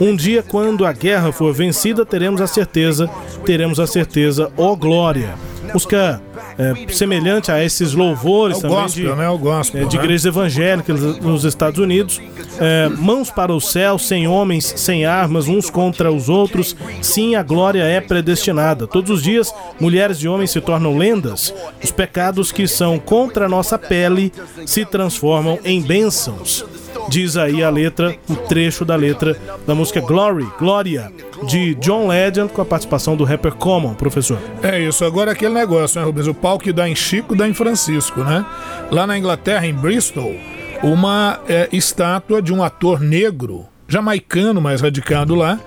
Um 0.00 0.14
dia 0.14 0.44
quando 0.44 0.86
a 0.86 0.92
guerra 0.92 1.32
for 1.32 1.52
vencida, 1.52 2.06
teremos 2.06 2.40
a 2.40 2.46
certeza, 2.46 3.10
teremos 3.44 3.80
a 3.80 3.86
certeza, 3.88 4.52
ó 4.56 4.76
glória. 4.76 5.34
Música 5.74 6.22
é, 6.62 6.92
semelhante 6.92 7.50
a 7.50 7.62
esses 7.62 7.92
louvores 7.92 8.58
É 8.58 8.60
também 8.60 8.76
gospel, 8.76 9.10
de, 9.10 9.16
né? 9.16 9.34
É 9.34 9.38
gospel, 9.38 9.82
é, 9.82 9.84
de 9.84 9.96
né? 9.96 10.02
igrejas 10.02 10.24
evangélicas 10.26 11.00
nos 11.18 11.44
Estados 11.44 11.78
Unidos. 11.78 12.20
É, 12.60 12.88
mãos 12.88 13.30
para 13.30 13.52
o 13.52 13.60
céu, 13.60 13.98
sem 13.98 14.28
homens, 14.28 14.72
sem 14.76 15.04
armas, 15.04 15.48
uns 15.48 15.68
contra 15.68 16.12
os 16.12 16.28
outros. 16.28 16.76
Sim, 17.00 17.34
a 17.34 17.42
glória 17.42 17.82
é 17.82 18.00
predestinada. 18.00 18.86
Todos 18.86 19.10
os 19.10 19.22
dias, 19.22 19.52
mulheres 19.80 20.18
e 20.18 20.28
homens 20.28 20.50
se 20.50 20.60
tornam 20.60 20.96
lendas. 20.96 21.54
Os 21.82 21.90
pecados 21.90 22.52
que 22.52 22.68
são 22.68 22.98
contra 22.98 23.46
a 23.46 23.48
nossa 23.48 23.78
pele 23.78 24.32
se 24.66 24.84
transformam 24.84 25.58
em 25.64 25.80
bênçãos. 25.80 26.64
Diz 27.08 27.36
aí 27.36 27.62
a 27.62 27.70
letra, 27.70 28.16
o 28.28 28.36
trecho 28.36 28.84
da 28.84 28.96
letra 28.96 29.36
da 29.66 29.74
música 29.74 30.00
Glory, 30.00 30.46
Glória, 30.58 31.12
de 31.46 31.74
John 31.76 32.08
Legend, 32.08 32.52
com 32.52 32.62
a 32.62 32.64
participação 32.64 33.16
do 33.16 33.24
rapper 33.24 33.54
Common, 33.54 33.94
professor. 33.94 34.38
É 34.62 34.80
isso, 34.80 35.04
agora 35.04 35.32
aquele 35.32 35.54
negócio, 35.54 36.00
né, 36.00 36.06
Rubens? 36.06 36.26
O 36.26 36.34
pau 36.34 36.58
que 36.58 36.72
dá 36.72 36.88
em 36.88 36.94
Chico 36.94 37.34
dá 37.34 37.48
em 37.48 37.54
Francisco, 37.54 38.22
né? 38.22 38.44
Lá 38.90 39.06
na 39.06 39.18
Inglaterra, 39.18 39.66
em 39.66 39.74
Bristol, 39.74 40.34
uma 40.82 41.40
é, 41.48 41.68
estátua 41.72 42.40
de 42.40 42.52
um 42.52 42.62
ator 42.62 43.00
negro, 43.00 43.66
jamaicano, 43.88 44.60
mais 44.60 44.80
radicado 44.80 45.34
lá. 45.34 45.58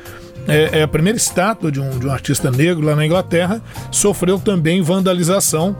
É, 0.47 0.79
é 0.79 0.83
a 0.83 0.87
primeira 0.87 1.17
estátua 1.17 1.71
de 1.71 1.79
um, 1.79 1.97
de 1.97 2.07
um 2.07 2.11
artista 2.11 2.51
negro 2.51 2.85
lá 2.85 2.95
na 2.95 3.05
Inglaterra. 3.05 3.61
Sofreu 3.91 4.39
também 4.39 4.81
vandalização, 4.81 5.75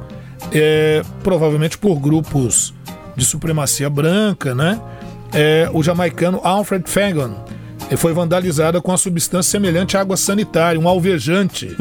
é, 0.52 1.04
provavelmente 1.24 1.78
por 1.78 2.00
grupos 2.00 2.74
de 3.16 3.26
supremacia 3.26 3.90
branca, 3.90 4.54
né? 4.54 4.80
É, 5.36 5.70
o 5.74 5.84
jamaicano 5.84 6.40
Alfred 6.44 6.90
Fagan 6.90 7.36
e 7.90 7.96
foi 7.96 8.14
vandalizada 8.14 8.82
com 8.82 8.92
uma 8.92 8.98
substância 8.98 9.52
semelhante 9.52 9.96
à 9.96 10.02
água 10.02 10.18
sanitária, 10.18 10.80
um 10.80 10.88
alvejante. 10.88 11.76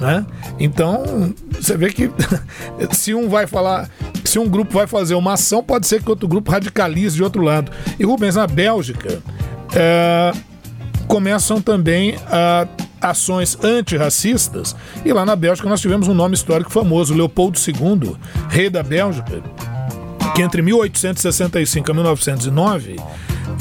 Né? 0.00 0.26
Então, 0.58 1.32
você 1.50 1.76
vê 1.76 1.90
que 1.90 2.10
se 2.92 3.14
um 3.14 3.28
vai 3.28 3.46
falar, 3.46 3.88
se 4.24 4.38
um 4.38 4.48
grupo 4.48 4.74
vai 4.74 4.86
fazer 4.86 5.14
uma 5.14 5.32
ação, 5.34 5.62
pode 5.62 5.86
ser 5.86 6.02
que 6.02 6.10
outro 6.10 6.28
grupo 6.28 6.50
radicalize 6.50 7.16
de 7.16 7.22
outro 7.22 7.42
lado. 7.42 7.72
E 7.98 8.04
Rubens, 8.04 8.34
na 8.34 8.46
Bélgica, 8.46 9.22
é, 9.74 10.32
começam 11.08 11.60
também 11.60 12.16
a 12.26 12.66
ações 13.00 13.56
antirracistas. 13.62 14.76
E 15.04 15.12
lá 15.12 15.24
na 15.24 15.36
Bélgica 15.36 15.68
nós 15.68 15.80
tivemos 15.80 16.08
um 16.08 16.14
nome 16.14 16.34
histórico 16.34 16.70
famoso, 16.70 17.14
Leopoldo 17.14 17.58
II, 17.58 18.16
rei 18.48 18.68
da 18.68 18.82
Bélgica, 18.82 19.42
que 20.36 20.42
entre 20.42 20.60
1865 20.60 21.90
a 21.90 21.94
1909 21.94 22.96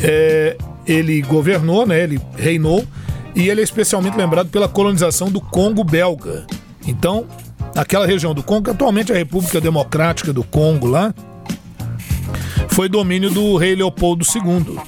é, 0.03 0.57
ele 0.85 1.21
governou, 1.21 1.87
né, 1.87 2.03
ele 2.03 2.19
reinou, 2.35 2.85
e 3.33 3.47
ele 3.47 3.61
é 3.61 3.63
especialmente 3.63 4.17
lembrado 4.17 4.49
pela 4.49 4.67
colonização 4.67 5.31
do 5.31 5.39
Congo 5.39 5.85
belga. 5.85 6.45
Então, 6.85 7.25
aquela 7.73 8.05
região 8.05 8.33
do 8.33 8.43
Congo, 8.43 8.71
atualmente 8.71 9.09
é 9.09 9.15
a 9.15 9.17
República 9.17 9.61
Democrática 9.61 10.33
do 10.33 10.43
Congo 10.43 10.85
lá, 10.85 11.15
foi 12.69 12.89
domínio 12.89 13.29
do 13.29 13.57
rei 13.57 13.75
Leopoldo 13.75 14.25
II. 14.25 14.79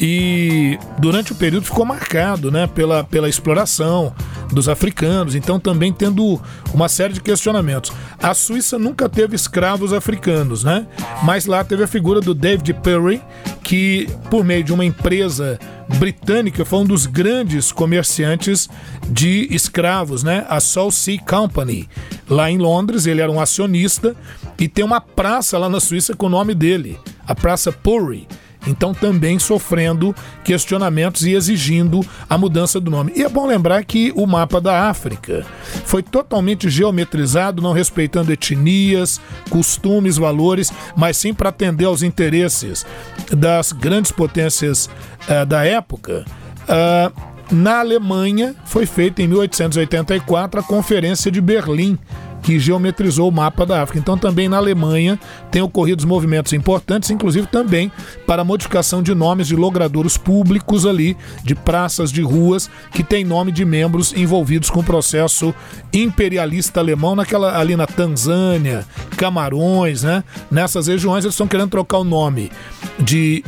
e 0.00 0.78
durante 0.98 1.32
o 1.32 1.34
período 1.34 1.66
ficou 1.66 1.84
marcado 1.84 2.50
né, 2.50 2.66
pela, 2.66 3.04
pela 3.04 3.28
exploração 3.28 4.14
dos 4.52 4.68
africanos, 4.68 5.34
então 5.34 5.58
também 5.58 5.92
tendo 5.92 6.40
uma 6.72 6.88
série 6.88 7.12
de 7.12 7.20
questionamentos. 7.20 7.92
A 8.22 8.32
Suíça 8.34 8.78
nunca 8.78 9.08
teve 9.08 9.34
escravos 9.34 9.92
africanos, 9.92 10.64
né? 10.64 10.86
Mas 11.22 11.46
lá 11.46 11.64
teve 11.64 11.82
a 11.82 11.86
figura 11.86 12.20
do 12.20 12.34
David 12.34 12.72
Perry, 12.74 13.20
que 13.62 14.08
por 14.30 14.44
meio 14.44 14.62
de 14.62 14.72
uma 14.72 14.84
empresa 14.84 15.58
britânica 15.98 16.64
foi 16.64 16.78
um 16.80 16.84
dos 16.84 17.06
grandes 17.06 17.72
comerciantes 17.72 18.68
de 19.08 19.48
escravos, 19.50 20.22
né? 20.22 20.46
A 20.48 20.60
Salt 20.60 20.92
Sea 20.92 21.18
Company, 21.18 21.88
lá 22.28 22.50
em 22.50 22.58
Londres, 22.58 23.06
ele 23.06 23.20
era 23.20 23.30
um 23.30 23.40
acionista 23.40 24.14
e 24.58 24.68
tem 24.68 24.84
uma 24.84 25.00
praça 25.00 25.58
lá 25.58 25.68
na 25.68 25.80
Suíça 25.80 26.14
com 26.14 26.26
o 26.26 26.30
nome 26.30 26.54
dele, 26.54 26.98
a 27.26 27.34
Praça 27.34 27.72
Purry 27.72 28.26
então 28.66 28.94
também 28.94 29.38
sofrendo 29.38 30.14
questionamentos 30.42 31.22
e 31.24 31.34
exigindo 31.34 32.00
a 32.28 32.36
mudança 32.38 32.80
do 32.80 32.90
nome. 32.90 33.12
E 33.14 33.22
é 33.22 33.28
bom 33.28 33.46
lembrar 33.46 33.84
que 33.84 34.12
o 34.16 34.26
mapa 34.26 34.60
da 34.60 34.88
África 34.88 35.44
foi 35.84 36.02
totalmente 36.02 36.68
geometrizado, 36.70 37.62
não 37.62 37.72
respeitando 37.72 38.32
etnias, 38.32 39.20
costumes, 39.50 40.16
valores, 40.16 40.72
mas 40.96 41.16
sim 41.16 41.34
para 41.34 41.50
atender 41.50 41.84
aos 41.84 42.02
interesses 42.02 42.86
das 43.30 43.72
grandes 43.72 44.10
potências 44.10 44.88
uh, 45.28 45.44
da 45.46 45.64
época. 45.64 46.24
Uh, 46.62 47.34
na 47.50 47.80
Alemanha 47.80 48.54
foi 48.64 48.86
feita 48.86 49.20
em 49.20 49.28
1884 49.28 50.60
a 50.60 50.62
Conferência 50.62 51.30
de 51.30 51.40
Berlim, 51.40 51.98
que 52.44 52.58
geometrizou 52.58 53.28
o 53.28 53.32
mapa 53.32 53.64
da 53.64 53.82
África. 53.82 53.98
Então, 53.98 54.18
também 54.18 54.48
na 54.48 54.58
Alemanha 54.58 55.18
tem 55.50 55.62
ocorrido 55.62 56.06
movimentos 56.06 56.52
importantes, 56.52 57.10
inclusive 57.10 57.46
também 57.46 57.90
para 58.26 58.42
a 58.42 58.44
modificação 58.44 59.02
de 59.02 59.14
nomes 59.14 59.48
de 59.48 59.56
logradouros 59.56 60.18
públicos 60.18 60.84
ali, 60.84 61.16
de 61.42 61.54
praças, 61.54 62.12
de 62.12 62.20
ruas, 62.20 62.70
que 62.92 63.02
tem 63.02 63.24
nome 63.24 63.50
de 63.50 63.64
membros 63.64 64.12
envolvidos 64.12 64.68
com 64.68 64.80
o 64.80 64.84
processo 64.84 65.54
imperialista 65.92 66.80
alemão, 66.80 67.16
naquela 67.16 67.58
ali 67.58 67.76
na 67.76 67.86
Tanzânia, 67.86 68.84
Camarões, 69.16 70.02
né? 70.02 70.22
Nessas 70.50 70.86
regiões 70.86 71.24
eles 71.24 71.34
estão 71.34 71.48
querendo 71.48 71.70
trocar 71.70 71.98
o 71.98 72.04
nome 72.04 72.52
de 73.00 73.42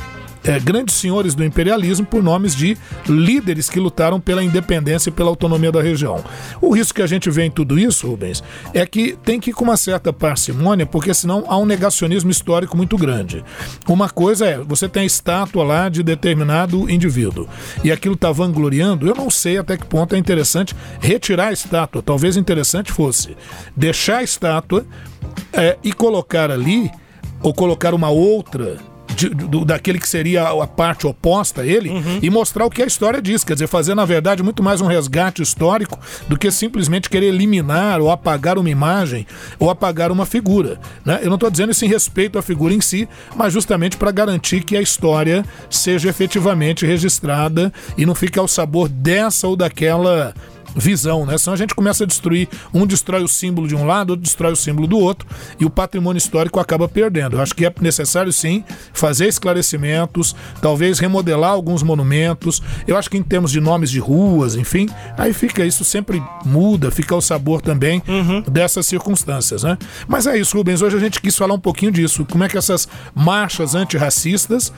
é, 0.46 0.58
grandes 0.60 0.94
senhores 0.94 1.34
do 1.34 1.44
imperialismo 1.44 2.06
por 2.06 2.22
nomes 2.22 2.54
de 2.54 2.78
líderes 3.08 3.68
que 3.68 3.80
lutaram 3.80 4.20
pela 4.20 4.42
independência 4.42 5.10
e 5.10 5.12
pela 5.12 5.28
autonomia 5.28 5.72
da 5.72 5.82
região. 5.82 6.24
O 6.60 6.72
risco 6.72 6.94
que 6.94 7.02
a 7.02 7.06
gente 7.06 7.28
vê 7.30 7.44
em 7.44 7.50
tudo 7.50 7.78
isso, 7.78 8.06
Rubens, 8.06 8.42
é 8.72 8.86
que 8.86 9.16
tem 9.24 9.40
que 9.40 9.50
ir 9.50 9.52
com 9.52 9.64
uma 9.64 9.76
certa 9.76 10.12
parcimônia, 10.12 10.86
porque 10.86 11.12
senão 11.12 11.44
há 11.48 11.58
um 11.58 11.66
negacionismo 11.66 12.30
histórico 12.30 12.76
muito 12.76 12.96
grande. 12.96 13.44
Uma 13.88 14.08
coisa 14.08 14.46
é, 14.46 14.58
você 14.58 14.88
tem 14.88 15.02
a 15.02 15.06
estátua 15.06 15.64
lá 15.64 15.88
de 15.88 16.02
determinado 16.02 16.88
indivíduo 16.88 17.48
e 17.82 17.90
aquilo 17.90 18.14
está 18.14 18.30
vangloriando, 18.30 19.06
eu 19.06 19.14
não 19.14 19.30
sei 19.30 19.58
até 19.58 19.76
que 19.76 19.84
ponto 19.84 20.14
é 20.14 20.18
interessante 20.18 20.74
retirar 21.00 21.48
a 21.48 21.52
estátua. 21.52 22.02
Talvez 22.02 22.36
interessante 22.36 22.92
fosse 22.92 23.36
deixar 23.76 24.18
a 24.18 24.22
estátua 24.22 24.86
é, 25.52 25.76
e 25.82 25.92
colocar 25.92 26.50
ali, 26.50 26.90
ou 27.42 27.52
colocar 27.52 27.94
uma 27.94 28.08
outra 28.08 28.76
de, 29.16 29.30
do, 29.30 29.64
daquele 29.64 29.98
que 29.98 30.08
seria 30.08 30.48
a 30.48 30.66
parte 30.66 31.06
oposta 31.06 31.62
a 31.62 31.66
ele 31.66 31.88
uhum. 31.88 32.18
e 32.22 32.28
mostrar 32.28 32.66
o 32.66 32.70
que 32.70 32.82
a 32.82 32.86
história 32.86 33.20
diz. 33.20 33.42
Quer 33.42 33.54
dizer, 33.54 33.66
fazer, 33.66 33.94
na 33.94 34.04
verdade, 34.04 34.42
muito 34.42 34.62
mais 34.62 34.80
um 34.80 34.86
resgate 34.86 35.42
histórico 35.42 35.98
do 36.28 36.38
que 36.38 36.50
simplesmente 36.50 37.08
querer 37.08 37.28
eliminar 37.28 38.00
ou 38.00 38.10
apagar 38.10 38.58
uma 38.58 38.68
imagem 38.68 39.26
ou 39.58 39.70
apagar 39.70 40.12
uma 40.12 40.26
figura. 40.26 40.78
Né? 41.04 41.20
Eu 41.22 41.28
não 41.28 41.36
estou 41.36 41.50
dizendo 41.50 41.72
isso 41.72 41.84
em 41.84 41.88
respeito 41.88 42.38
à 42.38 42.42
figura 42.42 42.74
em 42.74 42.80
si, 42.80 43.08
mas 43.34 43.52
justamente 43.52 43.96
para 43.96 44.10
garantir 44.10 44.62
que 44.62 44.76
a 44.76 44.82
história 44.82 45.44
seja 45.70 46.08
efetivamente 46.10 46.84
registrada 46.84 47.72
e 47.96 48.04
não 48.04 48.14
fique 48.14 48.38
ao 48.38 48.46
sabor 48.46 48.88
dessa 48.88 49.48
ou 49.48 49.56
daquela 49.56 50.34
visão, 50.74 51.24
né? 51.24 51.36
Senão 51.38 51.54
a 51.54 51.56
gente 51.56 51.74
começa 51.74 52.04
a 52.04 52.06
destruir, 52.06 52.48
um 52.72 52.86
destrói 52.86 53.22
o 53.22 53.28
símbolo 53.28 53.68
de 53.68 53.74
um 53.74 53.86
lado, 53.86 54.10
outro 54.10 54.22
destrói 54.22 54.52
o 54.52 54.56
símbolo 54.56 54.86
do 54.86 54.98
outro 54.98 55.26
e 55.58 55.64
o 55.64 55.70
patrimônio 55.70 56.18
histórico 56.18 56.58
acaba 56.60 56.88
perdendo. 56.88 57.36
Eu 57.36 57.40
acho 57.40 57.54
que 57.54 57.66
é 57.66 57.72
necessário 57.80 58.32
sim 58.32 58.64
fazer 58.92 59.26
esclarecimentos, 59.26 60.34
talvez 60.60 60.98
remodelar 60.98 61.50
alguns 61.50 61.82
monumentos. 61.82 62.62
Eu 62.86 62.96
acho 62.96 63.10
que 63.10 63.16
em 63.16 63.22
termos 63.22 63.50
de 63.50 63.60
nomes 63.60 63.90
de 63.90 63.98
ruas, 63.98 64.54
enfim, 64.54 64.88
aí 65.16 65.32
fica 65.32 65.64
isso 65.64 65.84
sempre 65.84 66.22
muda, 66.44 66.90
fica 66.90 67.14
o 67.14 67.20
sabor 67.20 67.60
também 67.60 68.02
uhum. 68.06 68.42
dessas 68.42 68.86
circunstâncias, 68.86 69.62
né? 69.62 69.78
Mas 70.06 70.26
é 70.26 70.36
isso, 70.38 70.56
Rubens. 70.56 70.82
Hoje 70.82 70.96
a 70.96 71.00
gente 71.00 71.20
quis 71.20 71.36
falar 71.36 71.54
um 71.54 71.60
pouquinho 71.60 71.92
disso, 71.92 72.26
como 72.30 72.44
é 72.44 72.48
que 72.48 72.58
essas 72.58 72.88
marchas 73.14 73.74
antirracistas 73.74 74.72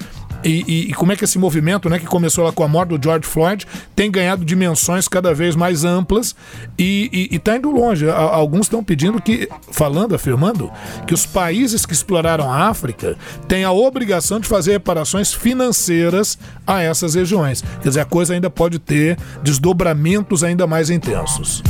e, 0.44 0.64
e, 0.66 0.90
e, 0.90 0.94
como 0.94 1.12
é 1.12 1.16
que 1.16 1.24
esse 1.24 1.38
movimento, 1.38 1.88
né, 1.88 1.98
que 1.98 2.06
começou 2.06 2.44
lá 2.44 2.52
com 2.52 2.62
a 2.62 2.68
morte 2.68 2.90
do 2.90 3.02
George 3.02 3.26
Floyd, 3.26 3.66
tem 3.94 4.10
ganhado 4.10 4.44
dimensões 4.44 5.08
cada 5.08 5.34
vez 5.34 5.56
mais 5.56 5.84
amplas 5.84 6.34
e 6.78 7.28
está 7.32 7.56
indo 7.56 7.70
longe. 7.70 8.08
Alguns 8.08 8.66
estão 8.66 8.82
pedindo 8.82 9.20
que, 9.20 9.48
falando, 9.72 10.14
afirmando, 10.14 10.70
que 11.06 11.14
os 11.14 11.26
países 11.26 11.84
que 11.84 11.92
exploraram 11.92 12.50
a 12.50 12.68
África 12.68 13.16
têm 13.48 13.64
a 13.64 13.72
obrigação 13.72 14.38
de 14.38 14.48
fazer 14.48 14.72
reparações 14.72 15.32
financeiras 15.32 16.38
a 16.66 16.82
essas 16.82 17.14
regiões. 17.14 17.62
Quer 17.82 17.88
dizer, 17.88 18.00
a 18.00 18.04
coisa 18.04 18.34
ainda 18.34 18.48
pode 18.48 18.78
ter 18.78 19.18
desdobramentos 19.42 20.44
ainda 20.44 20.66
mais 20.66 20.90
intensos. 20.90 21.62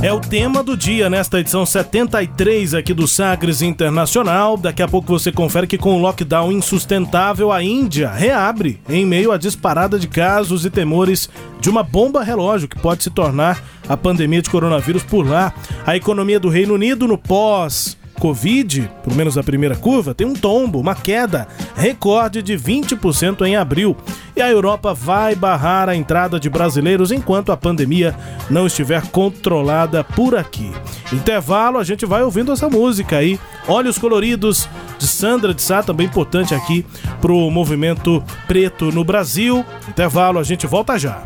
É 0.00 0.12
o 0.12 0.20
tema 0.20 0.62
do 0.62 0.76
dia 0.76 1.10
nesta 1.10 1.40
edição 1.40 1.66
73 1.66 2.72
aqui 2.72 2.94
do 2.94 3.08
Sagres 3.08 3.62
Internacional. 3.62 4.56
Daqui 4.56 4.80
a 4.80 4.86
pouco 4.86 5.08
você 5.08 5.32
confere 5.32 5.66
que 5.66 5.76
com 5.76 5.96
o 5.96 5.98
lockdown 5.98 6.52
insustentável, 6.52 7.50
a 7.50 7.64
Índia 7.64 8.08
reabre 8.08 8.80
em 8.88 9.04
meio 9.04 9.32
à 9.32 9.36
disparada 9.36 9.98
de 9.98 10.06
casos 10.06 10.64
e 10.64 10.70
temores 10.70 11.28
de 11.60 11.68
uma 11.68 11.82
bomba 11.82 12.22
relógio 12.22 12.68
que 12.68 12.78
pode 12.78 13.02
se 13.02 13.10
tornar 13.10 13.60
a 13.88 13.96
pandemia 13.96 14.40
de 14.40 14.48
coronavírus 14.48 15.02
por 15.02 15.26
lá. 15.26 15.52
A 15.84 15.96
economia 15.96 16.38
do 16.38 16.48
Reino 16.48 16.74
Unido 16.74 17.08
no 17.08 17.18
pós 17.18 17.97
Covid, 18.18 18.90
pelo 19.02 19.16
menos 19.16 19.38
a 19.38 19.42
primeira 19.42 19.76
curva, 19.76 20.14
tem 20.14 20.26
um 20.26 20.34
tombo, 20.34 20.80
uma 20.80 20.94
queda 20.94 21.46
recorde 21.74 22.42
de 22.42 22.54
20% 22.54 23.42
em 23.46 23.56
abril. 23.56 23.96
E 24.36 24.42
a 24.42 24.50
Europa 24.50 24.92
vai 24.92 25.34
barrar 25.34 25.88
a 25.88 25.96
entrada 25.96 26.38
de 26.38 26.50
brasileiros 26.50 27.10
enquanto 27.10 27.50
a 27.50 27.56
pandemia 27.56 28.14
não 28.50 28.66
estiver 28.66 29.02
controlada 29.08 30.04
por 30.04 30.36
aqui. 30.36 30.70
Intervalo, 31.12 31.78
a 31.78 31.84
gente 31.84 32.04
vai 32.04 32.22
ouvindo 32.22 32.52
essa 32.52 32.68
música 32.68 33.16
aí. 33.16 33.38
Olhos 33.66 33.98
Coloridos, 33.98 34.68
de 34.98 35.06
Sandra 35.06 35.54
de 35.54 35.62
Sá, 35.62 35.82
também 35.82 36.06
importante 36.06 36.54
aqui 36.54 36.84
pro 37.20 37.50
movimento 37.50 38.22
preto 38.46 38.92
no 38.92 39.04
Brasil. 39.04 39.64
Intervalo, 39.88 40.38
a 40.38 40.42
gente 40.42 40.66
volta 40.66 40.98
já. 40.98 41.22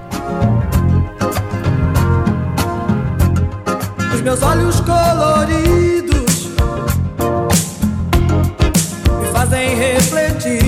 Os 4.14 4.20
meus 4.20 4.42
olhos 4.42 4.80
coloridos 4.80 6.11
fazem 9.52 9.78
refletir. 9.78 10.61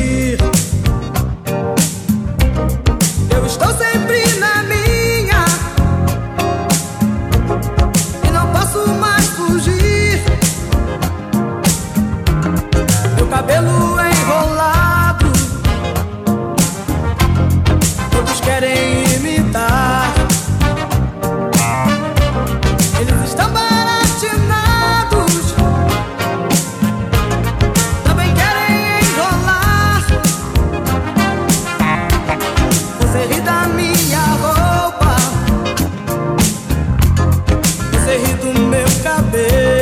do 38.36 38.52
meu 38.60 38.86
cabelo. 39.02 39.73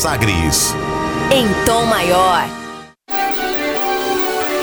Sagres. 0.00 0.74
Em 1.30 1.46
tom 1.66 1.84
maior. 1.84 2.48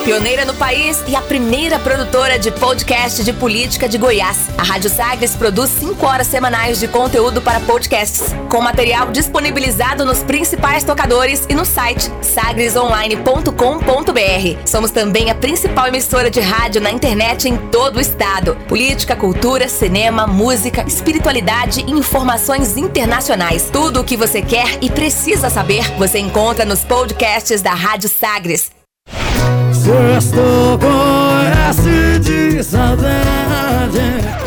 Pioneira 0.03 0.45
no 0.45 0.55
país 0.55 1.03
e 1.07 1.15
a 1.15 1.21
primeira 1.21 1.77
produtora 1.77 2.39
de 2.39 2.49
podcast 2.49 3.23
de 3.23 3.31
política 3.33 3.88
de 3.88 3.99
Goiás. 3.99 4.49
A 4.57 4.63
Rádio 4.63 4.89
Sagres 4.89 5.35
produz 5.35 5.69
5 5.69 6.03
horas 6.03 6.25
semanais 6.25 6.79
de 6.79 6.88
conteúdo 6.88 7.39
para 7.39 7.59
podcasts, 7.59 8.33
com 8.49 8.61
material 8.61 9.11
disponibilizado 9.11 10.05
nos 10.05 10.23
principais 10.23 10.83
tocadores 10.83 11.45
e 11.47 11.53
no 11.53 11.65
site 11.65 12.09
sagresonline.com.br. 12.38 14.61
Somos 14.63 14.91
também 14.91 15.31
a 15.31 15.35
principal 15.35 15.88
emissora 15.88 16.29
de 16.29 16.39
rádio 16.39 16.79
na 16.79 16.91
internet 16.91 17.49
em 17.49 17.57
todo 17.57 17.97
o 17.97 17.99
estado. 17.99 18.55
Política, 18.67 19.15
cultura, 19.15 19.67
cinema, 19.67 20.27
música, 20.27 20.85
espiritualidade 20.88 21.81
e 21.81 21.91
informações 21.91 22.77
internacionais. 22.77 23.71
Tudo 23.71 24.01
o 24.01 24.03
que 24.03 24.15
você 24.15 24.43
quer 24.43 24.77
e 24.83 24.91
precisa 24.91 25.49
saber, 25.49 25.97
você 25.97 26.19
encontra 26.19 26.63
nos 26.63 26.83
podcasts 26.83 27.63
da 27.63 27.73
Rádio 27.73 28.07
Sagres. 28.07 28.69
Sexto 29.73 30.77
de 32.19 32.63
saudade. 32.63 34.46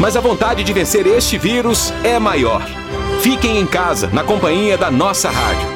Mas 0.00 0.16
a 0.16 0.20
vontade 0.20 0.64
de 0.64 0.72
vencer 0.72 1.06
este 1.06 1.38
vírus 1.38 1.92
é 2.02 2.18
maior. 2.18 2.62
Fiquem 3.20 3.58
em 3.58 3.66
casa, 3.66 4.08
na 4.08 4.24
companhia 4.24 4.76
da 4.76 4.90
nossa 4.90 5.30
rádio. 5.30 5.68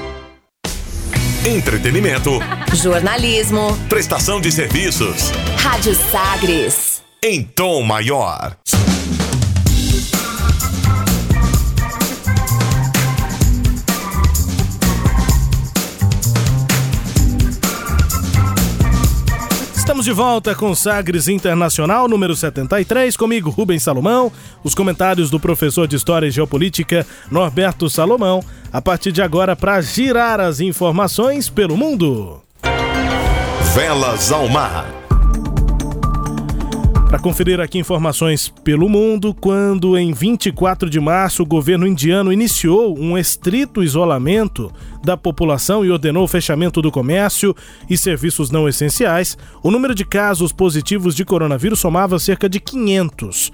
Entretenimento. 1.47 2.41
Jornalismo. 2.75 3.77
Prestação 3.89 4.41
de 4.41 4.53
serviços. 4.53 5.31
Rádio 5.57 5.95
Sagres. 5.95 7.03
Em 7.23 7.43
tom 7.43 7.83
maior. 7.83 8.57
Estamos 19.99 20.17
de 20.17 20.23
volta 20.23 20.55
com 20.55 20.73
Sagres 20.77 21.27
Internacional 21.27 22.07
número 22.07 22.37
73, 22.37 23.17
comigo 23.17 23.51
Rubens 23.51 23.83
Salomão, 23.83 24.31
os 24.63 24.73
comentários 24.73 25.29
do 25.29 25.41
professor 25.41 25.89
de 25.89 25.97
História 25.97 26.29
e 26.29 26.31
Geopolítica 26.31 27.05
Norberto 27.29 27.91
Salomão, 27.91 28.41
a 28.73 28.81
partir 28.81 29.11
de 29.11 29.21
agora 29.21 29.57
para 29.57 29.81
girar 29.81 30.39
as 30.39 30.61
informações 30.61 31.49
pelo 31.49 31.77
mundo. 31.77 32.41
Velas 33.75 34.31
ao 34.31 34.49
mar. 34.49 34.98
Para 37.09 37.19
conferir 37.19 37.59
aqui 37.59 37.79
informações 37.79 38.53
pelo 38.63 38.87
mundo, 38.87 39.33
quando 39.33 39.97
em 39.97 40.13
24 40.13 40.91
de 40.91 41.01
março 41.01 41.43
o 41.43 41.47
governo 41.47 41.87
indiano 41.87 42.31
iniciou 42.31 42.99
um 42.99 43.17
estrito 43.17 43.83
isolamento 43.83 44.71
da 45.03 45.17
população 45.17 45.83
e 45.83 45.91
ordenou 45.91 46.25
o 46.25 46.29
fechamento 46.29 46.83
do 46.83 46.91
comércio 46.91 47.57
e 47.89 47.97
serviços 47.97 48.51
não 48.51 48.69
essenciais, 48.69 49.39
o 49.63 49.71
número 49.71 49.95
de 49.95 50.05
casos 50.05 50.53
positivos 50.53 51.15
de 51.15 51.25
coronavírus 51.25 51.81
somava 51.81 52.19
cerca 52.19 52.47
de 52.47 52.61
500 52.61 53.53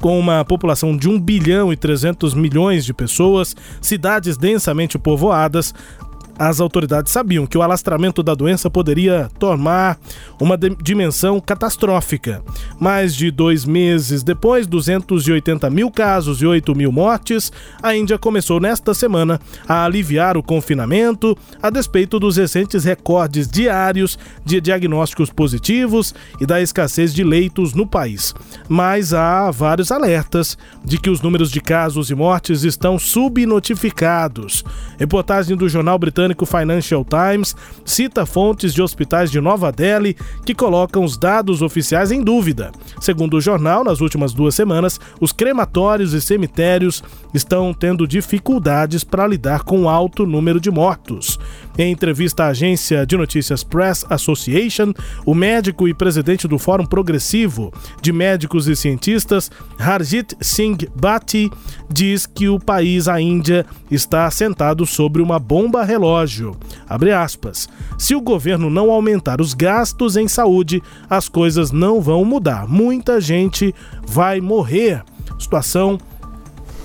com 0.00 0.18
uma 0.18 0.44
população 0.44 0.96
de 0.96 1.08
1 1.08 1.20
bilhão 1.20 1.72
e 1.72 1.76
300 1.76 2.34
milhões 2.34 2.84
de 2.84 2.92
pessoas, 2.92 3.56
cidades 3.80 4.36
densamente 4.36 4.98
povoadas, 4.98 5.72
as 6.38 6.60
autoridades 6.60 7.12
sabiam 7.12 7.46
que 7.46 7.56
o 7.56 7.62
alastramento 7.62 8.22
da 8.22 8.34
doença 8.34 8.68
poderia 8.68 9.28
tomar 9.38 9.98
uma 10.40 10.58
dimensão 10.58 11.40
catastrófica. 11.40 12.42
Mais 12.78 13.14
de 13.14 13.30
dois 13.30 13.64
meses 13.64 14.22
depois, 14.22 14.66
280 14.66 15.70
mil 15.70 15.90
casos 15.90 16.42
e 16.42 16.46
8 16.46 16.74
mil 16.74 16.90
mortes, 16.90 17.52
a 17.82 17.96
Índia 17.96 18.18
começou 18.18 18.58
nesta 18.58 18.92
semana 18.94 19.40
a 19.68 19.84
aliviar 19.84 20.36
o 20.36 20.42
confinamento, 20.42 21.36
a 21.62 21.70
despeito 21.70 22.18
dos 22.18 22.36
recentes 22.36 22.84
recordes 22.84 23.46
diários 23.46 24.18
de 24.44 24.60
diagnósticos 24.60 25.30
positivos 25.30 26.14
e 26.40 26.46
da 26.46 26.60
escassez 26.60 27.14
de 27.14 27.22
leitos 27.22 27.74
no 27.74 27.86
país. 27.86 28.34
Mas 28.68 29.14
há 29.14 29.50
vários 29.50 29.92
alertas 29.92 30.58
de 30.84 30.98
que 30.98 31.10
os 31.10 31.20
números 31.20 31.50
de 31.50 31.60
casos 31.60 32.10
e 32.10 32.14
mortes 32.14 32.64
estão 32.64 32.98
subnotificados. 32.98 34.64
Reportagem 34.98 35.56
do 35.56 35.68
jornal 35.68 35.98
britânico 35.98 36.23
britânico 36.24 36.46
Financial 36.46 37.04
Times 37.04 37.54
cita 37.84 38.24
fontes 38.24 38.72
de 38.72 38.80
hospitais 38.80 39.30
de 39.30 39.40
Nova 39.40 39.70
Delhi 39.70 40.16
que 40.44 40.54
colocam 40.54 41.04
os 41.04 41.18
dados 41.18 41.60
oficiais 41.60 42.10
em 42.10 42.22
dúvida. 42.22 42.72
Segundo 43.00 43.36
o 43.36 43.40
jornal, 43.40 43.84
nas 43.84 44.00
últimas 44.00 44.32
duas 44.32 44.54
semanas, 44.54 44.98
os 45.20 45.32
crematórios 45.32 46.12
e 46.14 46.20
cemitérios 46.20 47.02
estão 47.34 47.74
tendo 47.74 48.06
dificuldades 48.06 49.04
para 49.04 49.26
lidar 49.26 49.64
com 49.64 49.82
o 49.82 49.88
alto 49.88 50.24
número 50.26 50.58
de 50.58 50.70
mortos. 50.70 51.38
Em 51.76 51.90
entrevista 51.90 52.44
à 52.44 52.48
agência 52.48 53.04
de 53.04 53.16
notícias 53.16 53.64
Press 53.64 54.06
Association, 54.08 54.92
o 55.26 55.34
médico 55.34 55.88
e 55.88 55.94
presidente 55.94 56.46
do 56.46 56.56
Fórum 56.56 56.86
Progressivo 56.86 57.72
de 58.00 58.12
Médicos 58.12 58.68
e 58.68 58.76
Cientistas, 58.76 59.50
Harjit 59.76 60.36
Singh 60.40 60.88
Bhatti, 60.94 61.50
diz 61.90 62.26
que 62.26 62.48
o 62.48 62.60
país, 62.60 63.08
a 63.08 63.20
Índia, 63.20 63.66
está 63.90 64.26
assentado 64.26 64.86
sobre 64.86 65.20
uma 65.20 65.40
bomba 65.40 65.82
relógio. 65.82 66.56
Se 67.98 68.14
o 68.14 68.20
governo 68.20 68.70
não 68.70 68.90
aumentar 68.90 69.40
os 69.40 69.52
gastos 69.52 70.16
em 70.16 70.28
saúde, 70.28 70.80
as 71.10 71.28
coisas 71.28 71.72
não 71.72 72.00
vão 72.00 72.24
mudar. 72.24 72.68
Muita 72.68 73.20
gente 73.20 73.74
vai 74.06 74.40
morrer. 74.40 75.02
Situação 75.38 75.98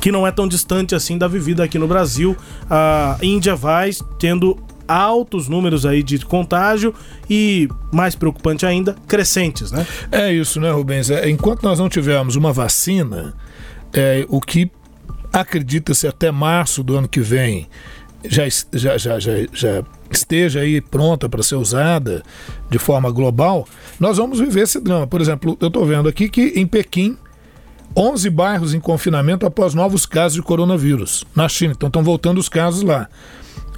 que 0.02 0.12
não 0.12 0.26
é 0.26 0.32
tão 0.32 0.48
distante 0.48 0.96
assim 0.96 1.18
da 1.18 1.28
vivida 1.28 1.64
aqui 1.64 1.78
no 1.78 1.88
Brasil. 1.88 2.36
A 2.70 3.18
Índia 3.22 3.56
vai 3.56 3.92
tendo 4.18 4.58
altos 4.90 5.48
números 5.48 5.86
aí 5.86 6.02
de 6.02 6.26
contágio 6.26 6.94
e, 7.30 7.70
mais 7.92 8.16
preocupante 8.16 8.66
ainda, 8.66 8.96
crescentes, 9.08 9.72
né? 9.72 9.86
É 10.12 10.34
isso, 10.34 10.60
né, 10.60 10.72
Rubens? 10.72 11.12
É, 11.12 11.30
enquanto 11.30 11.62
nós 11.64 11.78
não 11.78 11.88
tivermos 11.88 12.36
uma 12.36 12.52
vacina, 12.52 13.36
é, 13.94 14.26
o 14.28 14.42
que 14.42 14.72
acredita-se 15.32 16.08
até 16.08 16.32
março 16.32 16.84
do 16.84 16.98
ano 16.98 17.08
que 17.08 17.22
vem 17.22 17.68
já, 18.26 18.44
já, 18.74 18.98
já, 18.98 19.20
já, 19.20 19.32
já 19.54 19.84
esteja 20.12 20.62
aí 20.62 20.82
pronta 20.82 21.30
para 21.30 21.44
ser 21.44 21.56
usada 21.56 22.24
de 22.70 22.80
forma 22.80 23.10
global, 23.12 23.68
nós 24.00 24.18
vamos 24.18 24.40
viver 24.40 24.64
esse 24.64 24.80
drama. 24.82 25.08
Por 25.08 25.22
exemplo, 25.22 25.58
eu 25.62 25.68
estou 25.68 25.86
vendo 25.86 26.10
aqui 26.10 26.28
que 26.28 26.54
em 26.56 26.66
Pequim, 26.66 27.18
11 27.96 28.30
bairros 28.30 28.74
em 28.74 28.80
confinamento 28.80 29.46
após 29.46 29.74
novos 29.74 30.06
casos 30.06 30.36
de 30.36 30.42
coronavírus 30.42 31.26
na 31.36 31.48
China. 31.48 31.74
Então 31.76 31.88
estão 31.88 32.04
voltando 32.04 32.40
os 32.40 32.50
casos 32.50 32.82
lá. 32.82 33.08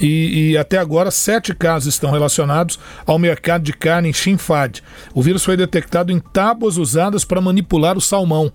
E, 0.02 0.52
e, 0.52 0.58
até 0.58 0.78
agora, 0.78 1.12
sete 1.12 1.54
casos 1.54 1.94
estão 1.94 2.10
relacionados 2.10 2.80
ao 3.06 3.20
mercado 3.20 3.64
de 3.64 3.72
carne 3.72 4.10
em 4.10 4.14
Xinfad. 4.14 4.82
O 5.14 5.22
vírus 5.22 5.44
foi 5.44 5.56
detectado 5.56 6.12
em 6.12 6.20
tábuas 6.20 6.78
usadas 6.78 7.24
para 7.24 7.40
manipular 7.40 7.96
o 7.96 8.02
salmão. 8.02 8.52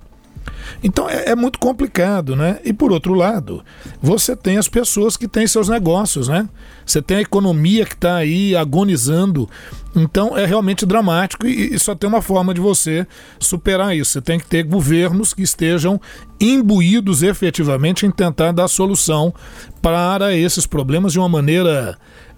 Então 0.83 1.09
é, 1.09 1.31
é, 1.31 1.35
muito 1.35 1.59
complicado, 1.59 2.37
né? 2.37 2.59
E 2.65 2.73
por 2.73 2.93
outro 2.93 3.15
lado, 3.15 3.65
você 4.01 4.37
tem 4.37 4.59
as 4.59 4.69
pessoas 4.69 5.17
que 5.17 5.29
têm 5.29 5.47
seus 5.47 5.69
negócios, 5.69 6.29
né? 6.29 6.49
Você 6.85 7.03
tem 7.03 7.19
a 7.19 7.21
economia 7.23 7.85
que 7.85 7.95
está 7.95 8.17
aí 8.17 8.55
agonizando. 8.55 9.49
Então 9.95 10.37
é 10.37 10.45
realmente 10.45 10.85
dramático 10.85 11.47
e, 11.47 11.75
e, 11.75 11.79
só 11.79 11.95
tem 11.95 12.09
uma 12.09 12.21
forma 12.21 12.53
de 12.53 12.61
você 12.61 13.07
superar 13.39 13.97
isso. 13.97 14.13
Você 14.13 14.21
tem 14.21 14.39
que 14.39 14.47
ter 14.47 14.63
governos 14.63 15.33
que 15.33 15.43
estejam 15.43 16.01
imbuídos 16.39 17.23
efetivamente 17.23 18.05
em 18.05 18.11
tentar 18.11 18.53
dar 18.53 18.69
solução 18.69 19.33
para 19.81 20.37
esses 20.37 20.67
problemas 20.67 21.13
de 21.13 21.19
uma 21.19 21.29
maneira 21.29 21.97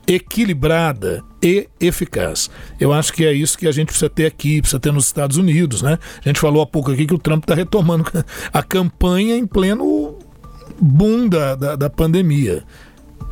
equilibrada 0.08 1.22
e 1.42 1.68
eficaz. 1.78 2.50
Eu 2.80 2.94
acho 2.94 3.12
que 3.12 3.26
é 3.26 3.32
isso 3.32 3.58
que 3.58 3.68
a 3.68 3.72
gente 3.72 3.88
precisa 3.88 4.08
ter 4.08 4.24
aqui, 4.24 4.62
precisa 4.62 4.80
ter 4.80 4.90
nos 4.90 5.04
Estados 5.04 5.36
Unidos, 5.36 5.82
né? 5.82 5.98
A 6.24 6.28
gente 6.28 6.40
falou 6.40 6.62
há 6.62 6.66
pouco 6.66 6.90
aqui 6.90 7.06
que 7.06 7.14
o 7.14 7.18
Trump 7.18 7.44
está 7.44 7.54
retomando 7.54 8.04
a 8.50 8.62
campanha 8.62 9.36
em 9.36 9.46
pleno 9.46 10.18
boom 10.80 11.28
da, 11.28 11.54
da, 11.54 11.76
da 11.76 11.90
pandemia. 11.90 12.64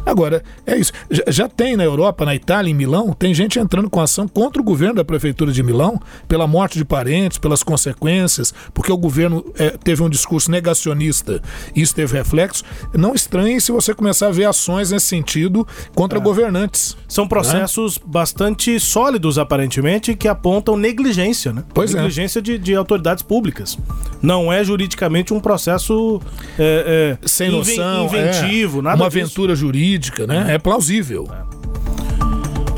Agora, 0.07 0.43
é 0.65 0.77
isso. 0.77 0.93
Já, 1.11 1.25
já 1.27 1.49
tem 1.49 1.77
na 1.77 1.83
Europa, 1.83 2.25
na 2.25 2.35
Itália, 2.35 2.71
em 2.71 2.75
Milão, 2.75 3.13
tem 3.13 3.35
gente 3.35 3.59
entrando 3.59 3.91
com 3.91 4.01
ação 4.01 4.29
contra 4.29 4.63
o 4.63 4.65
governo 4.65 4.95
da 4.95 5.05
Prefeitura 5.05 5.51
de 5.51 5.63
Milão, 5.65 6.01
pela 6.29 6.47
morte 6.47 6.79
de 6.79 6.85
parentes, 6.85 7.39
pelas 7.39 7.65
consequências, 7.65 8.55
porque 8.73 8.93
o 8.93 8.97
governo 8.97 9.45
é, 9.59 9.71
teve 9.71 10.03
um 10.03 10.09
discurso 10.09 10.51
negacionista 10.51 11.43
e 11.75 11.83
isso 11.83 11.95
teve 11.95 12.17
reflexo. 12.17 12.63
Não 12.95 13.15
estranhe 13.15 13.61
se 13.61 13.73
você 13.73 13.93
começar 13.93 14.29
a 14.29 14.31
ver 14.31 14.45
ações 14.45 14.93
nesse 14.93 15.07
sentido 15.07 15.67
contra 15.95 16.21
governantes. 16.21 16.97
São 17.09 17.27
processos 17.27 17.99
bastante 17.99 18.79
sólidos, 18.79 19.39
aparentemente, 19.39 20.15
que 20.15 20.29
apontam 20.29 20.77
negligência, 20.77 21.53
né? 21.53 21.65
Pois 21.75 21.93
é. 21.93 21.97
negligência 21.97 22.41
de, 22.41 22.59
de 22.59 22.75
autoridades 22.77 23.23
públicas. 23.23 23.77
Não 24.23 24.53
é 24.53 24.63
juridicamente 24.63 25.35
um 25.35 25.41
processo 25.41 26.21
é, 26.59 27.19
é, 27.23 27.27
Sem 27.27 27.51
noção, 27.51 28.07
inventivo, 28.07 28.79
é, 28.79 28.83
nada 28.83 28.97
uma 28.97 29.09
disso. 29.09 29.19
aventura 29.19 29.55
jurídica, 29.55 29.96
né? 30.27 30.55
É 30.55 30.59
plausível. 30.59 31.29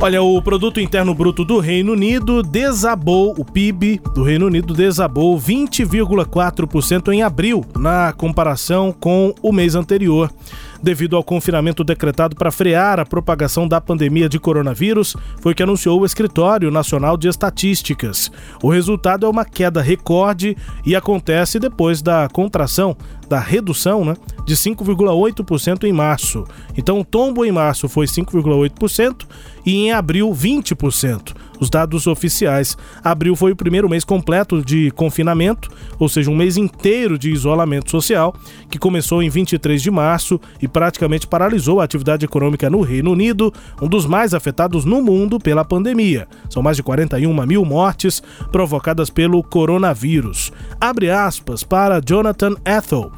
Olha, 0.01 0.23
o 0.23 0.41
produto 0.41 0.79
interno 0.79 1.13
bruto 1.13 1.45
do 1.45 1.59
Reino 1.59 1.93
Unido 1.93 2.41
desabou, 2.41 3.35
o 3.37 3.45
PIB 3.45 4.01
do 4.15 4.23
Reino 4.23 4.47
Unido 4.47 4.73
desabou 4.73 5.37
20,4% 5.37 7.13
em 7.13 7.23
abril, 7.25 7.65
na 7.77 8.13
comparação 8.13 8.93
com 8.93 9.35
o 9.43 9.53
mês 9.53 9.75
anterior. 9.75 10.31
Devido 10.83 11.17
ao 11.17 11.25
confinamento 11.25 11.83
decretado 11.83 12.37
para 12.37 12.53
frear 12.53 13.01
a 13.01 13.07
propagação 13.07 13.67
da 13.67 13.81
pandemia 13.81 14.29
de 14.29 14.39
coronavírus, 14.39 15.17
foi 15.41 15.55
que 15.55 15.63
anunciou 15.63 16.01
o 16.01 16.07
Escritório 16.07 16.71
Nacional 16.71 17.17
de 17.17 17.29
Estatísticas. 17.29 18.31
O 18.63 18.71
resultado 18.71 19.27
é 19.27 19.29
uma 19.29 19.45
queda 19.45 19.83
recorde 19.83 20.57
e 20.87 20.95
acontece 20.95 21.59
depois 21.59 22.01
da 22.01 22.29
contração, 22.29 22.97
da 23.29 23.41
redução, 23.41 24.05
né, 24.05 24.15
de 24.47 24.57
5,8% 24.57 25.85
em 25.85 25.93
março. 25.93 26.45
Então, 26.77 27.01
o 27.01 27.05
tombo 27.05 27.45
em 27.45 27.53
março 27.53 27.89
foi 27.89 28.07
5,8% 28.07 29.27
e 29.67 29.87
em 29.87 29.93
abril 29.93 30.33
20%. 30.33 31.35
Os 31.61 31.71
dados 31.71 32.07
oficiais. 32.07 32.77
Abril 33.03 33.35
foi 33.35 33.53
o 33.53 33.57
primeiro 33.57 33.89
mês 33.89 34.05
completo 34.05 34.65
de 34.65 34.91
confinamento, 34.93 35.69
ou 35.99 36.09
seja, 36.09 36.31
um 36.31 36.37
mês 36.37 36.57
inteiro 36.57 37.19
de 37.19 37.31
isolamento 37.31 37.91
social, 37.91 38.35
que 38.71 38.79
começou 38.79 39.23
em 39.23 39.29
23 39.29 39.81
de 39.81 39.91
março 39.91 40.41
e 40.61 40.69
praticamente 40.69 41.27
paralisou 41.27 41.81
a 41.81 41.85
atividade 41.85 42.25
econômica 42.25 42.71
no 42.71 42.81
Reino 42.81 43.13
Unido, 43.13 43.53
um 43.81 43.89
dos 43.89 44.07
mais 44.07 44.35
afetados 44.35 44.85
no 44.85 45.03
mundo 45.03 45.39
pela 45.39 45.65
pandemia. 45.65 46.29
São 46.49 46.63
mais 46.63 46.77
de 46.77 46.83
41 46.83 47.47
mil 47.47 47.65
mortes 47.65 48.23
provocadas 48.51 49.11
pelo 49.11 49.43
coronavírus. 49.43 50.53
Abre 50.81 51.11
aspas 51.11 51.63
para 51.63 52.01
Jonathan 52.05 52.55
Ethel 52.65 53.11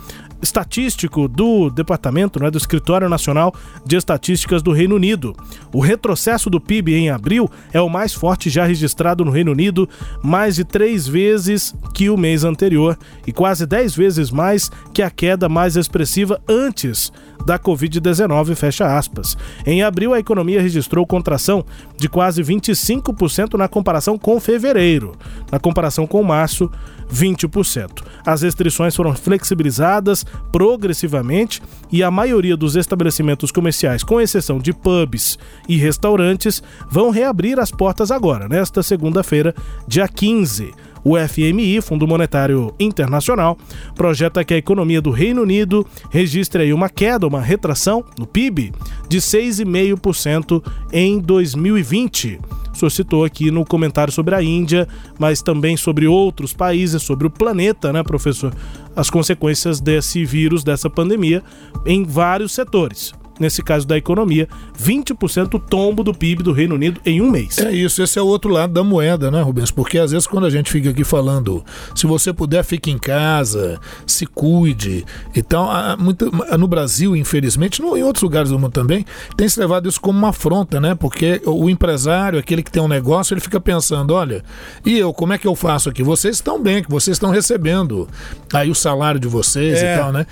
estatístico 0.43 1.29
do 1.29 1.71
departamento, 1.71 2.41
né, 2.41 2.51
do 2.51 2.59
Escritório 2.59 3.09
Nacional 3.09 3.55
de 3.85 3.97
Estatísticas 3.97 4.63
do 4.63 4.73
Reino 4.73 4.97
Unido. 4.97 5.35
O 5.73 5.81
retrocesso 5.81 6.49
do 6.49 6.61
PIB 6.61 6.95
em 6.95 7.11
abril 7.11 7.51
é 7.73 7.81
o 7.81 7.89
mais 7.89 8.13
forte 8.13 8.49
já 8.51 8.65
registrado 8.65 9.25
no 9.25 9.31
Reino 9.31 9.53
Unido, 9.53 9.89
mais 10.23 10.57
de 10.57 10.65
três 10.65 11.07
vezes 11.07 11.75
que 11.95 12.11
o 12.11 12.17
mês 12.17 12.45
anterior 12.45 12.99
e 13.27 13.33
quase 13.33 13.67
dez 13.67 13.95
vezes 13.95 14.31
mais 14.31 14.71
que 14.93 15.03
a 15.03 15.11
queda 15.11 15.49
mais 15.49 15.77
expressiva 15.77 16.41
antes 16.49 17.13
da 17.45 17.59
Covid-19, 17.59 18.55
fecha 18.55 18.97
aspas. 18.97 19.37
Em 19.65 19.83
abril, 19.83 20.13
a 20.13 20.19
economia 20.19 20.61
registrou 20.61 21.07
contração 21.07 21.65
de 22.01 22.09
quase 22.09 22.43
25% 22.43 23.55
na 23.55 23.69
comparação 23.69 24.19
com 24.19 24.41
fevereiro. 24.41 25.13
Na 25.53 25.61
comparação 25.61 26.07
com 26.07 26.23
março, 26.23 26.71
20%. 27.13 28.03
As 28.25 28.43
restrições 28.43 28.97
foram 28.97 29.15
flexibilizadas 29.15 30.25
progressivamente 30.51 31.63
e 31.93 32.03
a 32.03 32.11
maioria 32.11 32.57
dos 32.57 32.75
estabelecimentos 32.75 33.53
comerciais, 33.53 34.03
com 34.03 34.21
exceção 34.21 34.59
de 34.59 34.73
pubs 34.73 35.39
e 35.69 35.77
restaurantes, 35.77 36.63
vão 36.91 37.11
reabrir 37.11 37.61
as 37.61 37.71
portas 37.71 38.11
agora, 38.11 38.49
nesta 38.49 38.83
segunda-feira, 38.83 39.55
dia 39.87 40.09
15. 40.09 40.73
O 41.05 41.17
FMI, 41.17 41.81
Fundo 41.81 42.07
Monetário 42.07 42.75
Internacional, 42.79 43.57
projeta 43.95 44.45
que 44.45 44.55
a 44.55 44.59
economia 44.59 45.01
do 45.01 45.11
Reino 45.11 45.43
Unido 45.43 45.87
registre 46.11 46.63
aí 46.63 46.73
uma 46.73 46.89
queda, 46.89 47.27
uma 47.27 47.41
retração 47.41 48.05
no 48.19 48.27
PIB 48.27 48.73
de 49.09 49.19
6,5% 49.19 50.63
em 50.93 51.19
2020. 51.19 52.41
O 52.73 52.77
senhor 52.77 52.91
citou 52.91 53.25
aqui 53.25 53.51
no 53.51 53.65
comentário 53.65 54.13
sobre 54.13 54.35
a 54.35 54.43
Índia, 54.43 54.87
mas 55.19 55.43
também 55.43 55.77
sobre 55.77 56.07
outros 56.07 56.53
países, 56.53 57.03
sobre 57.03 57.27
o 57.27 57.31
planeta, 57.31 57.93
né, 57.93 58.03
professor? 58.03 58.55
As 58.95 59.11
consequências 59.11 59.81
desse 59.81 60.25
vírus, 60.25 60.63
dessa 60.63 60.89
pandemia, 60.89 61.43
em 61.85 62.05
vários 62.05 62.53
setores 62.53 63.13
nesse 63.41 63.63
caso 63.63 63.87
da 63.87 63.97
economia, 63.97 64.47
20% 64.79 65.61
tombo 65.69 66.05
do 66.05 66.13
PIB 66.15 66.43
do 66.43 66.53
Reino 66.53 66.75
Unido 66.75 67.01
em 67.05 67.21
um 67.21 67.31
mês. 67.31 67.59
É 67.59 67.73
isso, 67.73 68.03
esse 68.03 68.19
é 68.19 68.23
o 68.23 68.27
outro 68.27 68.51
lado 68.51 68.73
da 68.73 68.85
moeda, 68.85 69.31
né, 69.31 69.41
Rubens? 69.43 69.71
Porque 69.71 69.99
às 69.99 70.11
vezes 70.13 70.27
quando 70.27 70.45
a 70.47 70.51
gente 70.51 70.71
fica 70.71 70.91
aqui 70.91 71.03
falando, 71.05 71.65
se 71.95 72.07
você 72.07 72.33
puder, 72.33 72.63
fique 72.65 72.91
em 72.91 72.99
casa, 72.99 73.81
se 74.07 74.27
cuide 74.27 75.05
e 75.35 75.43
tal, 75.43 75.71
há 75.71 75.97
muita- 75.97 76.27
no 76.59 76.69
Brasil, 76.69 77.17
infelizmente, 77.17 77.81
no- 77.81 77.97
em 77.97 78.03
outros 78.03 78.23
lugares 78.23 78.51
do 78.51 78.59
mundo 78.59 78.73
também, 78.73 79.05
tem 79.37 79.49
se 79.49 79.59
levado 79.59 79.89
isso 79.89 80.01
como 80.01 80.19
uma 80.19 80.29
afronta, 80.29 80.79
né? 80.81 80.95
Porque 80.95 81.41
o 81.47 81.69
empresário, 81.71 82.39
aquele 82.39 82.63
que 82.63 82.71
tem 82.71 82.83
um 82.83 82.89
negócio, 82.89 83.33
ele 83.35 83.41
fica 83.41 83.61
pensando, 83.61 84.15
olha, 84.15 84.45
e 84.85 84.99
eu, 84.99 85.13
como 85.13 85.33
é 85.33 85.39
que 85.39 85.47
eu 85.47 85.55
faço 85.57 85.89
aqui? 85.89 86.03
Vocês 86.03 86.37
estão 86.37 86.63
bem, 86.63 86.83
que 86.83 86.91
vocês 86.91 87.15
estão 87.17 87.31
recebendo 87.31 88.09
aí 88.53 88.71
o 88.71 88.75
salário 88.75 89.19
de 89.21 89.29
vocês 89.29 89.83
É. 89.83 89.95
e 89.95 89.99
tal, 89.99 90.13
né? 90.13 90.27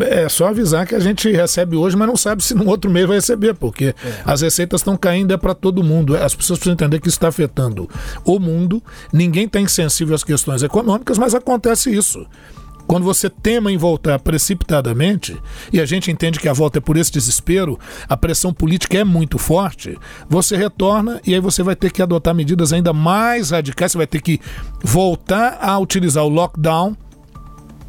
É 0.00 0.28
só 0.28 0.48
avisar 0.48 0.86
que 0.86 0.94
a 0.94 1.00
gente 1.00 1.30
recebe 1.30 1.76
hoje, 1.76 1.96
mas 1.96 2.08
não 2.08 2.16
sabe 2.16 2.42
se 2.42 2.53
no 2.54 2.68
outro 2.68 2.90
mês 2.90 3.06
vai 3.06 3.16
receber, 3.16 3.54
porque 3.54 3.94
as 4.24 4.40
receitas 4.40 4.80
estão 4.80 4.96
caindo 4.96 5.32
é 5.32 5.36
para 5.36 5.54
todo 5.54 5.82
mundo. 5.82 6.16
As 6.16 6.34
pessoas 6.34 6.58
precisam 6.58 6.74
entender 6.74 7.00
que 7.00 7.08
isso 7.08 7.16
está 7.16 7.28
afetando 7.28 7.88
o 8.24 8.38
mundo. 8.38 8.82
Ninguém 9.12 9.46
está 9.46 9.60
insensível 9.60 10.14
às 10.14 10.24
questões 10.24 10.62
econômicas, 10.62 11.18
mas 11.18 11.34
acontece 11.34 11.94
isso. 11.94 12.26
Quando 12.86 13.04
você 13.04 13.30
tema 13.30 13.72
em 13.72 13.78
voltar 13.78 14.18
precipitadamente, 14.18 15.40
e 15.72 15.80
a 15.80 15.86
gente 15.86 16.10
entende 16.10 16.38
que 16.38 16.48
a 16.48 16.52
volta 16.52 16.78
é 16.78 16.80
por 16.80 16.96
esse 16.96 17.10
desespero, 17.10 17.78
a 18.06 18.16
pressão 18.16 18.52
política 18.52 18.98
é 18.98 19.04
muito 19.04 19.38
forte, 19.38 19.98
você 20.28 20.54
retorna 20.56 21.20
e 21.26 21.34
aí 21.34 21.40
você 21.40 21.62
vai 21.62 21.74
ter 21.74 21.90
que 21.90 22.02
adotar 22.02 22.34
medidas 22.34 22.72
ainda 22.72 22.92
mais 22.92 23.50
radicais, 23.50 23.92
você 23.92 23.98
vai 23.98 24.06
ter 24.06 24.20
que 24.20 24.38
voltar 24.82 25.58
a 25.62 25.78
utilizar 25.78 26.24
o 26.24 26.28
lockdown 26.28 26.94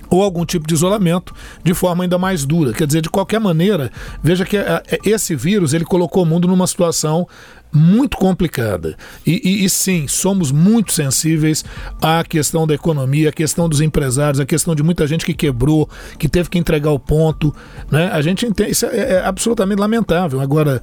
ou 0.10 0.22
algum 0.22 0.45
tipo 0.45 0.68
de 0.68 0.74
isolamento 0.74 1.34
de 1.64 1.74
forma 1.74 2.03
ainda 2.03 2.18
mais 2.18 2.45
dura. 2.45 2.74
Quer 2.74 2.88
dizer, 2.88 3.01
de 3.01 3.10
qualquer 3.10 3.39
maneira, 3.39 3.91
veja 4.22 4.45
que 4.45 4.58
eh, 4.58 4.84
eh, 4.91 4.99
esse 5.06 5.36
vírus 5.36 5.74
ele 5.74 5.86
colocou 5.86 6.24
o 6.24 6.26
mundo 6.26 6.47
numa 6.47 6.68
situação 6.68 7.28
muito 7.74 8.16
complicada. 8.16 8.95
E, 9.28 9.41
e- 9.43 9.66
e 9.66 9.70
sim, 9.70 10.08
somos 10.08 10.49
muito 10.49 10.93
sensíveis 10.93 11.66
à 12.01 12.24
questão 12.24 12.66
da 12.66 12.74
economia, 12.74 13.30
à 13.30 13.32
questão 13.34 13.68
dos 13.68 13.82
empresários, 13.82 14.39
à 14.39 14.45
questão 14.45 14.74
de 14.74 14.82
muita 14.82 15.06
gente 15.06 15.26
que 15.26 15.34
quebrou, 15.34 15.89
que 16.18 16.30
teve 16.30 16.49
que 16.49 16.58
entregar 16.58 16.91
o 16.91 16.99
ponto. 16.99 17.53
Né? 17.91 18.10
A 18.14 18.22
gente 18.22 18.45
entende, 18.45 18.72
isso 18.72 18.86
é, 18.86 19.16
é 19.16 19.26
absolutamente 19.26 19.80
lamentável. 19.82 20.39
Agora, 20.39 20.82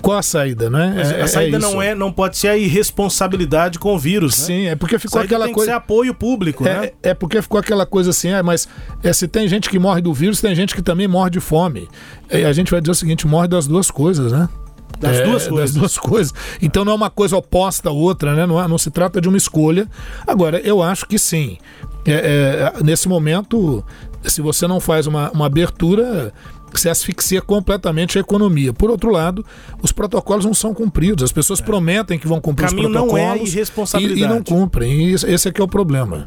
qual 0.00 0.18
a 0.18 0.22
saída, 0.22 0.68
né? 0.70 0.94
É- 1.18 1.22
a 1.22 1.26
saída 1.28 1.56
é 1.56 1.60
não 1.60 1.80
é, 1.82 1.94
não 1.94 2.12
pode 2.12 2.36
ser 2.38 2.48
a 2.48 2.56
irresponsabilidade 2.56 3.78
com 3.78 3.94
o 3.94 3.98
vírus. 3.98 4.38
né? 4.40 4.44
Sim, 4.46 4.66
é 4.66 4.74
porque 4.76 4.98
ficou 4.98 5.18
Saída 5.20 5.26
aquela 5.34 5.44
tem 5.46 5.54
coisa. 5.54 5.70
Que 5.70 5.72
ser 5.72 5.76
apoio 5.76 6.14
público, 6.14 6.64
né? 6.64 6.90
É, 7.02 7.10
é 7.10 7.14
porque 7.14 7.40
ficou 7.42 7.58
aquela 7.60 7.86
coisa 7.86 8.10
assim, 8.10 8.30
ah, 8.32 8.42
mas 8.42 8.68
é, 9.02 9.12
se 9.12 9.26
tem 9.28 9.46
gente 9.48 9.68
que 9.70 9.78
morre 9.78 10.00
do 10.00 10.12
vírus, 10.12 10.40
tem 10.40 10.54
gente 10.54 10.74
que 10.74 10.82
também 10.82 11.06
morre 11.08 11.30
de 11.30 11.40
fome. 11.40 11.88
É, 12.28 12.44
a 12.44 12.52
gente 12.52 12.70
vai 12.70 12.80
dizer 12.80 12.92
o 12.92 12.94
seguinte: 12.94 13.26
morre 13.26 13.48
das 13.48 13.66
duas 13.66 13.90
coisas, 13.90 14.32
né? 14.32 14.48
Das 14.98 15.16
É, 15.18 15.24
duas 15.24 15.46
coisas. 15.48 15.70
Das 15.72 15.80
duas 15.80 15.98
coisas. 15.98 16.34
Então 16.60 16.84
não 16.84 16.92
é 16.92 16.94
uma 16.94 17.10
coisa 17.10 17.36
oposta 17.36 17.88
à 17.88 17.92
outra, 17.92 18.34
né? 18.34 18.44
Não, 18.46 18.62
é- 18.62 18.68
não 18.68 18.76
se 18.78 18.90
trata 18.90 19.20
de 19.20 19.28
uma 19.28 19.36
escolha. 19.38 19.86
Agora, 20.26 20.58
eu 20.60 20.82
acho 20.82 21.06
que 21.06 21.18
sim. 21.18 21.56
É, 22.06 22.72
é, 22.78 22.82
nesse 22.82 23.08
momento, 23.08 23.84
se 24.24 24.40
você 24.42 24.66
não 24.66 24.78
faz 24.80 25.06
uma, 25.06 25.30
uma 25.30 25.46
abertura, 25.46 26.32
você 26.78 26.88
asfixia 26.88 27.40
completamente 27.40 28.18
a 28.18 28.20
economia. 28.20 28.72
Por 28.72 28.90
outro 28.90 29.10
lado, 29.10 29.44
os 29.82 29.90
protocolos 29.92 30.44
não 30.44 30.54
são 30.54 30.72
cumpridos. 30.74 31.24
As 31.24 31.32
pessoas 31.32 31.60
prometem 31.60 32.18
que 32.18 32.28
vão 32.28 32.40
cumprir 32.40 32.66
É. 32.66 32.68
Caminho 32.68 32.88
os 32.88 32.94
não 32.94 33.16
é 33.16 33.22
protocolos 33.26 33.54
e, 34.00 34.06
e 34.20 34.26
não 34.26 34.42
cumprem. 34.42 34.92
E 34.92 35.12
esse- 35.14 35.26
esse 35.30 35.48
é 35.48 35.52
que 35.52 35.60
é 35.60 35.64
o 35.64 35.68
problema. 35.68 36.24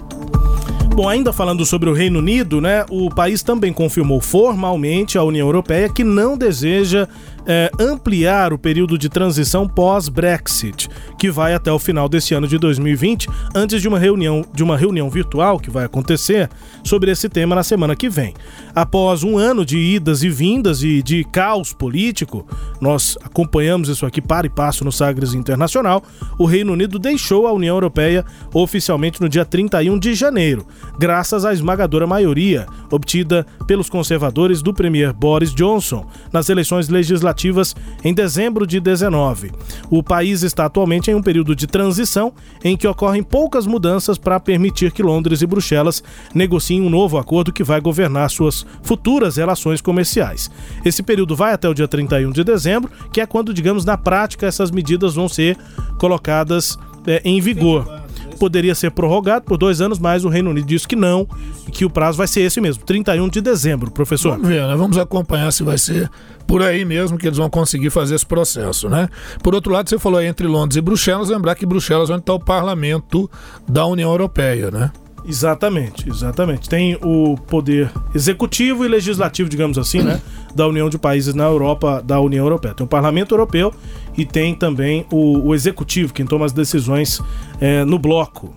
Bom, 0.96 1.10
ainda 1.10 1.34
falando 1.34 1.66
sobre 1.66 1.90
o 1.90 1.94
Reino 1.94 2.20
Unido, 2.20 2.62
né? 2.62 2.86
O 2.90 3.10
país 3.10 3.42
também 3.42 3.74
confirmou 3.74 4.22
formalmente 4.22 5.18
à 5.18 5.24
União 5.24 5.48
Europeia 5.48 5.90
que 5.90 6.04
não 6.04 6.38
deseja 6.38 7.08
eh, 7.46 7.70
ampliar 7.80 8.54
o 8.54 8.58
período 8.58 8.98
de 8.98 9.10
transição 9.10 9.68
pós-Brexit, 9.68 10.90
que 11.18 11.30
vai 11.30 11.54
até 11.54 11.72
o 11.72 11.80
final 11.80 12.08
desse 12.08 12.34
ano 12.34 12.48
de 12.48 12.58
2020, 12.58 13.28
antes 13.54 13.82
de 13.82 13.88
uma 13.88 14.00
reunião 14.00 14.46
de 14.54 14.64
uma 14.64 14.78
reunião 14.78 15.10
virtual 15.10 15.60
que 15.60 15.70
vai 15.70 15.86
acontecer 15.86 16.50
sobre 16.84 17.12
esse 17.12 17.28
tema 17.28 17.56
na 17.56 17.64
semana 17.64 17.96
que 17.96 18.10
vem. 18.10 18.34
Após 18.74 19.24
um 19.24 19.38
ano 19.38 19.66
de 19.66 19.78
idas 19.78 20.24
e 20.24 20.30
vindas 20.30 20.84
e 20.84 21.02
de 21.02 21.24
caos 21.26 21.74
político, 21.74 22.48
nós 22.80 23.18
acompanhamos 23.24 23.90
isso 23.90 24.06
aqui 24.06 24.22
para 24.22 24.48
e 24.48 24.50
passo 24.50 24.86
no 24.86 24.92
Sagres 24.92 25.34
Internacional. 25.34 26.04
O 26.38 26.46
Reino 26.46 26.74
Unido 26.74 26.98
deixou 26.98 27.48
a 27.48 27.52
União 27.52 27.76
Europeia 27.76 28.26
oficialmente 28.54 29.22
no 29.22 29.28
dia 29.28 29.44
31 29.44 30.00
de 30.00 30.14
janeiro, 30.14 30.66
graças 30.98 31.46
à 31.46 31.54
esmagadora 31.54 32.08
maioria 32.08 32.66
obtida 32.90 33.46
pelos 33.68 33.90
conservadores 33.90 34.62
do 34.62 34.74
premier 34.74 35.12
Boris 35.12 35.54
Johnson 35.54 36.06
nas 36.32 36.50
eleições 36.50 36.88
legislativas 36.90 37.33
legislativas 37.34 37.76
em 38.04 38.14
dezembro 38.14 38.66
de 38.66 38.80
19. 38.80 39.52
O 39.90 40.04
país 40.04 40.44
está 40.44 40.66
atualmente 40.66 41.10
em 41.10 41.16
um 41.16 41.22
período 41.22 41.56
de 41.56 41.68
transição 41.68 42.34
em 42.64 42.78
que 42.78 42.88
ocorrem 42.88 43.24
poucas 43.24 43.66
mudanças 43.66 44.18
para 44.18 44.40
permitir 44.40 44.92
que 44.92 45.04
Londres 45.04 45.42
e 45.42 45.48
Bruxelas 45.48 46.04
negociem 46.34 46.82
um 46.82 46.90
novo 46.90 47.18
acordo 47.18 47.52
que 47.52 47.64
vai 47.64 47.82
governar 47.82 48.30
suas 48.30 48.66
futuras 48.84 49.38
relações 49.38 49.82
comerciais. 49.82 50.50
Esse 50.86 51.02
período 51.02 51.36
vai 51.36 51.54
até 51.54 51.68
o 51.68 51.74
dia 51.74 51.88
31 51.88 52.32
de 52.32 52.44
dezembro, 52.44 52.92
que 53.12 53.20
é 53.20 53.26
quando, 53.26 53.54
digamos, 53.54 53.84
na 53.84 53.98
prática 53.98 54.46
essas 54.46 54.72
medidas 54.72 55.16
vão 55.16 55.28
ser 55.28 55.58
colocadas 55.98 56.78
é, 57.06 57.22
em 57.26 57.42
vigor 57.42 58.03
poderia 58.34 58.76
ser 58.76 58.92
prorrogado 58.92 59.46
por 59.46 59.58
dois 59.58 59.82
anos, 59.82 60.00
mas 60.00 60.26
o 60.26 60.30
Reino 60.30 60.50
Unido 60.50 60.66
disse 60.66 60.88
que 60.88 60.96
não, 60.96 61.28
e 61.68 61.72
que 61.72 61.86
o 61.86 61.90
prazo 61.90 62.18
vai 62.18 62.28
ser 62.28 62.42
esse 62.42 62.60
mesmo, 62.60 62.84
31 62.84 63.30
de 63.30 63.42
dezembro, 63.42 63.92
professor. 63.92 64.32
Vamos 64.32 64.48
ver, 64.48 64.68
né? 64.68 64.76
Vamos 64.76 64.98
acompanhar 64.98 65.52
se 65.52 65.64
vai 65.64 65.78
ser 65.78 66.10
por 66.46 66.62
aí 66.62 66.84
mesmo 66.84 67.18
que 67.18 67.28
eles 67.28 67.38
vão 67.38 67.50
conseguir 67.50 67.90
fazer 67.90 68.16
esse 68.16 68.26
processo, 68.26 68.90
né? 68.90 69.08
Por 69.42 69.56
outro 69.56 69.72
lado, 69.72 69.90
você 69.90 69.98
falou 69.98 70.22
entre 70.22 70.48
Londres 70.48 70.78
e 70.78 70.82
Bruxelas, 70.82 71.30
lembrar 71.30 71.56
que 71.56 71.66
Bruxelas 71.66 72.10
é 72.10 72.14
onde 72.14 72.22
está 72.22 72.34
o 72.34 72.40
parlamento 72.40 73.30
da 73.68 73.86
União 73.86 74.12
Europeia, 74.12 74.70
né? 74.70 74.92
Exatamente, 75.26 76.10
exatamente. 76.10 76.68
Tem 76.68 76.98
o 77.02 77.38
poder 77.48 77.90
executivo 78.14 78.84
e 78.84 78.88
legislativo, 78.88 79.50
digamos 79.50 79.78
assim, 79.78 80.02
né? 80.02 80.22
Da 80.54 80.68
União 80.68 80.90
de 80.90 80.98
Países 80.98 81.34
na 81.34 81.46
Europa, 81.46 82.04
da 82.06 82.20
União 82.20 82.46
Europeia. 82.46 82.74
Tem 82.74 82.86
o 82.86 82.90
Parlamento 82.90 83.34
Europeu 83.34 83.74
e 84.18 84.26
tem 84.26 84.54
também 84.54 85.06
o, 85.12 85.48
o 85.48 85.56
Executivo, 85.56 86.14
quem 86.14 86.26
toma 86.26 86.46
as 86.46 86.52
decisões 86.52 87.22
é, 87.62 87.86
no 87.86 87.98
bloco. 87.98 88.54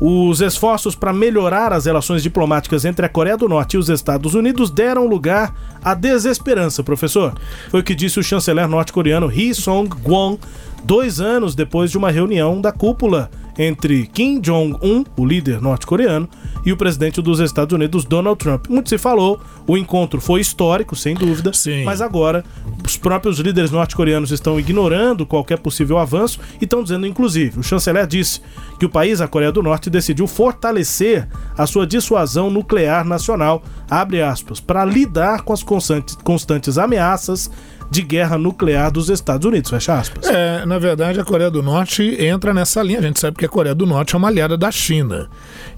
Os 0.00 0.40
esforços 0.40 0.94
para 0.94 1.12
melhorar 1.12 1.72
as 1.72 1.86
relações 1.86 2.22
diplomáticas 2.22 2.84
entre 2.84 3.06
a 3.06 3.08
Coreia 3.08 3.36
do 3.36 3.48
Norte 3.48 3.74
e 3.74 3.78
os 3.78 3.88
Estados 3.88 4.34
Unidos 4.34 4.70
deram 4.70 5.06
lugar 5.06 5.54
à 5.82 5.94
desesperança, 5.94 6.82
professor. 6.82 7.34
Foi 7.70 7.80
o 7.80 7.84
que 7.84 7.94
disse 7.94 8.18
o 8.18 8.22
chanceler 8.22 8.66
norte-coreano 8.66 9.26
Ri 9.26 9.54
Song-kwon 9.54 10.38
dois 10.84 11.20
anos 11.20 11.54
depois 11.54 11.90
de 11.90 11.98
uma 11.98 12.10
reunião 12.10 12.60
da 12.60 12.72
cúpula 12.72 13.30
entre 13.58 14.06
Kim 14.06 14.40
Jong-un, 14.40 15.04
o 15.16 15.26
líder 15.26 15.60
norte-coreano, 15.60 16.28
e 16.64 16.72
o 16.72 16.76
presidente 16.76 17.20
dos 17.20 17.40
Estados 17.40 17.74
Unidos, 17.74 18.04
Donald 18.04 18.38
Trump. 18.38 18.66
Muito 18.68 18.88
se 18.88 18.98
falou, 18.98 19.40
o 19.66 19.76
encontro 19.76 20.20
foi 20.20 20.40
histórico, 20.40 20.94
sem 20.94 21.14
dúvida, 21.14 21.52
Sim. 21.52 21.84
mas 21.84 22.00
agora 22.00 22.44
os 22.84 22.96
próprios 22.96 23.38
líderes 23.38 23.70
norte-coreanos 23.70 24.30
estão 24.30 24.58
ignorando 24.58 25.26
qualquer 25.26 25.58
possível 25.58 25.98
avanço 25.98 26.40
e 26.60 26.64
estão 26.64 26.82
dizendo, 26.82 27.06
inclusive, 27.06 27.58
o 27.58 27.62
chanceler 27.62 28.06
disse 28.06 28.40
que 28.78 28.86
o 28.86 28.90
país, 28.90 29.20
a 29.20 29.28
Coreia 29.28 29.52
do 29.52 29.62
Norte, 29.62 29.90
decidiu 29.90 30.26
fortalecer 30.26 31.28
a 31.56 31.66
sua 31.66 31.86
dissuasão 31.86 32.50
nuclear 32.50 33.04
nacional, 33.04 33.62
abre 33.90 34.22
aspas, 34.22 34.60
para 34.60 34.84
lidar 34.84 35.42
com 35.42 35.52
as 35.52 35.62
constantes, 35.62 36.16
constantes 36.16 36.78
ameaças 36.78 37.50
de 37.92 38.00
guerra 38.00 38.38
nuclear 38.38 38.90
dos 38.90 39.10
Estados 39.10 39.46
Unidos, 39.46 39.68
fecha 39.68 39.98
aspas. 39.98 40.26
É, 40.26 40.64
na 40.64 40.78
verdade, 40.78 41.20
a 41.20 41.24
Coreia 41.24 41.50
do 41.50 41.62
Norte 41.62 42.02
entra 42.24 42.54
nessa 42.54 42.82
linha. 42.82 43.00
A 43.00 43.02
gente 43.02 43.20
sabe 43.20 43.36
que 43.36 43.44
a 43.44 43.48
Coreia 43.50 43.74
do 43.74 43.84
Norte 43.84 44.14
é 44.14 44.18
uma 44.18 44.28
aliada 44.28 44.56
da 44.56 44.70
China. 44.70 45.28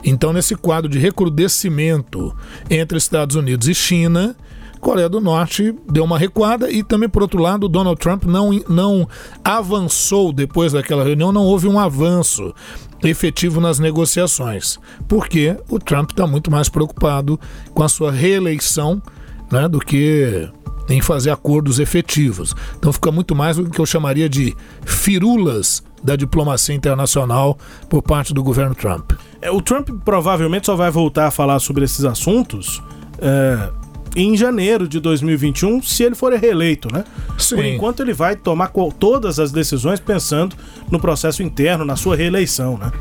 Então, 0.04 0.32
nesse 0.32 0.54
quadro 0.54 0.88
de 0.88 0.96
recrudescimento 0.96 2.32
entre 2.70 2.96
Estados 2.96 3.34
Unidos 3.34 3.66
e 3.66 3.74
China, 3.74 4.36
Coreia 4.78 5.08
do 5.08 5.20
Norte 5.20 5.74
deu 5.90 6.04
uma 6.04 6.16
recuada 6.16 6.70
e 6.70 6.84
também, 6.84 7.08
por 7.08 7.22
outro 7.22 7.42
lado, 7.42 7.68
Donald 7.68 7.98
Trump 7.98 8.22
não, 8.26 8.50
não 8.68 9.08
avançou 9.42 10.32
depois 10.32 10.72
daquela 10.72 11.02
reunião, 11.02 11.32
não 11.32 11.42
houve 11.42 11.66
um 11.66 11.80
avanço 11.80 12.54
efetivo 13.02 13.60
nas 13.60 13.80
negociações, 13.80 14.78
porque 15.08 15.56
o 15.68 15.80
Trump 15.80 16.10
está 16.10 16.28
muito 16.28 16.48
mais 16.48 16.68
preocupado 16.68 17.40
com 17.72 17.82
a 17.82 17.88
sua 17.88 18.12
reeleição 18.12 19.02
né, 19.50 19.68
do 19.68 19.80
que 19.80 20.48
em 20.88 21.00
fazer 21.00 21.30
acordos 21.30 21.78
efetivos. 21.78 22.54
Então 22.78 22.92
fica 22.92 23.10
muito 23.10 23.34
mais 23.34 23.58
o 23.58 23.64
que 23.64 23.80
eu 23.80 23.86
chamaria 23.86 24.28
de 24.28 24.56
firulas 24.84 25.82
da 26.02 26.16
diplomacia 26.16 26.74
internacional 26.74 27.56
por 27.88 28.02
parte 28.02 28.34
do 28.34 28.42
governo 28.42 28.74
Trump. 28.74 29.12
É, 29.40 29.50
o 29.50 29.62
Trump 29.62 29.88
provavelmente 30.04 30.66
só 30.66 30.76
vai 30.76 30.90
voltar 30.90 31.26
a 31.26 31.30
falar 31.30 31.58
sobre 31.58 31.84
esses 31.84 32.04
assuntos 32.04 32.82
é, 33.18 33.70
em 34.16 34.36
janeiro 34.36 34.86
de 34.86 35.00
2021, 35.00 35.82
se 35.82 36.04
ele 36.04 36.14
for 36.14 36.32
reeleito, 36.32 36.88
né? 36.92 37.04
Sim. 37.38 37.56
Por 37.56 37.64
enquanto 37.64 38.00
ele 38.00 38.12
vai 38.12 38.36
tomar 38.36 38.70
todas 38.98 39.38
as 39.38 39.50
decisões 39.50 39.98
pensando 39.98 40.56
no 40.90 41.00
processo 41.00 41.42
interno, 41.42 41.84
na 41.84 41.96
sua 41.96 42.14
reeleição, 42.14 42.78
né? 42.78 42.92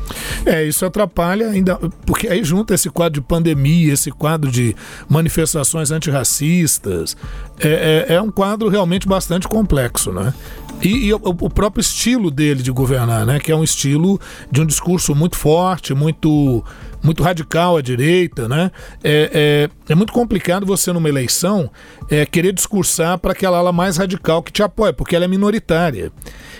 É, 0.44 0.64
isso 0.64 0.84
atrapalha 0.84 1.48
ainda, 1.50 1.76
porque 2.04 2.28
aí 2.28 2.42
junta 2.42 2.74
esse 2.74 2.90
quadro 2.90 3.20
de 3.20 3.26
pandemia, 3.26 3.92
esse 3.92 4.10
quadro 4.10 4.50
de 4.50 4.74
manifestações 5.08 5.90
antirracistas, 5.90 7.16
é, 7.60 8.06
é, 8.08 8.14
é 8.14 8.20
um 8.20 8.30
quadro 8.30 8.68
realmente 8.68 9.06
bastante 9.06 9.46
complexo, 9.46 10.12
né? 10.12 10.34
E, 10.82 11.06
e 11.06 11.14
o, 11.14 11.20
o 11.22 11.50
próprio 11.50 11.80
estilo 11.80 12.30
dele 12.30 12.62
de 12.62 12.70
governar, 12.72 13.24
né? 13.24 13.38
Que 13.38 13.52
é 13.52 13.56
um 13.56 13.64
estilo 13.64 14.20
de 14.50 14.60
um 14.60 14.66
discurso 14.66 15.14
muito 15.14 15.36
forte, 15.36 15.94
muito 15.94 16.64
muito 17.04 17.22
radical 17.22 17.76
à 17.76 17.82
direita, 17.82 18.48
né? 18.48 18.70
É, 19.04 19.68
é, 19.86 19.92
é 19.92 19.94
muito 19.94 20.12
complicado 20.12 20.64
você 20.66 20.92
numa 20.92 21.08
eleição 21.08 21.70
é, 22.10 22.24
querer 22.26 22.52
discursar 22.52 23.18
para 23.18 23.32
aquela 23.32 23.58
ala 23.58 23.72
mais 23.72 23.96
radical 23.98 24.42
que 24.42 24.50
te 24.50 24.62
apoia, 24.62 24.92
porque 24.92 25.14
ela 25.14 25.26
é 25.26 25.28
minoritária. 25.28 26.10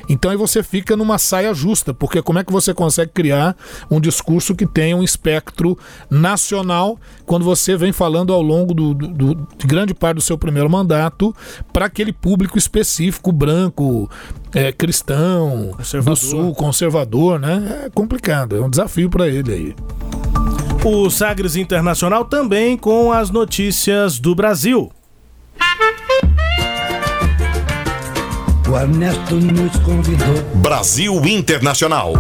Então 0.09 0.31
aí 0.31 0.37
você 0.37 0.63
fica 0.63 0.95
numa 0.97 1.17
saia 1.17 1.55
justa, 1.55 1.95
porque 1.95 2.21
como 2.21 2.39
é 2.39 2.45
que 2.45 2.53
você 2.53 2.75
consegue 2.75 3.11
criar 3.13 3.57
um 3.91 3.99
discurso 3.99 4.55
que 4.55 4.67
tenha 4.67 4.95
um 4.95 5.03
espectro 5.03 5.79
nacional 6.11 6.99
quando 7.25 7.43
você 7.45 7.75
vem 7.77 7.91
falando 7.91 8.33
ao 8.33 8.43
longo 8.43 8.75
do, 8.75 8.93
do- 8.93 9.09
do- 9.09 9.49
de 9.57 9.67
grande 9.67 9.95
parte 9.95 10.17
do 10.17 10.21
seu 10.21 10.37
primeiro 10.37 10.69
mandato 10.69 11.35
para 11.73 11.87
aquele 11.87 12.13
público 12.13 12.59
específico, 12.59 13.33
branco, 13.33 14.11
é, 14.55 14.71
cristão, 14.73 15.75
do 15.79 16.17
sul, 16.17 16.55
conservador, 16.55 17.41
né? 17.41 17.85
É 17.87 17.91
complicado, 17.91 18.57
é 18.57 18.61
um 18.61 18.69
desafio 18.69 19.09
para 19.09 19.27
ele 19.27 19.53
aí. 19.53 20.34
O 20.87 21.09
Sagres 21.09 21.57
Internacional 21.57 22.27
também 22.27 22.77
com 22.77 23.11
as 23.11 23.31
notícias 23.31 24.19
do 24.19 24.35
Brasil. 24.35 24.93
O 28.71 28.77
Ernesto 28.77 29.37
nos 29.37 29.79
convidou. 29.79 30.43
Brasil 30.57 31.25
Internacional. 31.25 32.13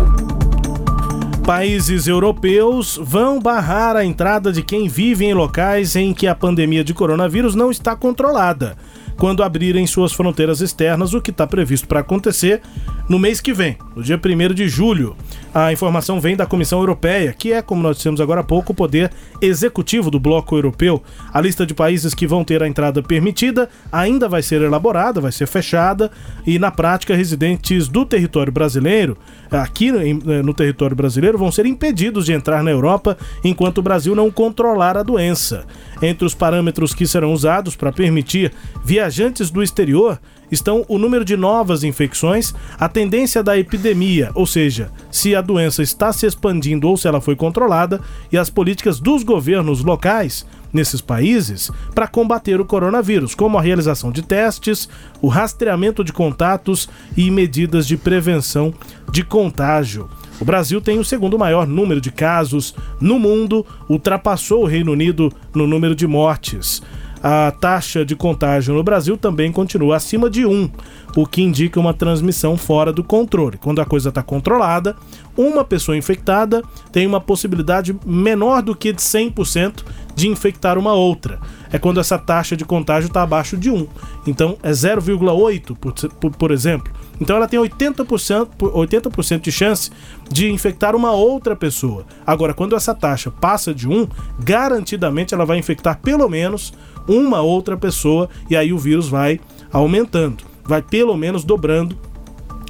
Países 1.44 2.06
europeus 2.06 2.98
vão 3.02 3.38
barrar 3.38 3.96
a 3.96 4.04
entrada 4.04 4.50
de 4.50 4.62
quem 4.62 4.88
vive 4.88 5.26
em 5.26 5.34
locais 5.34 5.94
em 5.94 6.14
que 6.14 6.26
a 6.26 6.34
pandemia 6.34 6.82
de 6.82 6.94
coronavírus 6.94 7.54
não 7.54 7.70
está 7.70 7.94
controlada, 7.94 8.78
quando 9.16 9.42
abrirem 9.42 9.86
suas 9.86 10.12
fronteiras 10.12 10.60
externas, 10.60 11.14
o 11.14 11.20
que 11.20 11.30
está 11.30 11.46
previsto 11.46 11.86
para 11.86 12.00
acontecer 12.00 12.60
no 13.08 13.18
mês 13.18 13.40
que 13.40 13.52
vem, 13.52 13.76
no 13.94 14.02
dia 14.02 14.18
1 14.22 14.54
de 14.54 14.68
julho. 14.68 15.16
A 15.54 15.72
informação 15.72 16.20
vem 16.20 16.36
da 16.36 16.46
Comissão 16.46 16.80
Europeia, 16.80 17.32
que 17.32 17.52
é, 17.52 17.62
como 17.62 17.82
nós 17.82 17.96
dissemos 17.96 18.20
agora 18.20 18.40
há 18.40 18.44
pouco, 18.44 18.72
o 18.72 18.74
poder 18.74 19.10
executivo 19.40 20.10
do 20.10 20.18
bloco 20.18 20.56
europeu. 20.56 21.02
A 21.32 21.40
lista 21.40 21.64
de 21.64 21.74
países 21.74 22.14
que 22.14 22.26
vão 22.26 22.42
ter 22.42 22.62
a 22.62 22.68
entrada 22.68 23.02
permitida 23.02 23.68
ainda 23.92 24.28
vai 24.28 24.42
ser 24.42 24.62
elaborada, 24.62 25.20
vai 25.20 25.30
ser 25.32 25.46
fechada, 25.46 26.10
e 26.46 26.58
na 26.58 26.70
prática, 26.70 27.14
residentes 27.14 27.88
do 27.88 28.04
território 28.04 28.52
brasileiro, 28.52 29.16
aqui 29.50 29.90
em- 29.90 30.20
eh, 30.26 30.42
no 30.42 30.52
território 30.54 30.96
brasileiro, 30.96 31.38
vão 31.38 31.52
ser 31.52 31.66
impedidos 31.66 32.26
de 32.26 32.32
entrar 32.32 32.62
na 32.64 32.70
Europa 32.70 33.16
enquanto 33.44 33.78
o 33.78 33.82
Brasil 33.82 34.14
não 34.14 34.30
controlar 34.30 34.96
a 34.96 35.02
doença. 35.02 35.64
Entre 36.02 36.26
os 36.26 36.34
parâmetros 36.34 36.94
que 36.94 37.06
serão 37.06 37.32
usados 37.32 37.76
para 37.76 37.92
permitir 37.92 38.52
viajantes 38.84 39.50
do 39.50 39.62
exterior 39.62 40.20
estão 40.50 40.84
o 40.88 40.98
número 40.98 41.24
de 41.24 41.36
novas 41.36 41.84
infecções, 41.84 42.54
a 42.78 42.88
tendência 42.88 43.42
da 43.42 43.58
epidemia, 43.58 44.30
ou 44.34 44.46
seja, 44.46 44.90
se 45.10 45.34
a 45.34 45.40
doença 45.40 45.82
está 45.82 46.12
se 46.12 46.26
expandindo 46.26 46.88
ou 46.88 46.96
se 46.96 47.08
ela 47.08 47.20
foi 47.20 47.36
controlada, 47.36 48.00
e 48.30 48.38
as 48.38 48.50
políticas 48.50 49.00
dos 49.00 49.22
governos 49.22 49.82
locais 49.82 50.46
nesses 50.72 51.00
países 51.00 51.70
para 51.94 52.08
combater 52.08 52.60
o 52.60 52.64
coronavírus, 52.64 53.34
como 53.34 53.56
a 53.56 53.62
realização 53.62 54.10
de 54.10 54.22
testes, 54.22 54.88
o 55.22 55.28
rastreamento 55.28 56.02
de 56.02 56.12
contatos 56.12 56.88
e 57.16 57.30
medidas 57.30 57.86
de 57.86 57.96
prevenção 57.96 58.74
de 59.10 59.22
contágio. 59.22 60.08
O 60.40 60.44
Brasil 60.44 60.80
tem 60.80 60.98
o 60.98 61.04
segundo 61.04 61.38
maior 61.38 61.66
número 61.66 62.00
de 62.00 62.10
casos 62.10 62.74
no 63.00 63.20
mundo, 63.20 63.64
ultrapassou 63.88 64.62
o 64.62 64.66
Reino 64.66 64.90
Unido 64.90 65.32
no 65.54 65.66
número 65.66 65.94
de 65.94 66.08
mortes. 66.08 66.82
A 67.26 67.50
taxa 67.50 68.04
de 68.04 68.14
contágio 68.14 68.74
no 68.74 68.82
Brasil 68.82 69.16
também 69.16 69.50
continua 69.50 69.96
acima 69.96 70.28
de 70.28 70.44
1, 70.44 70.70
o 71.16 71.26
que 71.26 71.40
indica 71.40 71.80
uma 71.80 71.94
transmissão 71.94 72.54
fora 72.54 72.92
do 72.92 73.02
controle. 73.02 73.56
Quando 73.56 73.80
a 73.80 73.86
coisa 73.86 74.10
está 74.10 74.22
controlada, 74.22 74.94
uma 75.34 75.64
pessoa 75.64 75.96
infectada 75.96 76.62
tem 76.92 77.06
uma 77.06 77.22
possibilidade 77.22 77.96
menor 78.04 78.60
do 78.60 78.76
que 78.76 78.92
de 78.92 79.00
100% 79.00 79.82
de 80.14 80.28
infectar 80.28 80.76
uma 80.76 80.92
outra. 80.92 81.40
É 81.72 81.78
quando 81.78 81.98
essa 81.98 82.18
taxa 82.18 82.56
de 82.56 82.64
contágio 82.64 83.08
está 83.08 83.22
abaixo 83.22 83.56
de 83.56 83.70
1. 83.70 83.86
Então 84.26 84.58
é 84.62 84.70
0,8, 84.70 85.74
por, 85.76 85.92
por, 85.92 86.30
por 86.30 86.50
exemplo. 86.50 86.92
Então 87.18 87.36
ela 87.36 87.48
tem 87.48 87.58
80%, 87.58 88.48
por- 88.58 88.72
80% 88.72 89.40
de 89.40 89.50
chance 89.50 89.90
de 90.30 90.50
infectar 90.50 90.94
uma 90.94 91.12
outra 91.12 91.56
pessoa. 91.56 92.04
Agora, 92.26 92.52
quando 92.52 92.76
essa 92.76 92.94
taxa 92.94 93.30
passa 93.30 93.74
de 93.74 93.88
1, 93.88 94.06
garantidamente 94.40 95.32
ela 95.34 95.46
vai 95.46 95.58
infectar 95.58 95.98
pelo 96.00 96.28
menos 96.28 96.72
uma 97.08 97.40
outra 97.40 97.76
pessoa 97.76 98.28
e 98.48 98.56
aí 98.56 98.72
o 98.72 98.78
vírus 98.78 99.08
vai 99.08 99.40
aumentando. 99.72 100.44
vai 100.66 100.80
pelo 100.80 101.16
menos 101.16 101.44
dobrando 101.44 101.96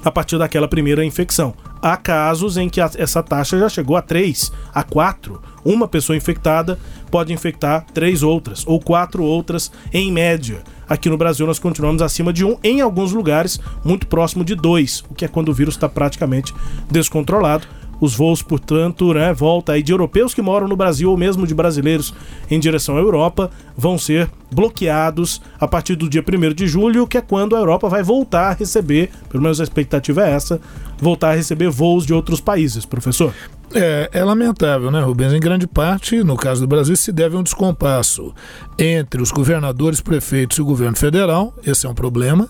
a 0.05 0.11
partir 0.11 0.39
daquela 0.39 0.69
primeira 0.69 1.05
infecção. 1.05 1.55
Há 1.81 1.97
casos 1.97 2.57
em 2.57 2.69
que 2.69 2.81
essa 2.81 3.23
taxa 3.23 3.59
já 3.59 3.69
chegou 3.69 3.97
a 3.97 4.03
3, 4.03 4.53
a 4.73 4.83
4. 4.83 5.41
Uma 5.65 5.87
pessoa 5.87 6.17
infectada 6.17 6.79
pode 7.11 7.33
infectar 7.33 7.87
três 7.93 8.23
outras, 8.23 8.65
ou 8.67 8.81
quatro 8.81 9.23
outras 9.23 9.71
em 9.93 10.11
média. 10.11 10.63
Aqui 10.89 11.09
no 11.09 11.17
Brasil 11.17 11.47
nós 11.47 11.59
continuamos 11.59 12.03
acima 12.03 12.33
de 12.33 12.45
um, 12.45 12.59
em 12.63 12.81
alguns 12.81 13.13
lugares 13.13 13.61
muito 13.85 14.07
próximo 14.07 14.45
de 14.45 14.55
dois, 14.55 15.03
o 15.09 15.15
que 15.15 15.25
é 15.25 15.29
quando 15.29 15.49
o 15.49 15.55
vírus 15.55 15.75
está 15.75 15.89
praticamente 15.89 16.55
descontrolado. 16.91 17.67
Os 18.01 18.15
voos, 18.15 18.43
portanto, 18.43 19.13
né, 19.15 19.33
volta 19.33 19.73
aí 19.73 19.83
de 19.83 19.93
europeus 19.93 20.35
que 20.35 20.43
moram 20.43 20.69
no 20.69 20.77
Brasil 20.77 21.11
ou 21.11 21.17
mesmo 21.17 21.47
de 21.47 21.55
brasileiros 21.55 22.15
em 22.51 22.59
direção 22.59 22.97
à 22.97 23.01
Europa 23.01 23.51
vão 23.77 23.99
ser 23.99 24.31
bloqueados 24.51 25.41
a 25.59 25.67
partir 25.67 25.97
do 25.97 26.09
dia 26.09 26.23
1 26.23 26.55
de 26.55 26.67
julho, 26.67 27.07
que 27.07 27.19
é 27.19 27.21
quando 27.21 27.57
a 27.57 27.59
Europa 27.59 27.89
vai 27.89 28.03
voltar 28.03 28.51
a 28.51 28.55
receber, 28.55 29.11
pelo 29.29 29.43
menos 29.43 29.61
a 29.61 29.65
expectativa 29.65 30.27
é 30.27 30.33
essa, 30.33 30.61
voltar 30.99 31.31
a 31.31 31.35
receber 31.35 31.69
voos 31.71 32.07
de 32.07 32.15
outros 32.15 32.41
países, 32.41 32.85
professor. 32.85 33.33
É, 33.75 34.09
é 34.13 34.25
lamentável, 34.25 34.91
né, 34.91 35.01
Rubens? 35.01 35.33
Em 35.33 35.41
grande 35.41 35.67
parte, 35.67 36.23
no 36.23 36.37
caso 36.37 36.61
do 36.61 36.69
Brasil, 36.69 36.95
se 36.95 37.11
deve 37.11 37.35
a 37.35 37.39
um 37.41 37.43
descompasso 37.43 38.33
entre 38.79 39.21
os 39.21 39.33
governadores, 39.33 40.01
prefeitos 40.01 40.59
e 40.59 40.63
o 40.63 40.65
governo 40.65 40.97
federal. 40.97 41.53
Esse 41.67 41.85
é 41.87 41.89
um 41.89 41.95
problema 41.95 42.49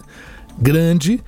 grande. 0.58 1.22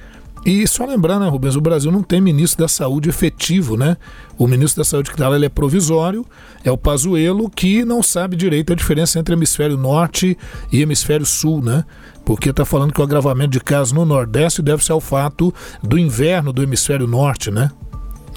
E 0.45 0.67
só 0.69 0.85
lembrar, 0.85 1.19
né, 1.19 1.29
Rubens, 1.29 1.57
o 1.57 1.61
Brasil 1.61 1.91
não 1.91 2.03
tem 2.03 2.21
ministro 2.21 2.65
da 2.65 2.69
saúde 2.69 3.09
efetivo, 3.09 3.77
né? 3.77 3.97
O 4.39 4.47
ministro 4.47 4.81
da 4.81 4.85
saúde 4.85 5.11
que 5.11 5.17
está 5.17 5.29
lá 5.29 5.45
é 5.45 5.49
provisório, 5.49 6.25
é 6.65 6.71
o 6.71 6.79
Pazuello, 6.79 7.51
que 7.51 7.85
não 7.85 8.03
sabe 8.03 8.37
direito 8.37 8.73
a 8.73 8.77
diferença 8.77 9.19
entre 9.19 9.35
hemisfério 9.35 9.77
norte 9.77 10.39
e 10.71 10.81
hemisfério 10.83 11.27
sul, 11.27 11.63
né? 11.63 11.85
Porque 12.25 12.51
está 12.51 12.65
falando 12.65 12.93
que 12.93 13.01
o 13.01 13.05
agravamento 13.05 13.51
de 13.51 13.61
casos 13.61 13.93
no 13.93 14.05
Nordeste 14.05 14.63
deve 14.63 14.85
ser 14.85 14.93
ao 14.93 15.01
fato 15.01 15.53
do 15.83 15.99
inverno 15.99 16.53
do 16.53 16.63
hemisfério 16.63 17.07
norte, 17.07 17.51
né? 17.51 17.71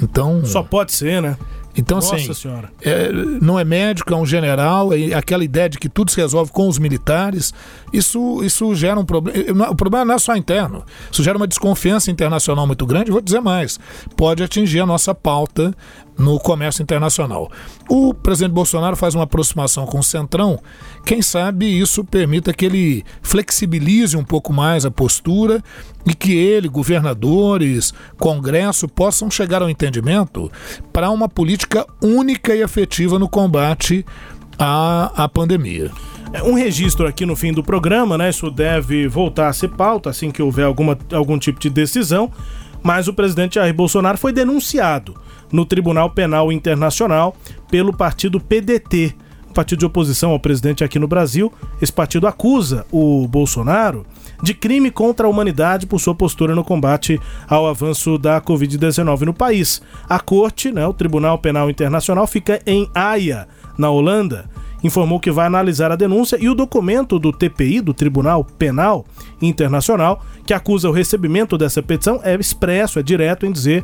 Então. 0.01 0.43
Só 0.45 0.63
pode 0.63 0.93
ser, 0.93 1.21
né? 1.21 1.37
Então, 1.79 1.97
Nossa 1.97 2.15
assim, 2.15 2.33
Senhora. 2.33 2.69
é, 2.81 3.11
não 3.41 3.57
é 3.57 3.63
médico, 3.63 4.13
é 4.13 4.17
um 4.17 4.25
general, 4.25 4.93
é 4.93 5.13
aquela 5.13 5.43
ideia 5.43 5.69
de 5.69 5.79
que 5.79 5.87
tudo 5.87 6.11
se 6.11 6.17
resolve 6.19 6.51
com 6.51 6.67
os 6.67 6.77
militares, 6.77 7.53
isso, 7.93 8.43
isso 8.43 8.75
gera 8.75 8.99
um 8.99 9.05
problema. 9.05 9.69
O 9.69 9.75
problema 9.75 10.05
não 10.05 10.15
é 10.15 10.19
só 10.19 10.35
interno, 10.35 10.83
isso 11.09 11.23
gera 11.23 11.37
uma 11.37 11.47
desconfiança 11.47 12.11
internacional 12.11 12.67
muito 12.67 12.85
grande. 12.85 13.11
Vou 13.11 13.21
dizer 13.21 13.39
mais, 13.39 13.79
pode 14.17 14.43
atingir 14.43 14.81
a 14.81 14.85
nossa 14.85 15.15
pauta 15.15 15.73
no 16.19 16.37
comércio 16.37 16.83
internacional. 16.83 17.49
O 17.89 18.13
presidente 18.13 18.51
Bolsonaro 18.51 18.95
faz 18.95 19.15
uma 19.15 19.23
aproximação 19.23 19.85
com 19.85 19.99
o 19.99 20.03
Centrão, 20.03 20.59
quem 21.05 21.21
sabe 21.21 21.65
isso 21.65 22.03
permita 22.03 22.53
que 22.53 22.65
ele 22.65 23.03
flexibilize 23.21 24.15
um 24.15 24.23
pouco 24.23 24.53
mais 24.53 24.85
a 24.85 24.91
postura 24.91 25.63
e 26.05 26.13
que 26.13 26.35
ele, 26.35 26.67
governadores, 26.67 27.93
Congresso 28.17 28.87
possam 28.87 29.31
chegar 29.31 29.61
ao 29.61 29.69
entendimento 29.69 30.51
para 30.91 31.09
uma 31.09 31.29
política 31.29 31.85
única 32.01 32.53
e 32.53 32.61
efetiva 32.61 33.17
no 33.17 33.29
combate 33.29 34.05
à, 34.57 35.23
à 35.23 35.29
pandemia. 35.29 35.89
É, 36.33 36.43
Um 36.43 36.53
registro 36.53 37.07
aqui 37.07 37.25
no 37.25 37.35
fim 37.35 37.51
do 37.51 37.63
programa, 37.63 38.17
né? 38.17 38.29
Isso 38.29 38.51
deve 38.51 39.07
voltar 39.07 39.47
a 39.47 39.53
ser 39.53 39.69
pauta 39.69 40.09
assim 40.09 40.31
que 40.31 40.41
houver 40.41 40.65
alguma, 40.65 40.97
algum 41.11 41.39
tipo 41.39 41.59
de 41.59 41.69
decisão. 41.69 42.31
Mas 42.81 43.07
o 43.07 43.13
presidente 43.13 43.55
Jair 43.55 43.73
Bolsonaro 43.73 44.17
foi 44.17 44.31
denunciado 44.31 45.15
no 45.51 45.65
Tribunal 45.65 46.09
Penal 46.09 46.51
Internacional 46.51 47.35
pelo 47.69 47.93
partido 47.93 48.39
PDT, 48.39 49.15
um 49.49 49.53
partido 49.53 49.79
de 49.79 49.85
oposição 49.85 50.31
ao 50.31 50.39
presidente 50.39 50.83
aqui 50.83 50.99
no 50.99 51.07
Brasil. 51.07 51.51
Esse 51.81 51.91
partido 51.91 52.27
acusa 52.27 52.85
o 52.91 53.27
Bolsonaro 53.27 54.05
de 54.41 54.53
crime 54.53 54.89
contra 54.89 55.27
a 55.27 55.29
humanidade 55.29 55.85
por 55.85 55.99
sua 55.99 56.15
postura 56.15 56.55
no 56.55 56.63
combate 56.63 57.19
ao 57.47 57.67
avanço 57.67 58.17
da 58.17 58.39
Covid-19 58.41 59.21
no 59.21 59.33
país. 59.33 59.81
A 60.07 60.19
corte, 60.19 60.71
né, 60.71 60.85
o 60.85 60.93
Tribunal 60.93 61.37
Penal 61.39 61.69
Internacional, 61.69 62.25
fica 62.27 62.61
em 62.65 62.89
Haia, 62.93 63.47
na 63.77 63.89
Holanda, 63.89 64.49
informou 64.83 65.19
que 65.19 65.31
vai 65.31 65.45
analisar 65.45 65.91
a 65.91 65.95
denúncia 65.95 66.37
e 66.39 66.47
o 66.47 66.55
documento 66.55 67.19
do 67.19 67.31
TPI, 67.31 67.81
do 67.81 67.93
Tribunal 67.93 68.43
Penal 68.43 69.05
Internacional, 69.41 70.23
que 70.45 70.53
acusa 70.53 70.89
o 70.89 70.93
recebimento 70.93 71.57
dessa 71.57 71.81
petição, 71.81 72.19
é 72.23 72.35
expresso, 72.35 72.99
é 72.99 73.03
direto 73.03 73.45
em 73.45 73.51
dizer 73.51 73.83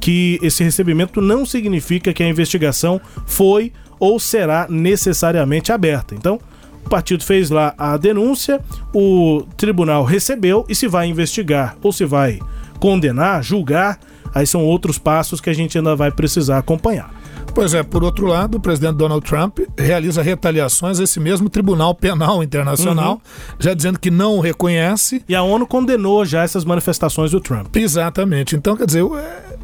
que 0.00 0.38
esse 0.42 0.62
recebimento 0.62 1.20
não 1.20 1.44
significa 1.46 2.12
que 2.12 2.22
a 2.22 2.28
investigação 2.28 3.00
foi 3.26 3.72
ou 3.98 4.18
será 4.20 4.66
necessariamente 4.68 5.72
aberta. 5.72 6.14
Então, 6.14 6.38
o 6.84 6.88
partido 6.88 7.24
fez 7.24 7.50
lá 7.50 7.74
a 7.76 7.96
denúncia, 7.96 8.60
o 8.94 9.42
tribunal 9.56 10.04
recebeu 10.04 10.64
e 10.68 10.74
se 10.74 10.86
vai 10.86 11.08
investigar 11.08 11.76
ou 11.82 11.92
se 11.92 12.04
vai 12.04 12.38
condenar, 12.78 13.42
julgar, 13.42 13.98
aí 14.34 14.46
são 14.46 14.62
outros 14.62 14.98
passos 14.98 15.40
que 15.40 15.50
a 15.50 15.52
gente 15.54 15.76
ainda 15.78 15.96
vai 15.96 16.10
precisar 16.10 16.58
acompanhar. 16.58 17.10
Pois 17.54 17.72
é, 17.72 17.82
por 17.82 18.04
outro 18.04 18.26
lado, 18.26 18.56
o 18.58 18.60
presidente 18.60 18.96
Donald 18.96 19.24
Trump 19.26 19.60
realiza 19.78 20.20
retaliações 20.20 21.00
a 21.00 21.04
esse 21.04 21.18
mesmo 21.18 21.48
Tribunal 21.48 21.94
Penal 21.94 22.42
Internacional, 22.42 23.14
Uhum. 23.14 23.20
já 23.58 23.72
dizendo 23.72 23.98
que 23.98 24.10
não 24.10 24.36
o 24.36 24.40
reconhece. 24.40 25.24
E 25.26 25.34
a 25.34 25.42
ONU 25.42 25.66
condenou 25.66 26.22
já 26.26 26.42
essas 26.42 26.66
manifestações 26.66 27.30
do 27.30 27.40
Trump. 27.40 27.74
Exatamente. 27.74 28.54
Então, 28.54 28.76
quer 28.76 28.84
dizer, 28.84 29.02
é 29.04 29.55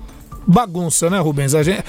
bagunça, 0.46 1.08
né, 1.10 1.18
Rubens? 1.18 1.54
A 1.54 1.62
gente, 1.62 1.84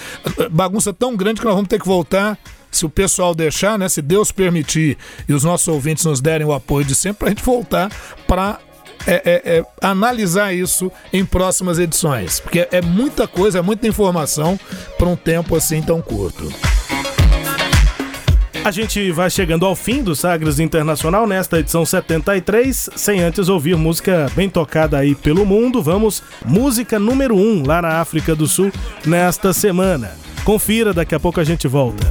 bagunça 0.52 0.94
tão 0.94 1.16
grande 1.16 1.40
que 1.40 1.46
nós 1.46 1.56
vamos 1.56 1.70
ter 1.70 1.80
que 1.80 1.88
voltar, 1.88 2.38
se 2.72 2.86
o 2.86 2.90
pessoal 2.90 3.36
deixar, 3.36 3.78
né, 3.78 3.88
se 3.88 4.02
Deus 4.02 4.32
permitir 4.32 4.98
e 5.28 5.34
os 5.34 5.44
nossos 5.44 5.68
ouvintes 5.68 6.06
nos 6.06 6.20
derem 6.20 6.46
o 6.46 6.54
apoio 6.54 6.86
de 6.86 6.96
sempre, 6.96 7.20
para 7.20 7.28
a 7.28 7.30
gente 7.30 7.44
voltar 7.44 7.92
para 8.28 8.60
é, 9.06 9.14
é, 9.14 9.58
é, 9.58 9.66
analisar 9.82 10.54
isso 10.54 10.92
em 11.12 11.26
próximas 11.26 11.78
edições. 11.78 12.40
Porque 12.40 12.68
é 12.72 12.82
muita 12.82 13.28
coisa, 13.28 13.60
é 13.60 13.62
muita 13.62 13.88
informação 13.88 14.60
para 14.98 15.08
um 15.08 15.16
tempo 15.16 15.56
assim 15.56 15.82
tão 15.82 16.02
curto. 16.02 16.52
A 18.66 18.72
gente 18.72 19.12
vai 19.12 19.30
chegando 19.30 19.66
ao 19.66 19.76
fim 19.76 20.02
do 20.02 20.16
Sagres 20.16 20.58
Internacional 20.58 21.28
nesta 21.28 21.60
edição 21.60 21.86
73, 21.86 22.92
sem 22.96 23.20
antes 23.20 23.50
ouvir 23.50 23.76
música 23.76 24.32
bem 24.38 24.50
tocada 24.50 24.98
aí 24.98 25.14
pelo 25.14 25.46
mundo. 25.46 25.84
Vamos, 25.84 26.24
música 26.46 26.98
número 26.98 27.36
1 27.36 27.40
um, 27.40 27.68
lá 27.68 27.82
na 27.82 28.00
África 28.00 28.34
do 28.34 28.48
Sul 28.48 28.72
nesta 29.06 29.52
semana. 29.52 30.12
Confira, 30.46 30.94
daqui 30.94 31.14
a 31.14 31.20
pouco 31.20 31.42
a 31.42 31.44
gente 31.44 31.68
volta. 31.68 32.08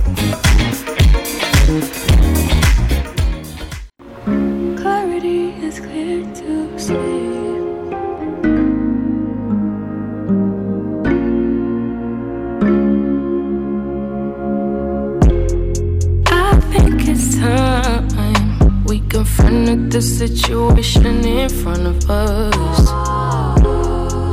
Situation 20.28 21.24
in 21.24 21.48
front 21.48 21.84
of 21.84 22.08
us. 22.08 22.88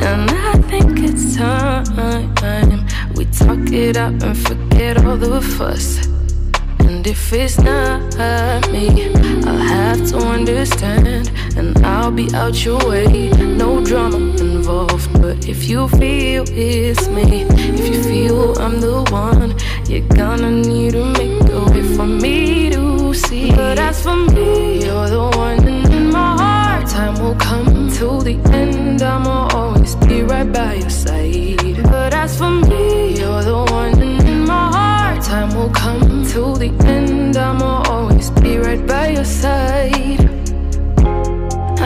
And 0.09 0.29
I 0.29 0.53
think 0.69 0.99
it's 0.99 1.35
time 1.35 2.85
we 3.15 3.25
talk 3.25 3.71
it 3.71 3.97
out 3.97 4.21
and 4.21 4.37
forget 4.37 5.03
all 5.03 5.17
the 5.17 5.41
fuss. 5.41 6.05
And 6.85 7.07
if 7.07 7.33
it's 7.33 7.57
not 7.57 8.01
me, 8.71 8.85
I'll 9.47 9.65
have 9.75 10.07
to 10.09 10.17
understand. 10.17 11.31
And 11.57 11.75
I'll 11.83 12.11
be 12.11 12.27
out 12.35 12.63
your 12.63 12.79
way, 12.87 13.31
no 13.63 13.83
drama 13.83 14.17
involved. 14.17 15.09
But 15.19 15.47
if 15.49 15.67
you 15.67 15.87
feel 15.87 16.43
it's 16.49 17.07
me, 17.07 17.47
if 17.79 17.85
you 17.91 18.03
feel 18.03 18.59
I'm 18.59 18.79
the 18.79 19.01
one, 19.09 19.55
you're 19.89 20.07
gonna 20.15 20.51
need 20.51 20.91
to 20.91 21.05
make 21.19 21.49
a 21.49 21.63
way 21.71 21.83
for 21.95 22.05
me 22.05 22.69
to 22.69 22.98
see. 23.13 23.51
But 23.51 23.79
as 23.79 24.03
for 24.03 24.15
me, 24.15 24.83
you're 24.85 25.09
the 25.09 25.31
one 25.37 25.67
in 25.67 26.11
my 26.11 26.35
heart. 26.41 26.87
Time 26.87 27.15
will 27.21 27.35
come 27.35 27.89
till 27.89 28.19
the 28.21 28.35
end, 28.51 29.01
I'ma 29.01 29.47
always 29.53 29.95
be 30.07 30.23
right 30.23 30.51
by 30.51 30.75
your 30.75 30.89
side. 30.89 31.83
But 31.83 32.13
as 32.13 32.37
for 32.37 32.49
me, 32.49 33.19
you're 33.19 33.43
the 33.43 33.65
one 33.71 34.01
in 34.01 34.45
my 34.45 34.65
heart. 34.75 35.23
Time 35.23 35.55
will 35.55 35.69
come 35.69 36.25
till 36.25 36.55
the 36.55 36.69
end, 36.85 37.37
I'ma 37.37 37.83
always 37.89 38.29
be 38.31 38.57
right 38.57 38.85
by 38.85 39.09
your 39.09 39.25
side. 39.25 40.21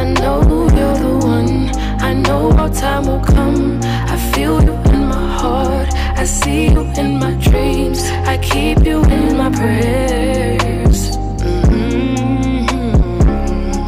I 0.02 0.04
know 0.20 0.42
you're 0.78 0.98
the 1.06 1.16
one. 1.26 1.70
I 2.10 2.14
know 2.14 2.52
our 2.52 2.70
time 2.70 3.06
will 3.06 3.24
come. 3.24 3.80
I 3.84 4.18
feel 4.34 4.62
you 4.64 4.74
in 4.94 5.08
my 5.08 5.28
heart. 5.42 5.90
I 6.22 6.26
see 6.26 6.68
you 6.74 6.82
in 7.02 7.20
my 7.20 7.34
dreams. 7.48 8.02
I 8.34 8.38
keep 8.38 8.86
you 8.86 9.04
in 9.06 9.38
my 9.38 9.50
prayers. 9.50 10.93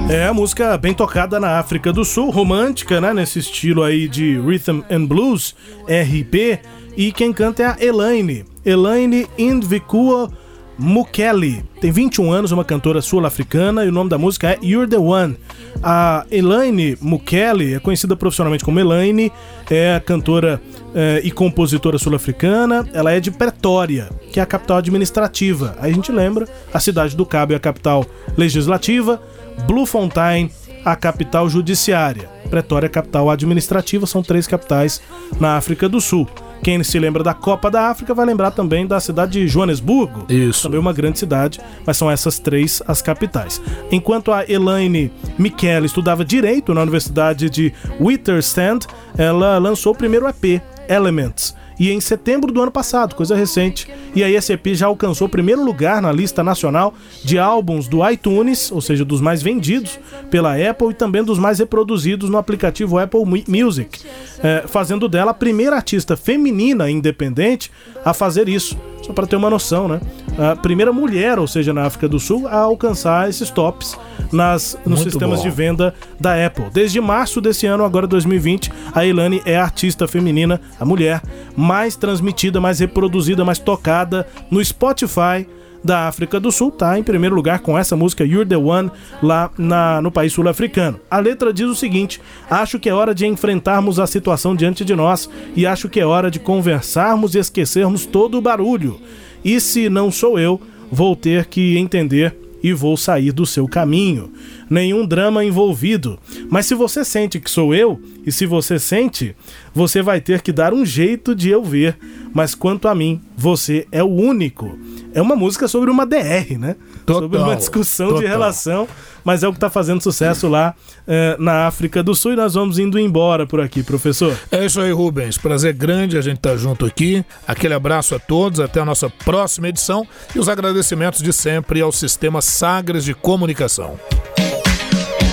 É 0.07 0.27
a 0.27 0.33
música 0.33 0.77
bem 0.77 0.93
tocada 0.93 1.39
na 1.39 1.57
África 1.57 1.91
do 1.91 2.05
Sul, 2.05 2.29
romântica, 2.29 3.01
né? 3.01 3.11
Nesse 3.11 3.39
estilo 3.39 3.81
aí 3.81 4.07
de 4.07 4.39
Rhythm 4.39 4.81
and 4.89 5.05
Blues, 5.05 5.55
RB. 5.87 6.59
E 6.95 7.11
quem 7.11 7.33
canta 7.33 7.63
é 7.63 7.65
a 7.65 7.77
Elaine. 7.83 8.45
Elaine 8.63 9.27
Indvikua 9.35 10.31
Mukeli. 10.77 11.63
Tem 11.81 11.91
21 11.91 12.31
anos, 12.31 12.51
uma 12.51 12.63
cantora 12.63 13.01
sul-africana, 13.01 13.83
e 13.83 13.89
o 13.89 13.91
nome 13.91 14.09
da 14.09 14.17
música 14.17 14.51
é 14.51 14.59
You're 14.61 14.87
the 14.87 14.97
One. 14.97 15.37
A 15.81 16.25
Elaine 16.29 16.97
Mukele 17.01 17.73
é 17.73 17.79
conhecida 17.79 18.15
profissionalmente 18.15 18.63
como 18.63 18.79
Elaine, 18.79 19.31
é 19.69 19.99
cantora 20.05 20.61
eh, 20.93 21.21
e 21.23 21.31
compositora 21.31 21.97
sul-africana. 21.97 22.87
Ela 22.93 23.11
é 23.11 23.19
de 23.19 23.31
Pretória, 23.31 24.09
que 24.31 24.39
é 24.39 24.43
a 24.43 24.45
capital 24.45 24.77
administrativa. 24.77 25.75
Aí 25.79 25.91
a 25.91 25.95
gente 25.95 26.11
lembra, 26.11 26.47
a 26.73 26.79
cidade 26.79 27.15
do 27.15 27.25
Cabo 27.25 27.53
é 27.53 27.55
a 27.55 27.59
capital 27.59 28.05
legislativa, 28.37 29.21
Bloemfontein 29.67 30.49
a 30.85 30.95
capital 30.95 31.49
judiciária. 31.49 32.29
Pretória, 32.49 32.87
capital 32.87 33.29
administrativa, 33.31 34.05
são 34.05 34.21
três 34.21 34.45
capitais 34.45 35.01
na 35.39 35.57
África 35.57 35.89
do 35.89 35.99
Sul. 35.99 36.27
Quem 36.61 36.81
se 36.83 36.97
lembra 36.99 37.23
da 37.23 37.33
Copa 37.33 37.69
da 37.69 37.89
África 37.89 38.13
vai 38.13 38.25
lembrar 38.25 38.51
também 38.51 38.85
da 38.85 38.99
cidade 38.99 39.33
de 39.33 39.47
Joanesburgo. 39.47 40.25
Isso. 40.29 40.63
Também 40.63 40.79
uma 40.79 40.93
grande 40.93 41.19
cidade, 41.19 41.59
mas 41.85 41.97
são 41.97 42.09
essas 42.09 42.37
três 42.39 42.81
as 42.87 43.01
capitais. 43.01 43.61
Enquanto 43.91 44.31
a 44.31 44.49
Elaine 44.49 45.11
Michele 45.37 45.87
estudava 45.87 46.23
Direito 46.23 46.73
na 46.73 46.81
Universidade 46.81 47.49
de 47.49 47.73
Witwatersrand, 47.99 48.81
ela 49.17 49.57
lançou 49.57 49.91
o 49.93 49.97
primeiro 49.97 50.27
EP, 50.27 50.61
Elements 50.87 51.55
e 51.79 51.91
em 51.91 51.99
setembro 51.99 52.51
do 52.51 52.61
ano 52.61 52.71
passado, 52.71 53.15
coisa 53.15 53.35
recente. 53.35 53.87
E 54.15 54.23
a 54.23 54.29
EP 54.29 54.67
já 54.73 54.87
alcançou 54.87 55.27
primeiro 55.27 55.63
lugar 55.63 56.01
na 56.01 56.11
lista 56.11 56.43
nacional 56.43 56.93
de 57.23 57.37
álbuns 57.37 57.87
do 57.87 58.07
iTunes, 58.09 58.71
ou 58.71 58.81
seja, 58.81 59.03
dos 59.03 59.21
mais 59.21 59.41
vendidos 59.41 59.99
pela 60.29 60.55
Apple 60.55 60.89
e 60.89 60.93
também 60.93 61.23
dos 61.23 61.37
mais 61.37 61.59
reproduzidos 61.59 62.29
no 62.29 62.37
aplicativo 62.37 62.97
Apple 62.97 63.21
Music, 63.47 63.99
é, 64.41 64.63
fazendo 64.67 65.07
dela 65.07 65.31
a 65.31 65.33
primeira 65.33 65.75
artista 65.75 66.15
feminina 66.15 66.89
independente 66.89 67.71
a 68.03 68.13
fazer 68.13 68.47
isso. 68.47 68.77
Só 69.05 69.13
para 69.13 69.27
ter 69.27 69.35
uma 69.35 69.51
noção, 69.51 69.87
né? 69.87 70.01
A 70.37 70.55
primeira 70.55 70.91
mulher, 70.91 71.37
ou 71.37 71.47
seja, 71.47 71.71
na 71.71 71.83
África 71.83 72.09
do 72.09 72.19
Sul, 72.19 72.47
a 72.47 72.57
alcançar 72.57 73.29
esses 73.29 73.51
tops 73.51 73.95
nas, 74.31 74.75
nos 74.83 74.99
Muito 74.99 75.11
sistemas 75.11 75.39
bom. 75.39 75.45
de 75.45 75.51
venda 75.51 75.93
da 76.19 76.43
Apple. 76.43 76.65
Desde 76.73 76.99
março 76.99 77.39
desse 77.39 77.67
ano, 77.67 77.83
agora 77.83 78.07
2020, 78.07 78.71
a 78.93 79.05
Elane 79.05 79.43
é 79.45 79.57
a 79.57 79.63
artista 79.63 80.07
feminina, 80.07 80.59
a 80.79 80.85
mulher, 80.85 81.21
mais 81.55 81.95
transmitida, 81.95 82.59
mais 82.59 82.79
reproduzida, 82.79 83.45
mais 83.45 83.59
tocada 83.59 84.27
no 84.49 84.63
Spotify 84.63 85.47
da 85.85 86.07
África 86.07 86.39
do 86.39 86.51
Sul, 86.51 86.71
tá 86.71 86.97
em 86.97 87.03
primeiro 87.03 87.35
lugar 87.35 87.59
com 87.59 87.77
essa 87.77 87.95
música 87.95 88.25
You're 88.25 88.49
the 88.49 88.57
One 88.57 88.89
lá 89.21 89.51
na, 89.55 90.01
no 90.01 90.11
país 90.11 90.33
sul-africano. 90.33 90.99
A 91.09 91.19
letra 91.19 91.53
diz 91.53 91.67
o 91.67 91.75
seguinte: 91.75 92.19
Acho 92.49 92.79
que 92.79 92.89
é 92.89 92.93
hora 92.93 93.13
de 93.13 93.27
enfrentarmos 93.27 93.99
a 93.99 94.07
situação 94.07 94.55
diante 94.55 94.83
de 94.83 94.95
nós 94.95 95.29
e 95.55 95.67
acho 95.67 95.87
que 95.87 95.99
é 95.99 96.05
hora 96.05 96.31
de 96.31 96.39
conversarmos 96.39 97.35
e 97.35 97.39
esquecermos 97.39 98.05
todo 98.05 98.35
o 98.37 98.41
barulho. 98.41 98.99
E 99.43 99.61
se 99.61 99.87
não 99.87 100.11
sou 100.11 100.39
eu, 100.39 100.59
vou 100.91 101.15
ter 101.15 101.45
que 101.45 101.77
entender 101.77 102.35
e 102.63 102.73
vou 102.73 102.97
sair 102.97 103.31
do 103.31 103.45
seu 103.45 103.67
caminho. 103.67 104.33
Nenhum 104.69 105.05
drama 105.05 105.43
envolvido. 105.43 106.19
Mas 106.49 106.65
se 106.65 106.75
você 106.75 107.03
sente 107.05 107.39
que 107.39 107.49
sou 107.49 107.73
eu, 107.73 108.01
e 108.25 108.31
se 108.31 108.45
você 108.45 108.79
sente, 108.79 109.35
você 109.73 110.01
vai 110.01 110.19
ter 110.19 110.41
que 110.41 110.51
dar 110.51 110.73
um 110.73 110.85
jeito 110.85 111.35
de 111.35 111.49
eu 111.49 111.63
ver. 111.63 111.97
Mas 112.33 112.55
quanto 112.55 112.87
a 112.87 112.95
mim, 112.95 113.21
você 113.37 113.87
é 113.91 114.03
o 114.03 114.07
único. 114.07 114.77
É 115.13 115.21
uma 115.21 115.35
música 115.35 115.67
sobre 115.67 115.89
uma 115.89 116.05
DR, 116.05 116.57
né? 116.59 116.75
sobre 117.13 117.37
uma 117.37 117.55
discussão 117.55 118.07
de 118.07 118.13
total. 118.15 118.29
relação, 118.29 118.87
mas 119.23 119.43
é 119.43 119.47
o 119.47 119.53
que 119.53 119.59
tá 119.59 119.69
fazendo 119.69 120.01
sucesso 120.01 120.47
lá 120.47 120.73
eh, 121.07 121.35
na 121.39 121.67
África 121.67 122.01
do 122.01 122.15
Sul 122.15 122.33
e 122.33 122.35
nós 122.35 122.55
vamos 122.55 122.79
indo 122.79 122.97
embora 122.99 123.45
por 123.45 123.61
aqui, 123.61 123.83
professor. 123.83 124.35
É 124.51 124.65
isso 124.65 124.81
aí, 124.81 124.91
Rubens. 124.91 125.37
Prazer 125.37 125.73
grande 125.73 126.17
a 126.17 126.21
gente 126.21 126.37
estar 126.37 126.57
junto 126.57 126.85
aqui. 126.85 127.23
Aquele 127.47 127.73
abraço 127.73 128.15
a 128.15 128.19
todos, 128.19 128.59
até 128.59 128.79
a 128.79 128.85
nossa 128.85 129.09
próxima 129.09 129.69
edição 129.69 130.07
e 130.35 130.39
os 130.39 130.49
agradecimentos 130.49 131.21
de 131.21 131.31
sempre 131.31 131.81
ao 131.81 131.91
Sistema 131.91 132.41
Sagres 132.41 133.05
de 133.05 133.13
Comunicação. 133.13 133.99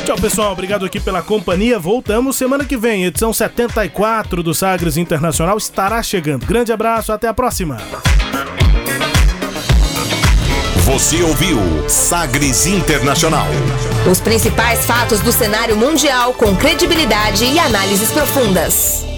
Tchau, 0.04 0.16
pessoal. 0.16 0.52
Obrigado 0.52 0.84
aqui 0.84 0.98
pela 0.98 1.22
companhia. 1.22 1.78
Voltamos 1.78 2.36
semana 2.36 2.64
que 2.64 2.76
vem. 2.76 3.04
Edição 3.04 3.32
74 3.32 4.42
do 4.42 4.52
Sagres 4.52 4.96
Internacional 4.96 5.56
estará 5.56 6.02
chegando. 6.02 6.44
Grande 6.44 6.72
abraço, 6.72 7.12
até 7.12 7.28
a 7.28 7.34
próxima. 7.34 7.78
Você 10.84 11.22
ouviu 11.22 11.58
Sagres 11.88 12.66
Internacional. 12.66 13.46
Os 14.10 14.20
principais 14.20 14.84
fatos 14.84 15.20
do 15.20 15.32
cenário 15.32 15.76
mundial 15.76 16.34
com 16.34 16.54
credibilidade 16.56 17.44
e 17.44 17.58
análises 17.58 18.10
profundas. 18.10 19.11